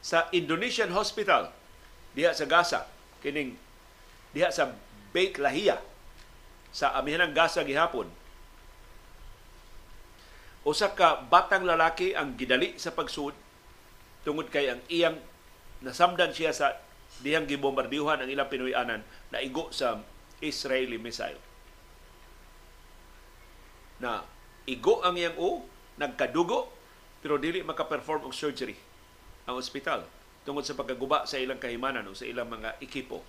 [0.00, 1.52] Sa Indonesian Hospital
[2.16, 2.80] diha sa Gaza
[3.20, 3.54] kining
[4.32, 4.74] diha sa
[5.12, 5.78] Beit Lahia
[6.74, 8.08] sa amihanang Gaza gihapon
[10.66, 13.32] usa ka batang lalaki ang gidali sa pagsud
[14.26, 15.16] tungod kay ang iyang
[15.80, 16.76] nasamdan siya sa
[17.24, 19.00] dihang gibombardiyohan ang ilang Pinoy-anan
[19.32, 20.00] na igo sa
[20.40, 21.40] Israeli missile.
[24.00, 24.24] Na
[24.68, 25.64] igo ang iyang o,
[26.00, 26.68] nagkadugo,
[27.20, 28.76] pero dili maka-perform og surgery
[29.50, 30.06] ang ospital
[30.46, 33.20] tungod sa pagkaguba sa ilang kahimanan o sa ilang mga ekipo.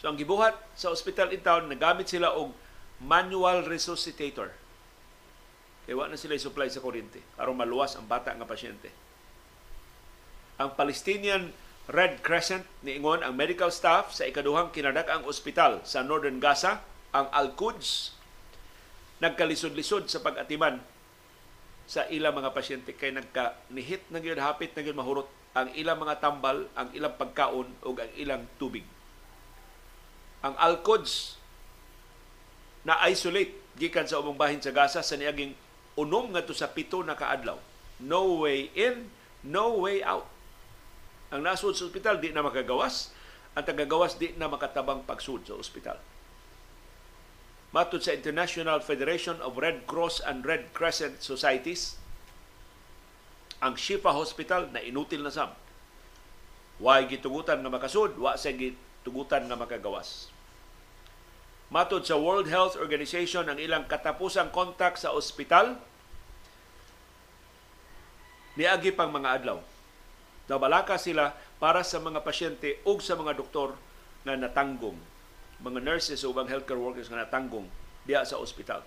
[0.00, 2.56] So ang gibuhat sa ospital in town, nagamit sila og
[3.04, 4.52] manual resuscitator
[5.84, 8.88] kaya wa na sila supply sa kuryente aron maluwas ang bata nga pasyente.
[10.56, 11.52] Ang Palestinian
[11.84, 16.80] Red Crescent niingon ang medical staff sa ikaduhang kinadak-ang ospital sa Northern Gaza,
[17.12, 18.16] ang Al-Quds,
[19.20, 20.80] nagkalisod-lisod sa pag-atiman
[21.84, 26.18] sa ilang mga pasyente kay nagka-nihit na gyud hapit na gyud mahurot ang ilang mga
[26.18, 28.82] tambal, ang ilang pagkaon ug ang ilang tubig.
[30.42, 31.38] Ang Al-Quds
[32.84, 35.54] na isolate gikan sa umong bahin sa Gaza sa niaging
[35.94, 37.56] unom nga to sa pito na kaadlaw.
[38.02, 39.08] No way in,
[39.46, 40.26] no way out.
[41.30, 43.14] Ang nasud sa ospital di na makagawas,
[43.54, 45.96] ang tagagawas di na makatabang pagsud sa ospital.
[47.74, 51.98] Matod sa International Federation of Red Cross and Red Crescent Societies,
[53.58, 55.50] ang Shifa Hospital na inutil na sam.
[56.78, 60.30] Wa gitugutan nga makasud, wa sa gitugutan nga makagawas.
[61.66, 65.74] Matod sa World Health Organization ang ilang katapusang kontak sa ospital
[68.54, 69.58] niagi pang mga adlaw.
[70.46, 73.74] Nabalaka sila para sa mga pasyente ug sa mga doktor
[74.22, 74.94] nga natanggong,
[75.64, 77.64] mga nurses o ubang healthcare workers nga natanggong
[78.04, 78.84] diya sa ospital.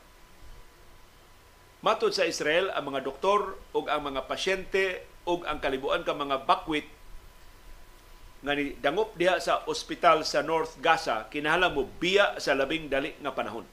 [1.82, 6.46] Matod sa Israel, ang mga doktor ug ang mga pasyente ug ang kalibuan ka mga
[6.46, 6.86] bakwit
[8.46, 13.18] nga ni dangop diha sa ospital sa North Gaza kinahanglan mo biya sa labing dali
[13.18, 13.66] nga panahon.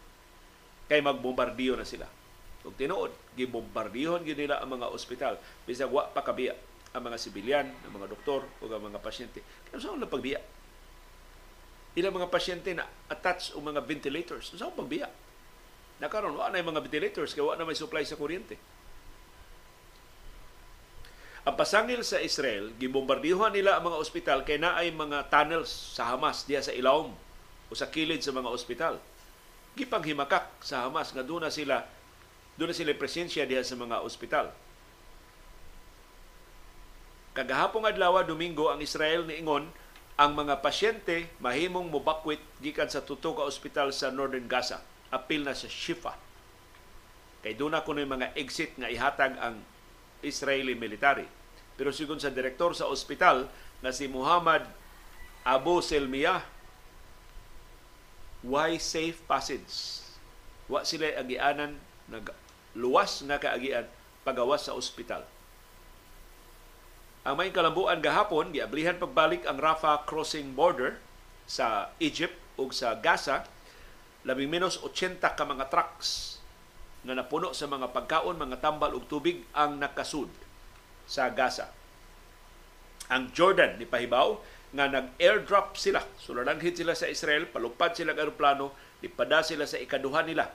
[0.89, 2.09] Kay magbombardiyo na sila.
[2.65, 5.37] Ug tinuod gibombardihon gyud nila ang mga ospital.
[5.69, 6.57] Bisag wa pa kabiya
[6.97, 9.45] ang mga sibilyan ang mga doktor ug ang mga pasyente.
[9.69, 10.41] Kaya sa pagbiya
[11.95, 15.07] ilang mga pasyente na attached og mga ventilators sa pagbiya
[16.03, 18.59] nakaron wa na mga ventilators kay wa na may supply sa kuryente
[21.45, 26.49] ang pasangil sa Israel, gibombardiyohan nila ang mga ospital kay naay mga tunnels sa Hamas
[26.49, 27.13] diya sa ilawom
[27.69, 28.97] o sa kilid sa mga ospital.
[29.77, 31.85] Gipanghimakak sa Hamas nga doon na sila
[32.57, 34.57] doon na sila presensya diya sa mga ospital.
[37.37, 39.69] Kagahapong adlaw Domingo ang Israel niingon
[40.15, 44.79] ang mga pasyente mahimong mobakwit gikan sa tuto ka ospital sa Northern Gaza.
[45.11, 46.15] Apil na sa Shifa.
[47.43, 49.59] Kay doon na kuno mga exit nga ihatag ang
[50.23, 51.27] Israeli military.
[51.75, 53.51] Pero sigon sa direktor sa ospital
[53.83, 54.65] na si Muhammad
[55.45, 56.41] Abu Selmiyah,
[58.47, 60.01] why safe passage?
[60.71, 61.77] Wa sila agianan
[62.09, 62.33] nag
[62.79, 63.87] luwas nga kaagian
[64.23, 65.27] pagawas sa ospital.
[67.25, 71.01] Ang may kalambuan gahapon, giablihan pagbalik ang Rafah crossing border
[71.49, 73.49] sa Egypt ug sa Gaza,
[74.29, 76.37] labing menos 80 ka mga trucks
[77.01, 80.29] na napuno sa mga pagkaon, mga tambal ug tubig ang nakasud
[81.09, 81.73] sa Gaza.
[83.09, 84.37] Ang Jordan ni pahibaw
[84.77, 86.05] nga nag-airdrop sila.
[86.21, 90.53] Sulalanghit sila sa Israel, palupad sila ng aeroplano, ipada sila sa ikaduhan nila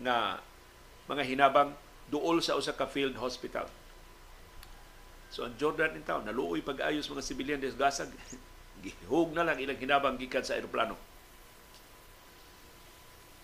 [0.00, 0.40] nga
[1.12, 1.76] mga hinabang
[2.08, 3.68] duol sa usa ka field hospital.
[5.36, 8.08] So ang Jordan in town, naluoy pag-ayos mga sibilyan des Gaza,
[8.84, 10.96] gihug na lang ilang hinabang gikan sa aeroplano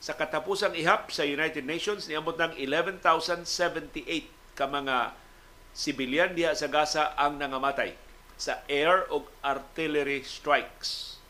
[0.02, 3.06] sa katapusang ihap sa United Nations niabot ng 11,078
[4.59, 5.14] ka mga
[5.70, 7.94] sibilyan diha sa Gaza ang nangamatay
[8.35, 11.23] sa air o artillery strikes.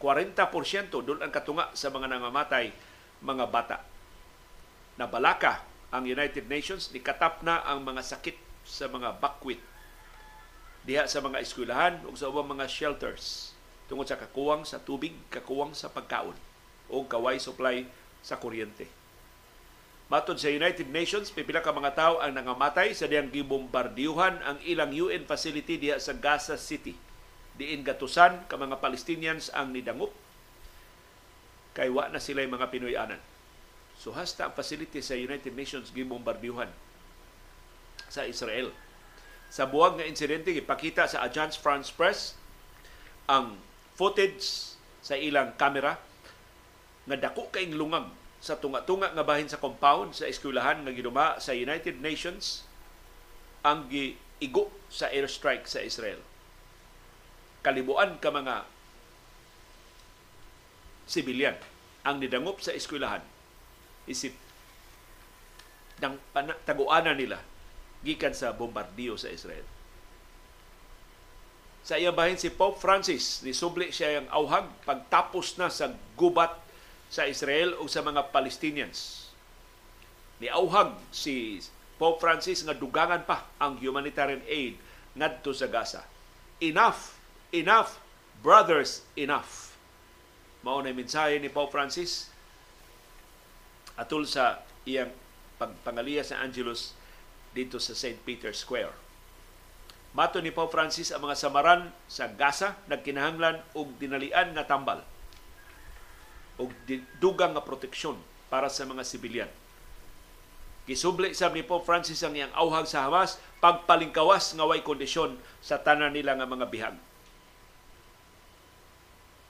[0.00, 2.72] 40% doon ang katunga sa mga nangamatay
[3.20, 3.84] mga bata.
[4.96, 5.60] Nabalaka
[5.92, 9.60] ang United Nations, nikatap na ang mga sakit sa mga bakwit
[10.84, 13.56] diha sa mga eskwelahan o sa ubang mga shelters
[13.88, 16.36] tungod sa kakuwang sa tubig, kakuwang sa pagkaon
[16.88, 17.88] o kaway supply
[18.20, 18.88] sa kuryente.
[20.12, 24.92] Matod sa United Nations, pipila ka mga tao ang nangamatay sa diyang gibombardiyuhan ang ilang
[24.92, 26.92] UN facility diya sa Gaza City.
[27.56, 30.12] Diin gatusan ka mga Palestinians ang nidangup
[31.72, 33.20] kay wa na sila mga Pinoy-anan.
[33.96, 36.68] So hasta ang facility sa United Nations gibombardiyuhan
[38.14, 38.70] sa Israel.
[39.50, 42.38] Sa buwag nga insidente, ipakita sa Agence France Press
[43.26, 43.58] ang
[43.98, 45.98] footage sa ilang kamera
[47.10, 48.06] nga dako kaing lungag
[48.38, 52.62] sa tunga-tunga nga bahin sa compound sa eskwelahan nga giduma sa United Nations
[53.66, 56.20] ang giigo sa airstrike sa Israel.
[57.64, 58.68] Kalibuan ka mga
[61.08, 61.56] sibilyan
[62.04, 63.24] ang nidangop sa eskwelahan
[64.04, 64.36] isip
[66.04, 66.20] ng
[66.68, 67.40] taguana nila
[68.04, 69.64] gikan sa bombardiyo sa Israel.
[71.84, 76.52] Sa iyang bahin si Pope Francis, nisubli siya ang auhag pagtapos na sa gubat
[77.12, 79.28] sa Israel o sa mga Palestinians.
[80.40, 81.60] Ni auhag si
[82.00, 84.80] Pope Francis nga dugangan pa ang humanitarian aid
[85.12, 86.02] ngadto sa Gaza.
[86.60, 87.16] Enough,
[87.52, 88.00] enough,
[88.40, 89.64] brothers, enough
[90.64, 92.32] mao na mensahe ni Pope Francis
[94.00, 95.12] atul sa iyang
[95.60, 96.96] pagpangaliya sa Angelus
[97.54, 98.20] dito sa St.
[98.26, 98.92] Peter's Square.
[100.14, 105.02] Mato ni Pope Francis ang mga samaran sa Gaza nagkinahanglan og dinalian nga tambal
[106.54, 106.70] og
[107.18, 108.14] dugang nga proteksyon
[108.46, 109.50] para sa mga sibilyan.
[110.86, 115.82] Kisubli sa ni Pope Francis ang iyang auhag sa Hamas pagpalingkawas nga way kondisyon sa
[115.82, 116.96] tanan nila nga mga bihag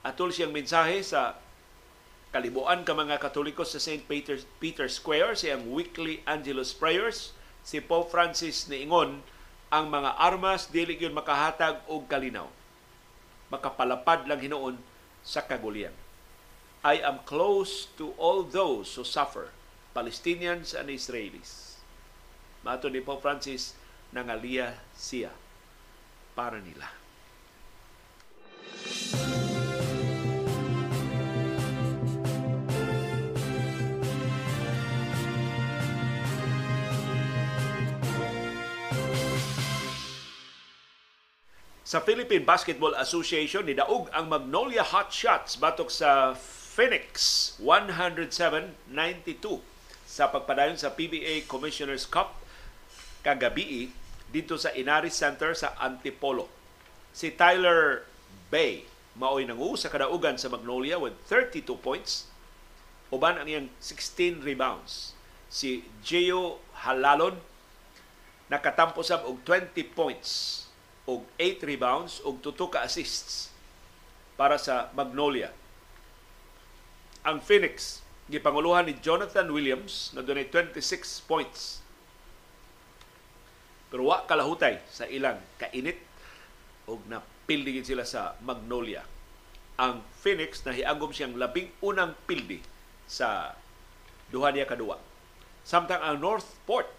[0.05, 1.41] atol siyang mensahe sa
[2.29, 4.05] kalibuan ka mga Katoliko sa St.
[4.05, 7.33] Peter's, Peter Square, siyang weekly Angelus Prayers.
[7.65, 9.25] Si Pope Francis niingon
[9.73, 12.45] ang mga armas dili gyud makahatag og kalinaw.
[13.49, 14.77] Makapalapad lang hinuon
[15.25, 15.93] sa kagulian.
[16.85, 19.49] I am close to all those who suffer,
[19.97, 21.81] Palestinians and Israelis.
[22.61, 23.73] Mato ni Pope Francis,
[24.13, 25.33] nangaliya siya
[26.37, 26.85] para nila.
[41.95, 46.35] Sa Philippine Basketball Association, nidaog ang Magnolia Hot Shots batok sa
[46.75, 49.63] Phoenix 107-92
[50.03, 52.35] sa pagpadayon sa PBA Commissioner's Cup
[53.23, 53.95] kagabi
[54.27, 56.51] dito sa Inaris Center sa Antipolo.
[57.15, 58.03] Si Tyler
[58.51, 58.83] Bay
[59.15, 62.27] maoy nangu sa kadaugan sa Magnolia with 32 points.
[63.07, 65.15] Uban ang iyang 16 rebounds.
[65.47, 67.39] Si Gio Halalon
[68.51, 70.64] nakatampo sab og 20 points
[71.05, 73.53] og 8 rebounds og 2 ka assists
[74.35, 75.53] para sa Magnolia.
[77.25, 81.85] Ang Phoenix gipanguluhan ni Jonathan Williams na dunay 26 points.
[83.89, 86.01] Pero wa kalahutay sa ilang kainit
[86.89, 89.05] og napildi sila sa Magnolia.
[89.77, 92.61] Ang Phoenix nahiagom siyang labing unang pildi
[93.05, 93.53] sa
[94.33, 94.97] duha niya kadua.
[95.65, 96.89] Samtang ang Northport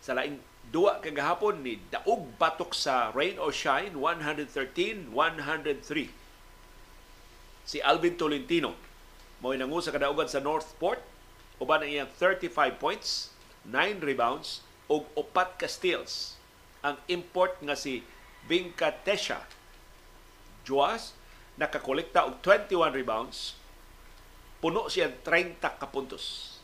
[0.00, 0.40] sa laing
[0.76, 5.08] Duwa kagahapon ni Daog Batok sa Rain or Shine 113-103.
[7.64, 8.76] Si Alvin Tolentino
[9.40, 11.00] mo nangu sa kadaugan sa Northport
[11.64, 13.32] uban ang iyang 35 points,
[13.64, 14.60] 9 rebounds
[14.92, 16.36] ug upat ka steals.
[16.84, 18.04] Ang import nga si
[18.44, 19.48] Vincatesha
[20.68, 21.16] Juas
[21.56, 23.56] nakakolekta og 21 rebounds,
[24.60, 26.60] puno siya 30 ka puntos.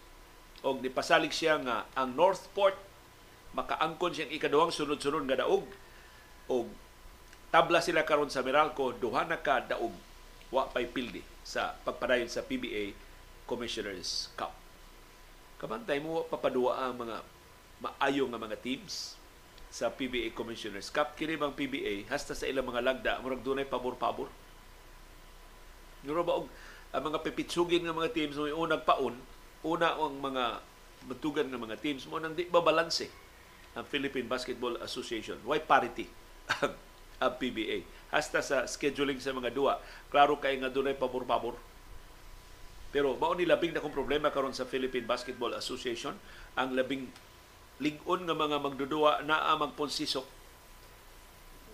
[0.61, 2.92] Og nipasalig siya nga ang Northport
[3.53, 5.69] makaangkon siyang ikaduhang sunod-sunod nga daog
[6.49, 6.65] o
[7.53, 9.93] tabla sila karon sa Meralco duha na ka daog
[10.49, 12.97] wa pay pildi sa pagpadayon sa PBA
[13.45, 14.57] Commissioners Cup.
[15.61, 17.17] Kamantay mo papadua ang mga
[17.85, 19.21] maayo nga mga teams
[19.73, 24.33] sa PBA Commissioners Cup kini bang PBA hasta sa ilang mga lagda murag dunay pabor-pabor.
[26.05, 26.49] Nguro ba og
[26.93, 29.17] ang mga pipitsugin nga mga teams mo unang paun,
[29.65, 30.61] una ang mga
[31.09, 33.22] matugan nga mga teams mo nang di ba balanse
[33.73, 35.41] ang Philippine Basketball Association.
[35.45, 36.09] Why parity
[36.61, 36.73] ang,
[37.23, 37.85] ang PBA?
[38.13, 39.81] Hasta sa scheduling sa mga duwa,
[40.13, 41.57] klaro kay nga dunay pabor-pabor.
[42.93, 46.13] Pero mao ni labing na kong problema karon sa Philippine Basketball Association,
[46.61, 47.09] ang labing
[47.81, 50.29] ligon nga mga magdudua naa magponsisok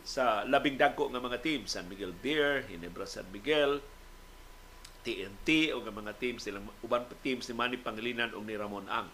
[0.07, 3.83] sa labing dagko nga mga team San Miguel Beer, Hinebra San Miguel,
[5.03, 9.11] TNT o nga mga teams silang uban teams ni Manny Pangilinan o ni Ramon Ang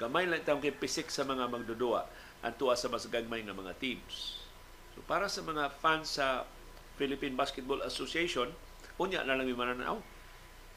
[0.00, 2.08] Gamay lang kay pisik sa mga magdudua
[2.40, 4.40] ang tuwa sa mas gagmay nga mga teams.
[4.96, 6.48] So para sa mga fans sa
[6.96, 8.48] Philippine Basketball Association,
[8.96, 10.00] unya na lang may mananaw.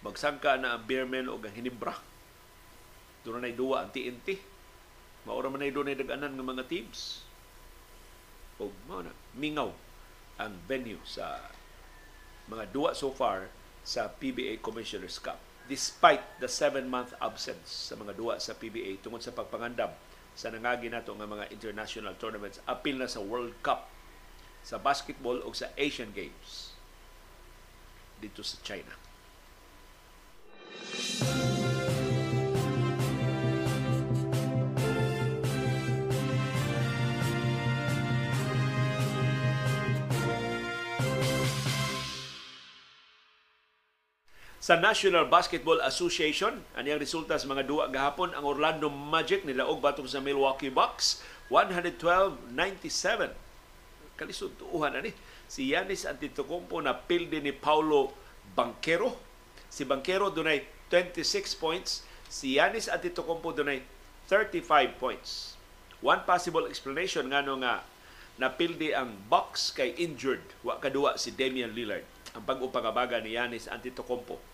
[0.04, 1.96] Magsangka na ang Beerman o ang Hinibra.
[3.24, 4.44] Doon na duwa ang TNT.
[5.24, 7.24] Maura man na doon na daganan ng mga teams.
[8.60, 9.72] O mao na, mingaw
[10.36, 11.48] ang venue sa
[12.52, 13.48] mga duwa so far
[13.88, 19.32] sa PBA Commissioner's Cup despite the seven-month absence sa mga duwa sa PBA tungod sa
[19.32, 19.92] pagpangandam
[20.34, 23.88] sa nangagi nato nga mga international tournaments apil na sa World Cup
[24.66, 26.74] sa basketball o sa Asian Games
[28.20, 28.96] dito sa China.
[44.64, 50.08] Sa National Basketball Association, aniyang resulta sa mga duwa gahapon, ang Orlando Magic nilaog batok
[50.08, 51.20] sa Milwaukee Bucks
[51.52, 52.48] 112-97.
[54.16, 55.12] Kalisod tuuhan ani.
[55.52, 58.16] Si Yanis Antetokounmpo na pilde ni Paulo
[58.56, 59.20] Banquero.
[59.68, 62.08] Si Banquero dunay 26 points.
[62.32, 63.84] Si Yanis Antetokounmpo dunay
[64.32, 65.60] 35 points.
[66.00, 67.84] One possible explanation ngano nga
[68.40, 74.53] napildi ang Bucks kay injured wa kaduwa si Damian Lillard ang pag-upangabaga ni Yanis Antetokounmpo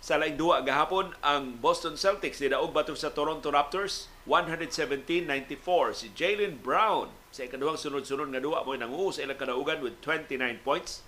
[0.00, 4.12] sa laing duwa gahapon ang Boston Celtics nidaog batok sa Toronto Raptors?
[4.28, 5.26] 117-94
[5.96, 10.36] si Jalen Brown sa ikaduhang sunod-sunod nga duwa mo nanguho sa ilang kadaugan with 29
[10.66, 11.06] points.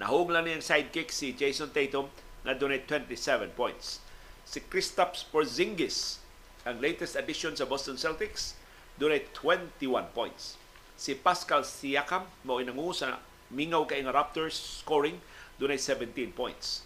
[0.00, 2.08] Nahug lang niyang sidekick si Jason Tatum
[2.46, 4.00] na dunay 27 points.
[4.46, 6.22] Si Kristaps Porzingis
[6.62, 8.54] ang latest addition sa Boston Celtics
[8.96, 10.54] dunay 21 points.
[10.96, 13.20] Si Pascal Siakam mo nanguho sa
[13.52, 15.18] mingaw kay nga Raptors scoring
[15.58, 16.85] dunay 17 points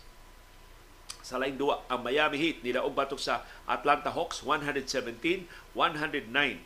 [1.31, 5.47] sa laing duwa ang Miami Heat nidaog batok sa Atlanta Hawks 117-109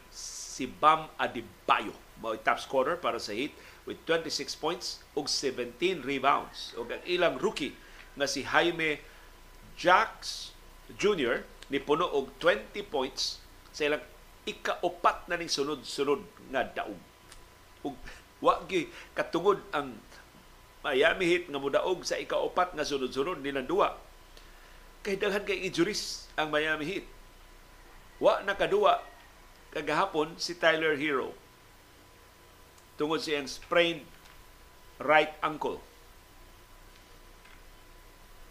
[0.09, 1.93] si Bam Adebayo.
[2.25, 3.53] Mao top scorer para sa Heat
[3.85, 6.73] with 26 points ug 17 rebounds.
[6.81, 7.77] Ug ang ilang rookie
[8.17, 9.05] nga si Jaime
[9.77, 10.57] Jacks
[10.97, 11.45] Jr.
[11.69, 14.01] ni puno og 20 points sa ilang
[14.49, 16.97] ikaupat na ning sunod-sunod nga daog.
[17.85, 17.93] Ug
[18.41, 20.01] wa gyud katungod ang
[20.81, 24.04] Miami Heat nga mudaog sa ikaupat nga sunod-sunod nilang duwa
[25.05, 27.07] kay daghan kay injuries ang Miami Heat.
[28.19, 29.05] Wa nakaduwa
[29.77, 31.37] kagahapon si Tyler Hero
[32.97, 34.07] tungod siyang sprained
[35.03, 35.83] right ankle.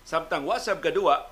[0.04, 1.32] Samtang wasab kaduwa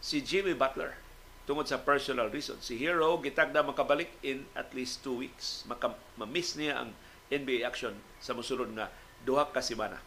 [0.00, 0.96] si Jimmy Butler
[1.44, 2.58] tungod sa personal reason.
[2.58, 5.62] Si Hero gitagda makabalik in at least two weeks.
[5.70, 6.90] Maka, ma-miss niya ang
[7.30, 8.90] NBA action sa musulod nga
[9.22, 10.00] duha ka semana.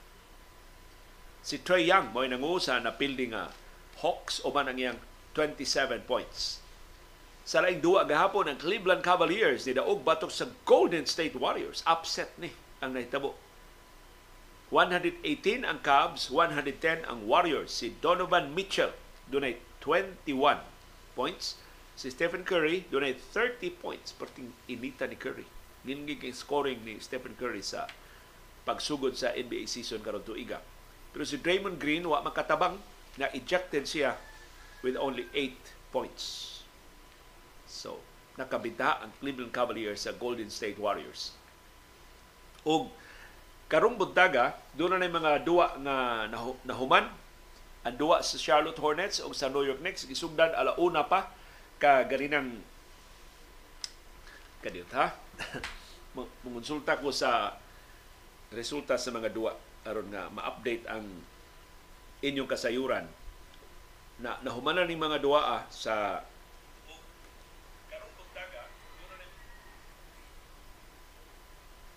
[1.39, 3.47] Si Trey Young mo nangusa na pildi nga
[3.99, 4.99] Hawks o man ang iyang
[5.35, 6.63] 27 points.
[7.49, 11.81] Sa laing duwa gahapon ang Cleveland Cavaliers ni daog batok sa Golden State Warriors.
[11.89, 13.33] Upset ni ang nahitabo.
[14.69, 17.73] 118 ang Cavs, 110 ang Warriors.
[17.73, 18.93] Si Donovan Mitchell
[19.25, 20.61] dunay 21
[21.17, 21.57] points.
[21.97, 24.13] Si Stephen Curry dunay 30 points.
[24.13, 25.49] Perting inita ni Curry.
[25.89, 27.89] Ningig ang scoring ni Stephen Curry sa
[28.61, 30.61] pagsugod sa NBA season karon tuiga.
[31.09, 32.77] Pero si Draymond Green wa makatabang
[33.17, 34.19] na ejected siya
[34.85, 35.55] with only 8
[35.89, 36.45] points.
[37.65, 38.01] So,
[38.39, 41.35] nakabita ang Cleveland Cavaliers sa Golden State Warriors.
[42.63, 42.91] Og
[43.69, 46.27] karong buntaga, doon na mga duwa nga
[46.65, 47.11] nahuman.
[47.83, 51.31] Ang duwa sa Charlotte Hornets o sa New York Knicks gisugdan alauna pa
[51.79, 52.59] ka ganinang
[54.59, 55.15] kadiyot ha.
[56.43, 57.55] Mungonsulta ko sa
[58.51, 59.55] resulta sa mga duwa
[59.87, 61.05] aron nga ma-update ang
[62.19, 63.07] inyong kasayuran
[64.19, 66.23] na nahumanan ni mga duaa sa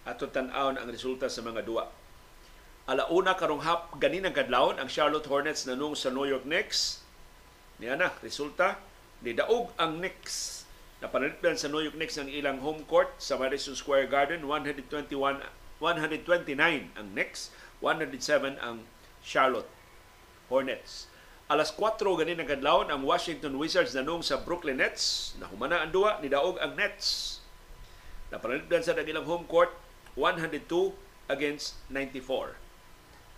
[0.03, 1.87] ato tan-awon ang resulta sa mga duwa.
[2.91, 7.07] Alauna karong hap ganin ang kadlawon ang Charlotte Hornets nanung sa New York Knicks.
[7.79, 8.83] Niya na, resulta
[9.23, 10.67] ni daog ang Knicks
[10.99, 15.15] na panalitban sa New York Knicks ang ilang home court sa Madison Square Garden 121
[15.83, 17.51] 129 ang Knicks
[17.83, 18.87] 107 ang
[19.23, 19.82] Charlotte
[20.53, 21.09] Hornets.
[21.49, 25.33] Alas 4 ganin ang kadlawon ang Washington Wizards nanong sa Brooklyn Nets.
[25.41, 27.41] Nahumana ang duwa, nidaog ang Nets.
[28.29, 29.73] Napanalitdan sa dagilang home court
[30.17, 30.61] 102
[31.33, 32.57] against 94.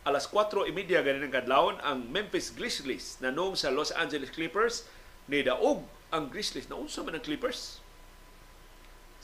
[0.04, 4.84] Alas 4.30 ganin ang kadlawon ang Memphis Grizzlies nanong sa Los Angeles Clippers
[5.30, 7.80] ni daog ang Grizzlies na unsa man ang Clippers.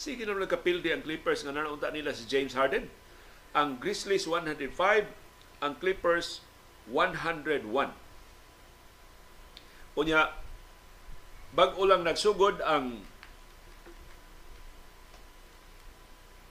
[0.00, 2.88] Sige na nagkapildi ang Clippers nga nanaunta nila si James Harden.
[3.52, 4.72] Ang Grizzlies 105,
[5.60, 6.40] ang Clippers
[6.90, 7.94] 101.
[9.98, 10.30] Unya,
[11.54, 13.02] bag-o lang nagsugod ang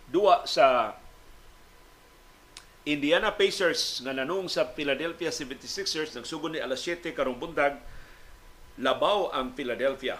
[0.09, 0.97] duwa sa
[2.89, 7.77] Indiana Pacers nga nanung sa Philadelphia 76ers nagsugod ni alas 7 karong bundag
[8.81, 10.17] labaw ang Philadelphia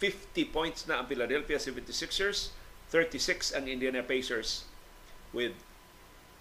[0.00, 2.56] 50 points na ang Philadelphia 76ers
[2.88, 4.64] 36 ang Indiana Pacers
[5.36, 5.52] with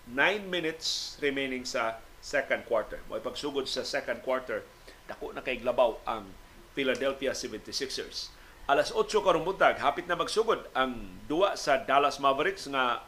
[0.08, 3.00] 9 minutes remaining sa second quarter.
[3.08, 4.64] Mo pagsugod sa second quarter,
[5.08, 6.28] dako na kay labaw ang
[6.76, 8.32] Philadelphia 76ers.
[8.70, 13.02] Alas 8 karong buntag, hapit na magsugod ang duwa sa Dallas Mavericks nga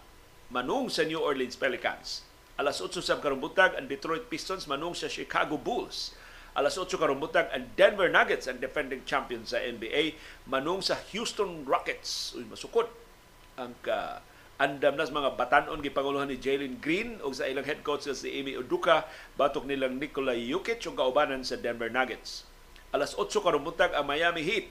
[0.49, 2.25] manung sa New Orleans Pelicans.
[2.57, 6.17] Alas 8 sa karong buntag ang Detroit Pistons manung sa Chicago Bulls.
[6.57, 10.17] Alas 8 karong buntag ang Denver Nuggets ang defending champion sa NBA
[10.49, 12.33] manung sa Houston Rockets.
[12.33, 12.89] Uy, masukod
[13.55, 14.19] ang ka,
[14.61, 18.53] andam nas mga batanon gipanguluhan ni Jalen Green ug sa ilang head coach si Amy
[18.53, 22.45] Uduka batok nilang Nikola Jokic ug kaubanan sa Denver Nuggets.
[22.93, 24.69] Alas 8 karong buntag ang Miami Heat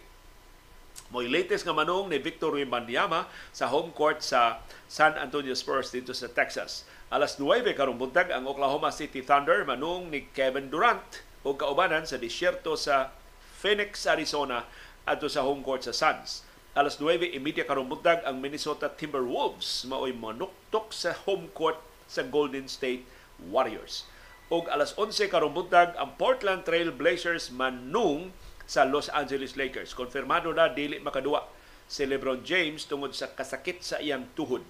[1.10, 6.14] Mo'y latest nga manung ni Victor Wembanyama sa home court sa San Antonio Spurs dito
[6.14, 6.86] sa Texas.
[7.10, 11.02] Alas 9 karong buntag ang Oklahoma City Thunder manung ni Kevin Durant
[11.42, 13.10] ug kaubanan sa disyerto sa
[13.58, 14.70] Phoenix, Arizona
[15.02, 16.46] adto sa home court sa Suns.
[16.80, 21.76] Alas 9 imidya karong buntag ang Minnesota Timberwolves mao'y manuktok sa home court
[22.08, 23.04] sa Golden State
[23.36, 24.08] Warriors.
[24.48, 28.32] Ug alas 11 karong buntag ang Portland Trail Blazers manung
[28.64, 29.92] sa Los Angeles Lakers.
[29.92, 31.52] Konfirmado na dili makaduwa
[31.84, 34.64] si LeBron James tungod sa kasakit sa iyang tuhod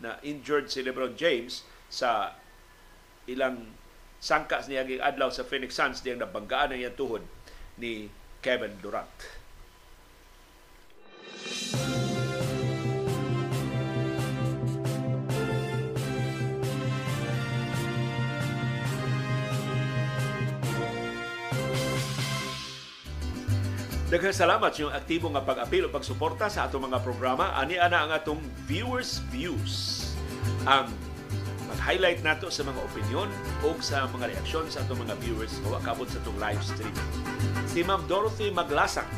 [0.00, 2.32] na injured si LeBron James sa
[3.28, 3.68] ilang
[4.24, 7.20] sangkas niya adlaw sa Phoenix Suns diyang nabanggaan ang iyang tuhod
[7.76, 8.08] ni
[8.40, 9.41] Kevin Durant.
[24.12, 27.56] Daghang salamat yung aktibo nga pag-apil o pagsuporta sa atong mga programa.
[27.56, 30.04] Ani ana ang atong viewers views.
[30.68, 30.92] Ang
[31.64, 33.32] mag-highlight nato sa mga opinion
[33.64, 36.92] o sa mga reaksyon sa atong mga viewers o akabot sa atong live stream.
[37.64, 39.08] Si Ma'am Dorothy Maglasang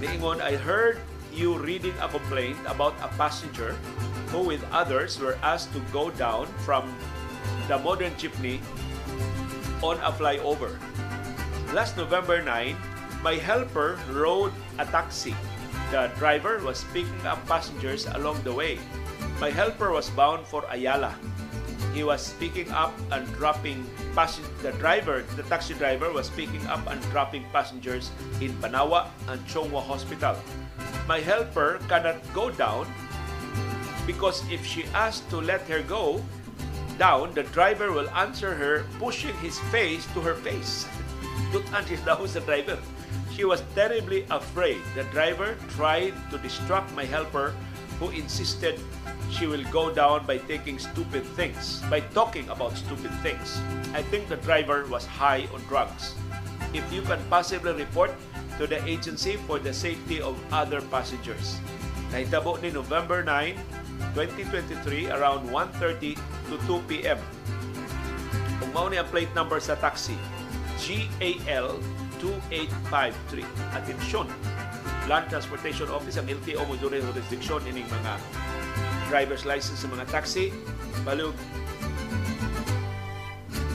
[0.00, 1.00] niingon, I heard
[1.32, 3.72] you reading a complaint about a passenger
[4.28, 6.92] who with others were asked to go down from
[7.68, 8.60] the modern jeepney
[9.82, 10.76] on a flyover.
[11.72, 12.76] Last November 9,
[13.22, 15.34] my helper rode a taxi.
[15.90, 18.78] The driver was picking up passengers along the way.
[19.40, 21.14] My helper was bound for Ayala.
[21.96, 24.52] He was picking up and dropping passengers.
[24.60, 29.80] The driver, the taxi driver, was picking up and dropping passengers in Banawa and Chongwa
[29.80, 30.36] Hospital.
[31.08, 32.84] My helper cannot go down
[34.04, 36.20] because if she asked to let her go
[37.00, 40.84] down, the driver will answer her pushing his face to her face.
[41.48, 42.76] Tutan siya daw sa driver.
[43.32, 44.84] She was terribly afraid.
[44.92, 47.56] The driver tried to distract my helper
[47.98, 48.78] who insisted
[49.30, 53.60] she will go down by taking stupid things, by talking about stupid things.
[53.92, 56.14] I think the driver was high on drugs.
[56.72, 58.12] If you can possibly report
[58.58, 61.60] to the agency for the safety of other passengers.
[62.12, 63.56] Nahitabo ni November 9,
[64.14, 66.16] 2023 around 1.30
[66.48, 67.20] to 2 p.m.
[68.62, 70.16] Kung mao ni ang plate number sa taxi,
[70.80, 71.76] GAL
[72.20, 73.44] 2853.
[73.76, 74.28] Atensyon,
[75.06, 78.12] Land Transportation Office ang LTO mo doon jurisdiction ining mga
[79.06, 80.50] driver's license sa mga taxi.
[81.06, 81.34] Balog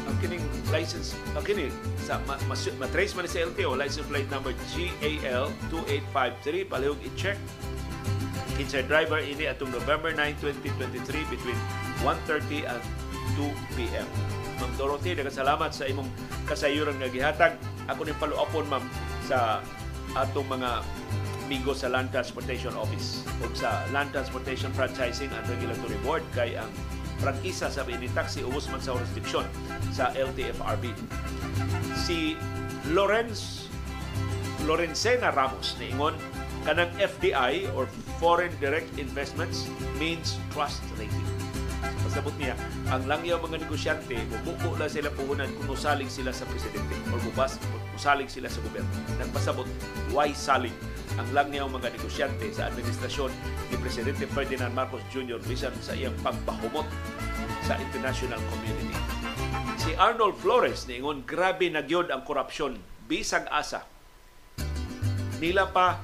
[0.08, 0.44] ang kining
[0.76, 1.72] license, ang kini
[2.04, 6.68] sa ma, ma, matrace man sa LTO, license plate number GAL 2853.
[6.68, 7.40] Palihog i-check
[8.60, 11.60] Kinsay driver ini atong November 9, 2023 between
[12.04, 12.82] 1.30 and
[13.40, 13.48] 2
[13.80, 14.08] p.m.
[14.60, 16.06] Ma'am Dorothy, salamat sa imong
[16.46, 17.54] kasayuran nga gihatag.
[17.90, 18.84] Ako ni paluapon ma'am
[19.26, 19.64] sa
[20.14, 20.84] atong mga
[21.52, 26.72] amigo sa Land Transportation Office o sa Land Transportation Franchising and Regulatory Board kay ang
[27.20, 29.44] prangkisa sa ini taxi ubos man sa jurisdiction
[29.92, 30.96] sa LTFRB.
[32.00, 32.40] Si
[32.96, 33.68] Lorenz
[34.64, 36.16] Lorenzena Ramos niingon
[36.64, 37.84] kanang FDI or
[38.24, 39.68] Foreign Direct Investments
[40.00, 41.28] means trust rating.
[42.08, 42.56] Pasabot niya,
[42.96, 47.60] ang langyaw mga negosyante, mubuko na sila puhunan kung usalig sila sa presidente or bubas,
[47.92, 48.88] usalig sila sa gobyerno.
[49.20, 49.68] Nagpasabot,
[50.16, 50.72] why salig
[51.20, 53.32] ang langyaw mga negosyante sa administrasyon
[53.72, 55.40] ni Presidente Ferdinand Marcos Jr.
[55.44, 56.88] bisan sa iyang pagpahumot
[57.68, 58.96] sa international community.
[59.82, 62.78] Si Arnold Flores niingon grabe na gyud ang korupsyon
[63.10, 63.84] bisag asa.
[65.42, 65.98] Nila pa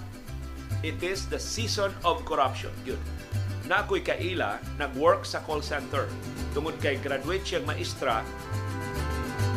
[0.82, 2.74] it is the season of corruption.
[2.84, 3.00] Yun.
[3.68, 6.08] Na ako'y kaila, nag-work sa call center.
[6.56, 8.24] Tungod kay graduate siyang maestra,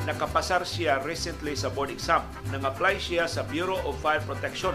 [0.09, 2.25] nakapasar siya recently sa board exam.
[2.51, 4.75] Nang-apply siya sa Bureau of Fire Protection.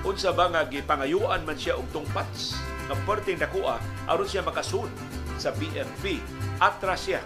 [0.00, 2.56] Unsa ba nga gipangayuan man siya og tungpats
[2.88, 3.76] nga perting nakuha
[4.08, 4.88] aron siya makasun
[5.36, 6.24] sa BFP.
[6.56, 7.20] Atras siya.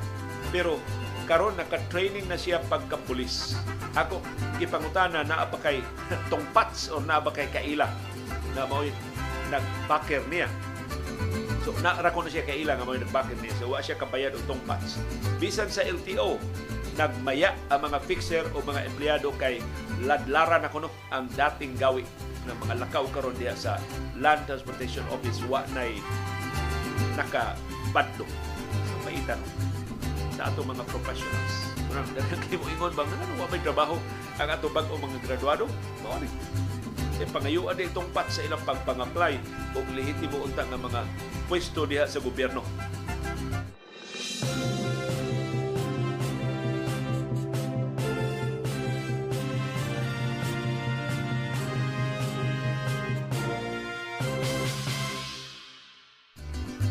[0.51, 0.83] Pero
[1.31, 3.55] karon naka-training na siya pagka-pulis.
[3.95, 4.19] Ako
[4.59, 5.87] gipangutana naa ba kay
[6.31, 7.87] tungpats o naa ba kay kaila
[8.59, 8.83] na mo
[9.55, 10.51] nagbacker niya.
[11.63, 13.55] So naara ko na siya kaila nga mo nagbacker niya.
[13.63, 14.99] So wa siya kabayad og tungpats.
[15.39, 16.43] Bisan sa LTO
[16.95, 19.59] nagmaya ang mga fixer o mga empleyado kay
[20.07, 22.07] ladlaran na kuno ang dating gawi
[22.45, 23.81] ng mga lakaw karon diha sa
[24.21, 25.99] Land Transportation Office wa nay
[27.19, 28.27] nakabadto
[28.71, 29.41] sa maitan
[30.35, 31.55] sa ato mga professionals.
[31.87, 33.97] Murang daghang kay mo ingon bang ano wa may trabaho
[34.39, 35.65] ang ato bag-o mga graduado?
[36.03, 36.29] Mao ni.
[37.15, 39.39] e pangayuan na itong pat sa ilang pagpang-apply
[39.79, 41.07] o lehitimo unta nga mga
[41.47, 42.67] pwesto diha sa gobyerno.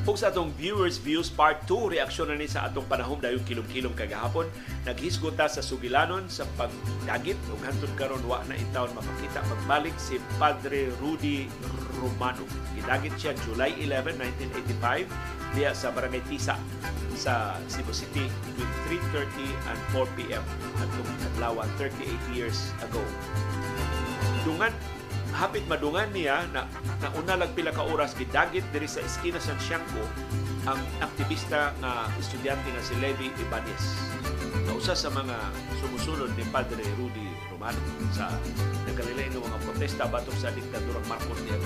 [0.04, 3.96] Ug sa atong viewers views part 2 reaksyon na ni sa atong panahon dayon kilom-kilom
[3.96, 4.52] kagahapon
[4.84, 10.20] naghisgot ta sa sugilanon sa pagdagit ug hantod karon wa na intawon mapakita pagbalik si
[10.36, 11.48] Padre Rudy
[12.04, 12.44] Romano
[12.76, 14.20] gidagit siya July 11,
[14.76, 15.08] 1985
[15.56, 16.60] diya sa Barangay Tisa
[17.16, 18.28] sa Cebu City
[18.60, 20.44] between 3.30 and 4 p.m.
[20.84, 23.00] atong adlaw 38 years ago.
[24.44, 24.76] Dungan
[25.34, 26.70] hapit madungan niya na
[27.02, 30.06] nauna lang pila ka oras gidagit diri sa eskina sa Siangco
[30.64, 33.84] ang aktivista nga estudyante nga si Levi Ibanez.
[34.64, 35.36] Na usa sa mga
[35.84, 37.82] sumusunod ni Padre Rudy Romano
[38.16, 38.32] sa
[38.88, 41.60] nagkalilain ng mga protesta batok sa diktadurang Marcos niya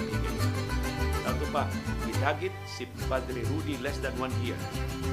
[1.21, 1.69] Tanto pa,
[2.09, 4.57] gidagit si Padre Rudy less than one year.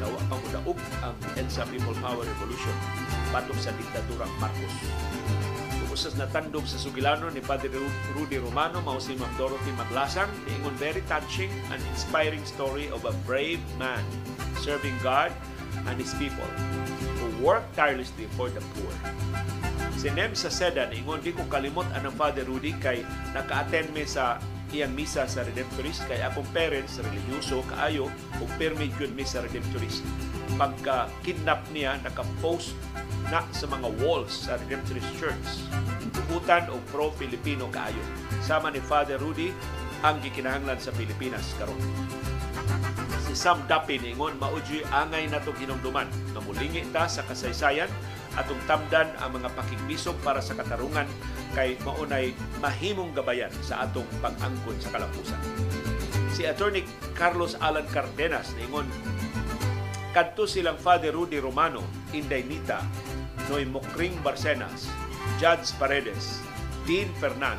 [0.01, 2.77] Nawa pa mo daog ang EDSA People Power Revolution
[3.35, 4.73] batok sa diktadurang Marcos
[5.95, 7.71] usas na tandog sa sugilano ni Padre
[8.19, 13.15] Rudy Romano mao si Ma'am Dorothy Maglasang niingon very touching and inspiring story of a
[13.23, 14.03] brave man
[14.59, 15.31] serving God
[15.87, 16.51] and His people
[17.23, 18.91] who work tirelessly for the poor.
[19.95, 24.43] Si Nem sa Seda niingon di ko kalimot anang Father Rudy kay naka-attend mi sa
[24.75, 28.11] iyang misa sa Redemptorist kay akong parents religyoso kaayo
[28.43, 30.03] ug permit gyud mi sa Redemptorist.
[30.59, 32.75] Pagka kidnap niya naka-post
[33.31, 35.49] na sa mga walls sa Redemptorist Church.
[36.11, 38.03] Tugutan o pro-Filipino kaayo.
[38.43, 39.55] Sama ni Father Rudy
[40.03, 41.79] ang gikinahanglan sa Pilipinas karon
[43.25, 47.91] si Sam Dapi ningon mauji angay natong hinumduman nga mulingi ta sa kasaysayan
[48.39, 51.07] atong tamdan ang mga pakigbisog para sa katarungan
[51.55, 55.43] kay maunay mahimong gabayan sa atong pag-angkon sa kalampusan.
[56.35, 56.83] Si Attorney
[57.15, 58.87] Carlos Alan Cardenas ningon
[60.15, 61.83] kadto silang Father Rudy Romano,
[62.15, 62.83] Inday Nita,
[63.51, 64.87] Noy Mokring Barcenas,
[65.43, 66.39] Judge Paredes,
[66.87, 67.59] Dean Fernan,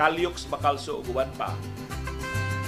[0.00, 1.52] Taliox Bacalso ug pa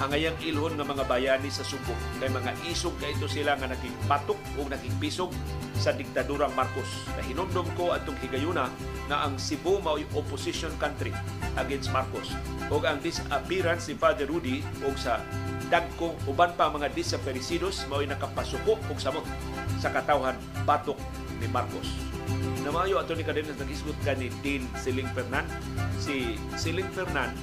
[0.00, 3.68] ang ayang ilhon ng mga bayani sa Subo kay mga isog kay ito sila nga
[3.68, 5.30] nakigpatok o nakigpisog
[5.76, 6.88] sa diktadurang Marcos.
[7.18, 8.70] Nahinumdum ko atong higayuna
[9.10, 11.12] na ang Cebu mao opposition country
[11.58, 12.32] against Marcos.
[12.72, 15.20] O ang disappearance ni Father Rudy o sa
[15.68, 19.24] dagko uban pa mga desaparecidos mao nakapasuko og samot
[19.80, 21.00] sa katawhan batok
[21.40, 22.11] ni Marcos.
[22.62, 25.44] Namayo ato ni Cadenas nag-isgot ka ni Dean Siling Fernan.
[25.98, 27.34] Si Siling Fernan,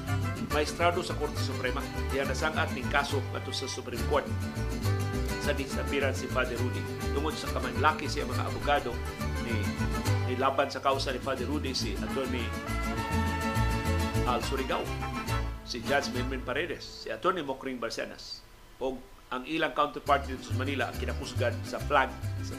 [0.49, 1.84] maestrado sa Korte Suprema.
[2.10, 4.26] Diya nasangat ni kaso ato sa Supreme Court
[5.44, 6.82] sa disappearance si Father Rudy.
[7.16, 8.91] Tungod sa kamanlaki siya mga abogado
[9.48, 9.56] ni,
[10.30, 12.45] ni laban sa kausa ni Father Rudy si Attorney
[14.30, 14.86] Al Surigao,
[15.66, 18.45] si Judge Menmen Paredes, si Attorney Mokring Barcenas,
[18.78, 18.94] o
[19.34, 22.14] ang ilang counterpart dito sa Manila ang kinakusgan sa flag
[22.45, 22.53] sa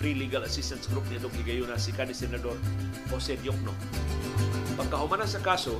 [0.00, 2.56] Free Legal Assistance Group ni itong higayuna si kanhi Senador
[3.12, 3.76] Jose Diokno.
[4.80, 5.76] Pagkahumanan sa kaso,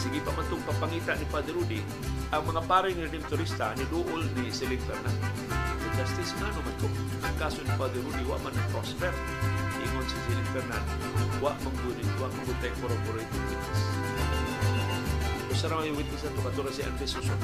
[0.00, 1.84] sige pa man itong papangita ni Padre Rudy,
[2.32, 5.12] ang mga pare ni Redemptorista ni Duol ni Siling Fernan.
[5.84, 6.88] The Justice nga naman ito.
[7.28, 9.12] Ang kaso ni Padre Rudy, wa man prosper.
[9.84, 10.84] Ingon si Siling Fernan,
[11.44, 13.80] wa manggunit, wa manggunit corroborated witness.
[15.52, 17.36] Usa na may witness na ito, katulad si Andres Suson.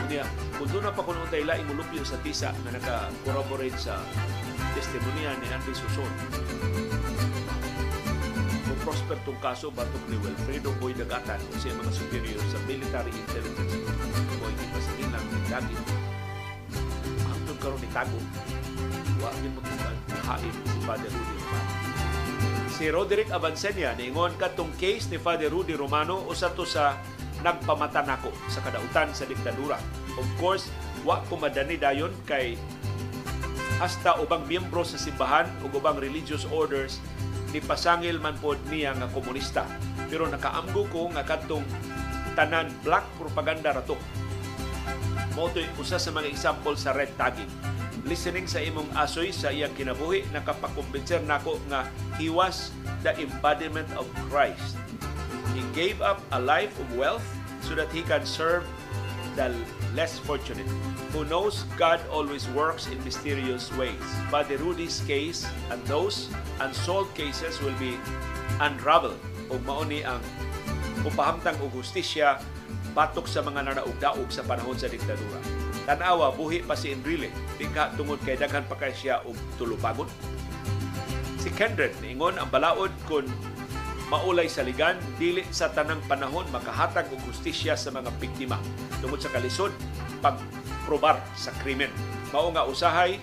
[0.00, 0.24] Kunya,
[0.56, 4.00] kung doon na pa kung tayo laing mulupyo sa tisa na naka-corroborate sa
[4.76, 6.12] testimonya ni Andres Suson,
[8.68, 13.08] kung prosper tong kaso batok ni Wilfredo Boy Dagatan o siya mga superior sa military
[13.08, 13.72] intelligence.
[14.36, 15.80] Boy di pa sa nilang dagit
[17.24, 18.20] hangtod karon ni Tago
[19.16, 19.96] wa gyud magkukan
[20.28, 21.70] hain si Father Rudy Romano.
[22.76, 27.00] Si Roderick Avancenia niingon katong case ni Father Rudy Romano usa to sa
[27.40, 29.80] nagpamata nako sa kadautan sa diktadura.
[30.20, 30.68] Of course
[31.00, 32.60] wa ko madani dayon kay
[33.76, 36.96] hasta ubang miyembro sa simbahan ug ubang religious orders
[37.52, 39.64] ni pasangil man pod niya nga komunista.
[40.08, 41.64] Pero nakaamgo ko nga kadtong
[42.36, 43.96] tanan black propaganda rato.
[45.36, 47.48] Mo usa sa mga example sa red tagging.
[48.06, 52.72] Listening sa imong asoy sa iyang kinabuhi nakapakumbinser nako nga he was
[53.04, 54.78] the embodiment of Christ.
[55.52, 57.24] He gave up a life of wealth
[57.60, 58.64] so that he can serve
[59.36, 59.52] the
[59.92, 60.66] less fortunate
[61.12, 64.00] who knows God always works in mysterious ways.
[64.32, 68.00] The Rudy's case and those unsolved cases will be
[68.58, 69.20] unraveled
[69.52, 70.18] o mauni ang
[71.04, 72.40] upahamtang o justisya
[72.96, 75.38] batok sa mga nanaugdaog sa panahon sa diktadura.
[75.84, 77.30] Tanawa, buhi pa si Enrile.
[77.60, 80.08] Di ka tungod kay daghan pa kay siya og tulupagon.
[81.38, 83.28] Si Kendrick, niingon ang balaod kung
[84.06, 88.58] maulay sa ligan dili sa tanang panahon makahatag og hustisya sa mga biktima.
[89.02, 89.74] Tungod sa kalisod
[90.22, 91.90] pagprobar sa krimen.
[92.30, 93.18] Mao nga usahay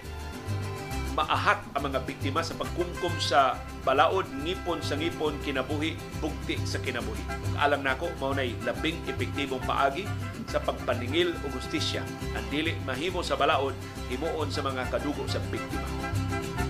[1.14, 7.22] maahat ang mga biktima sa pagkumkum sa balaod ngipon sa ngipon kinabuhi bugti sa kinabuhi.
[7.62, 10.10] Alam nako mao nay labing epektibong paagi
[10.50, 12.02] sa pagpaningil og hustisya.
[12.34, 13.78] Ang dili mahimo sa balaod
[14.10, 15.86] himuon sa mga kadugo sa biktima.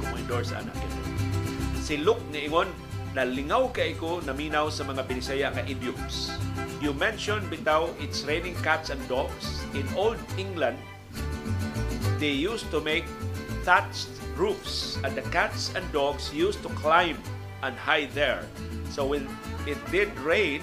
[0.03, 0.93] Kung endorse ito
[1.83, 6.33] si Luke ni Ingon nalingaw kay ko naminaw sa mga Binisaya nga idioms
[6.81, 10.77] you mentioned bitaw it's raining cats and dogs in old England
[12.23, 13.05] they used to make
[13.63, 17.17] thatched roofs and the cats and dogs used to climb
[17.63, 18.43] and hide there.
[18.91, 19.27] So when
[19.65, 20.61] it did rain,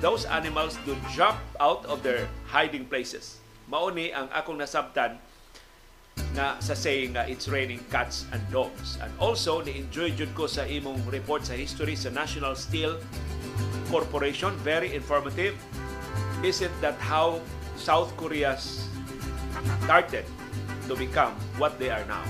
[0.00, 3.42] those animals would jump out of their hiding places.
[3.66, 5.18] Mauni ang akong nasabtan
[6.36, 9.00] nga sa saying nga it's raining cats and dogs.
[9.00, 13.00] And also, ni-enjoy jud ko sa imong report sa history sa National Steel
[13.88, 14.52] Corporation.
[14.60, 15.56] Very informative.
[16.44, 17.40] Is it that how
[17.80, 18.60] South Korea
[19.88, 20.28] started
[20.86, 22.22] to become what they are now?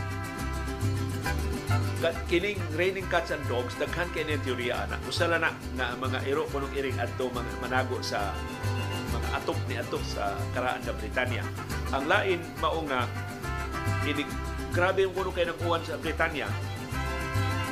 [2.30, 6.46] kining raining cats and dogs daghan kay ni teorya ana usala na nga mga iro
[6.54, 8.30] kunong iring adto mga manago sa
[9.10, 11.42] mga atop ni atop sa karaan sa Britanya
[11.90, 13.10] ang lain mao nga
[14.06, 14.28] inig
[14.70, 16.46] grabe yung kuno kay nakuha sa Britanya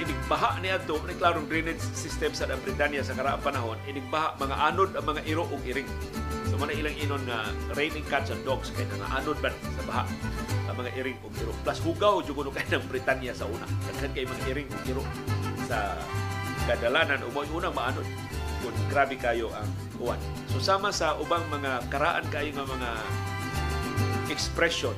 [0.00, 4.34] inig baha ni adto ni klarong drainage system sa Britanya sa karaang panahon inig baha
[4.40, 5.86] mga anod ang mga iro ug iring
[6.50, 10.04] so man ilang inon nga raining cats and dogs kay nga anod ba sa baha
[10.74, 11.54] ang mga iring ug iro.
[11.62, 13.62] Plus hugaw jud kuno kay ng Britanya sa una.
[13.86, 15.02] Daghan kay mga iring ug iro
[15.70, 15.94] sa
[16.66, 18.02] kadalanan umoy unang maanod
[18.58, 20.18] kung grabe kayo ang kuwan.
[20.50, 22.90] So sama sa ubang mga karaan kayo nga mga
[24.34, 24.96] expression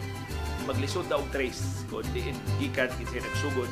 [0.67, 3.71] maglisod daw trace kung diin gikan kinsay nagsugod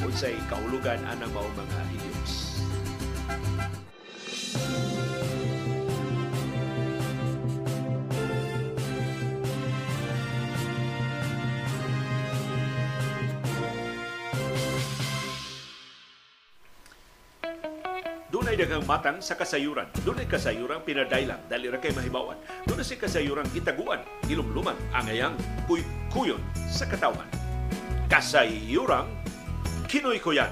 [0.00, 2.32] unsay kahulugan anang mao mga idioms.
[18.50, 19.86] Dunay daghang matang sa kasayuran.
[20.02, 22.34] Dunay kasayuran pinadailang dali ra kay mahibawan.
[22.66, 25.38] Dunay si kasayuran gitaguan, hilumluman angayang
[25.70, 27.30] kuy-kuyon sa katawan.
[28.10, 29.06] Kasayuran
[29.86, 30.50] kinoy-kuyan.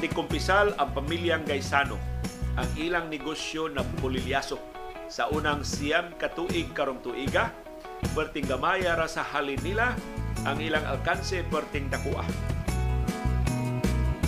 [0.00, 2.00] Nikumpisal ang pamilyang Gaisano
[2.56, 4.62] ang ilang negosyo na pulilyasok
[5.12, 7.52] sa unang siyam katuig karong tuiga
[8.16, 9.92] perting gamaya ra sa halin nila
[10.48, 12.24] ang ilang alkanse perting dakua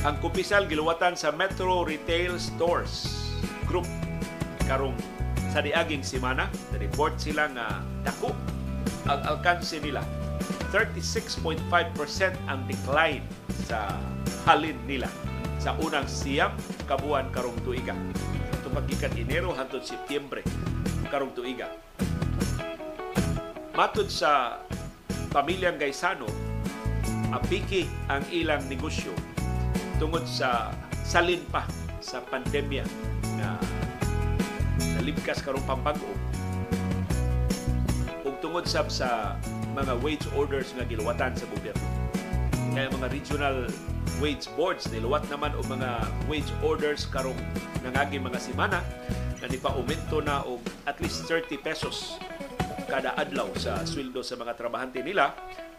[0.01, 3.05] ang kumpisal giluwatan sa Metro Retail Stores
[3.69, 3.85] Group
[4.65, 4.97] karong
[5.53, 6.49] sa diaging semana
[6.81, 8.33] report sila nga dako
[9.13, 10.01] ang alkanse nila
[10.73, 11.69] 36.5%
[12.49, 13.21] ang decline
[13.69, 13.93] sa
[14.49, 15.11] halin nila
[15.61, 16.55] sa unang siyam
[16.89, 17.93] kabuan karong tuiga.
[18.57, 20.41] Ito pagkikat Enero hangtod Setyembre
[21.13, 21.69] karong tuiga.
[23.77, 24.65] Matod sa
[25.29, 26.31] pamilyang Gaisano,
[27.35, 29.13] apiki ang ilang negosyo
[30.01, 30.73] tungod sa
[31.05, 31.69] salin pa
[32.01, 32.89] sa pandemya
[33.37, 33.61] na
[34.97, 36.09] nalibkas karong pampago
[38.25, 39.37] ug tungod sab sa
[39.77, 41.85] mga wage orders nga giluwatan sa gobyerno.
[42.73, 43.69] Kaya mga regional
[44.25, 47.37] wage boards niluwat naman og mga wage orders karong
[47.85, 48.81] nangagi mga semana
[49.41, 52.17] na nipa-aumento na og at least 30 pesos
[52.91, 55.31] kada adlaw sa sweldo sa mga trabahante nila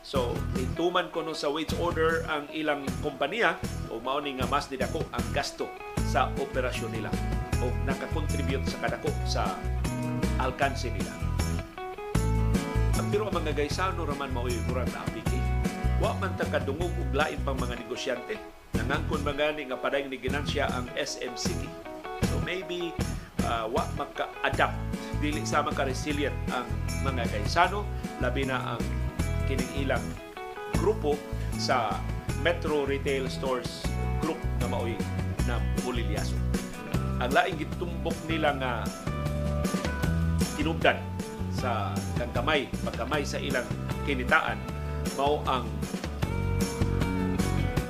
[0.01, 3.53] So, ituman ko no sa wage order ang ilang kompanya
[3.93, 5.69] o mao ni nga mas didako ang gasto
[6.09, 7.13] sa operasyon nila
[7.61, 9.53] o nakakontribute sa kadako sa
[10.41, 11.13] alkanse nila.
[13.11, 15.37] Pero ang mga gaysano raman mao yung kurang na apiki.
[16.01, 18.39] Wa man ta kadungog og lain pang mga negosyante.
[18.73, 21.69] Nangangkon ba gani nga paday ni ginansya ang SM City.
[22.31, 22.95] So maybe
[23.45, 24.77] uh, wa maka-adapt
[25.21, 26.65] dili sa ka resilient ang
[27.05, 27.85] mga gaysano
[28.21, 28.83] labi na ang
[29.45, 30.03] kining ilang
[30.81, 31.13] grupo
[31.61, 32.01] sa
[32.41, 33.85] Metro Retail Stores
[34.21, 34.97] Group na maoy
[35.45, 36.37] na Bulilyaso.
[37.21, 38.71] Ang laing gitumbok nila nga
[40.57, 40.97] tinubdan
[41.53, 43.65] sa kangkamay, pagkamay sa ilang
[44.09, 44.57] kinitaan,
[45.13, 45.69] mao ang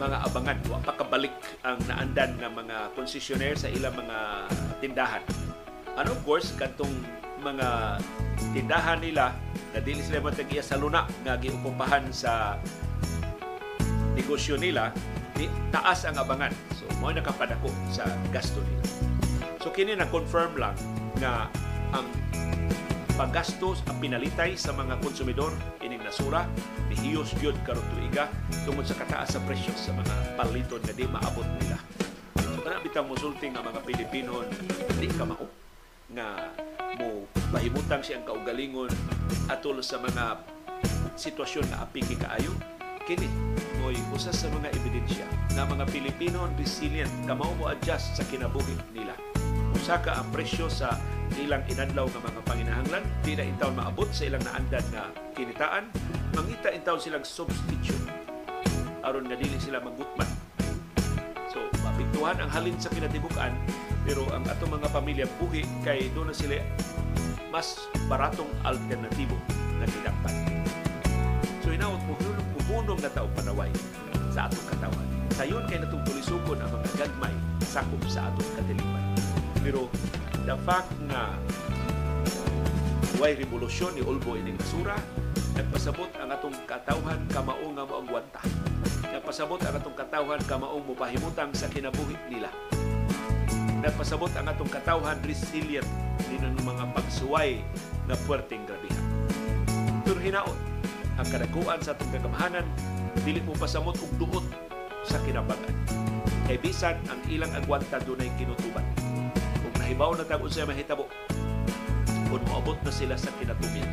[0.01, 4.17] mga abangan wa pakabalik ang naandan ng mga konsesioner sa ilang mga
[4.81, 5.21] tindahan.
[5.93, 6.89] And of course, katong
[7.45, 8.01] mga
[8.57, 9.37] tindahan nila
[9.73, 12.57] na dili sila matagiya sa luna nga giukupahan sa
[14.17, 14.93] negosyo nila
[15.37, 18.83] di taas ang abangan so mo nakapadako sa gasto nila
[19.63, 20.75] so kini na confirm lang
[21.17, 21.49] nga
[21.95, 22.05] ang
[23.15, 26.45] paggastos ang pinalitay sa mga konsumidor ining nasura
[26.91, 28.27] ni hiyos gyud karon tuiga
[28.67, 31.79] tungod sa kataas sa presyo sa mga paliton nga di maabot nila.
[32.35, 34.43] Kana bitang musulti nga mga Pilipino
[34.99, 35.47] di ka mao
[36.11, 36.51] nga
[36.99, 37.23] mo
[37.55, 38.91] mahimutang siyang kaugalingon
[39.47, 40.43] atol sa mga
[41.15, 42.51] sitwasyon na apiki kaayo.
[43.07, 43.25] Kini
[43.81, 49.15] mo'y usa sa mga ebidensya nga mga Pilipino resilient kamao mo adjust sa kinabuhi nila.
[49.71, 50.99] Usa ka ang presyo sa
[51.39, 55.87] ilang inadlaw nga mga panginahanglan di na intaw maabot sa ilang naandan nga kinitaan
[56.35, 58.07] mangita intaw silang substitute.
[59.05, 60.27] Aron nga dili sila magutman.
[61.51, 63.55] So mapiktuhan ang halin sa kinatibukan
[64.03, 66.57] pero ang ato mga pamilya buhi kay doon na sila
[67.51, 67.77] mas
[68.07, 69.35] baratong alternatibo
[69.77, 70.35] na kinakpan
[71.61, 73.69] so inaot muhunong muhunong na tao panaway
[74.31, 75.07] sa atong katawan.
[75.35, 79.10] Sayon kay natong tulisukon ang mga gagmay sakop sa atong katilipan
[79.61, 79.87] pero
[80.45, 81.37] the fact nga
[83.21, 84.97] way revolusyon ni Ulbo ining basura
[85.53, 88.41] nagpasabot ang atong katawhan kamao nga moagwanta
[89.11, 92.47] nagpasabot ang atong katawhan kamaong mupahimutang sa kinabuhi nila.
[93.83, 95.85] Nagpasabot ang atong katawhan resilient
[96.31, 97.59] din mga pagsuway
[98.07, 99.05] na puwerteng grabihan.
[100.07, 100.59] Pero hinaot
[101.19, 102.65] ang kadakuan sa atong kagamahanan
[103.27, 104.47] dili mo pasamot og duot
[105.03, 105.75] sa kinabagan.
[106.47, 108.85] Kay bisan ang ilang agwanta dunay kinutuban
[109.91, 111.03] kung nahibaw na tag unsay mahitabo.
[112.31, 113.91] Kung moabot na sila sa kinatubian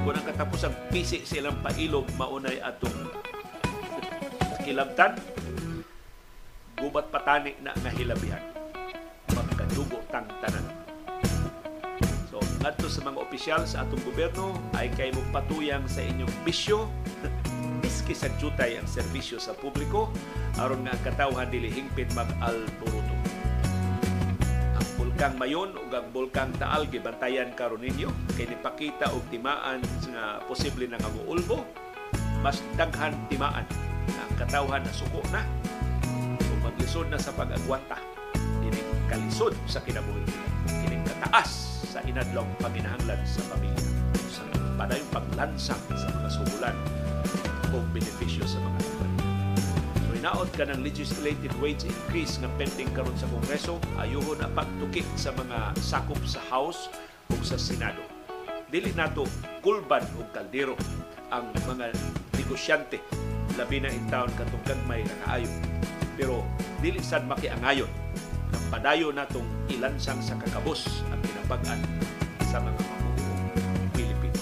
[0.00, 3.12] kung ang katapusang pisi silang pailog maunay atong
[4.64, 5.20] kilabtan
[6.80, 8.40] gubat patani na nga hilabihan
[9.36, 10.64] magkadugo tang tanan.
[12.32, 16.88] So ngadto sa mga opisyal sa atong gobyerno ay kay mo patuyang sa inyong bisyo
[17.84, 20.08] biski sa jutay ang serbisyo sa publiko
[20.56, 23.37] aron nga ang katawhan dili hingpit mag-alboruto ang
[25.18, 28.06] bulkang Mayon ug ang bulkang Taal gibantayan karon ninyo.
[28.38, 29.82] Kay nipakita og timaan
[30.14, 31.66] nga posible na nga muulbo
[32.38, 33.66] mas daghan timaan.
[34.14, 35.42] Na ang katawhan na suko na.
[36.38, 37.98] Kung maglisod na sa pag-agwanta
[38.62, 40.22] dining kalisod sa kinabuhi
[40.86, 43.90] dining kataas sa inadlong paginahanglan sa pamilya.
[44.30, 44.46] Sa
[44.78, 46.76] padayong paglansang sa mga subulan
[47.74, 48.78] o benepisyo sa mga
[50.18, 50.34] kompanya.
[50.34, 55.06] So inaot ka ng legislative wage increase nga pending karon sa Kongreso, ayuhon na pagtukik
[55.16, 56.90] sa mga sakop sa House
[57.30, 58.02] o sa Senado.
[58.68, 59.24] Dili nato
[59.64, 60.76] kulban o kaldero
[61.32, 61.92] ang mga
[62.36, 63.00] negosyante
[63.56, 65.50] labi na in town katong gagmay nga kaayo.
[66.14, 66.44] Pero
[66.78, 67.88] dili sad makiangayon
[68.52, 71.80] ang padayo natong ilansang sa kakabos ang pinapag-an
[72.48, 74.40] sa mga mamumuong Pilipino.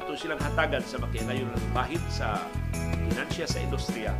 [0.00, 2.40] Ato silang hatagan sa makiangayon ng bahid sa
[3.08, 4.12] finansya sa industriya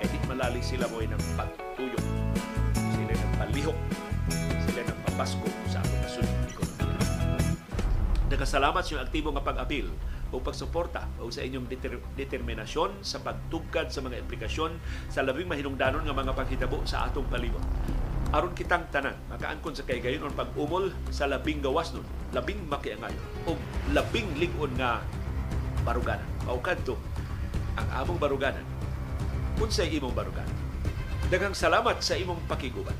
[0.00, 1.98] kay di malali sila mo ng pagtuyo.
[2.74, 3.78] Sila ng palihok.
[4.66, 6.98] Sila ng papasko sa atong kasunod ekonomiya.
[8.26, 9.86] Nagkasalamat sa aktibo nga pag-apil
[10.34, 14.74] o pagsuporta o sa inyong deter- determinasyon sa pagtugkad sa mga implikasyon
[15.06, 17.62] sa labing mahinungdanon nga mga panghitabo sa atong palibot.
[18.34, 22.02] Aron kitang tanan, makaangkon sa kay gayon pag-umol sa labing gawas nun,
[22.34, 23.54] labing makiangayon o
[23.94, 24.98] labing lingon nga
[25.86, 26.26] baruganan.
[26.42, 26.98] Maukad to,
[27.78, 28.75] ang among baruganan
[29.60, 30.48] unsay imong barugan.
[31.32, 32.94] Daghang salamat sa imong pakiguban.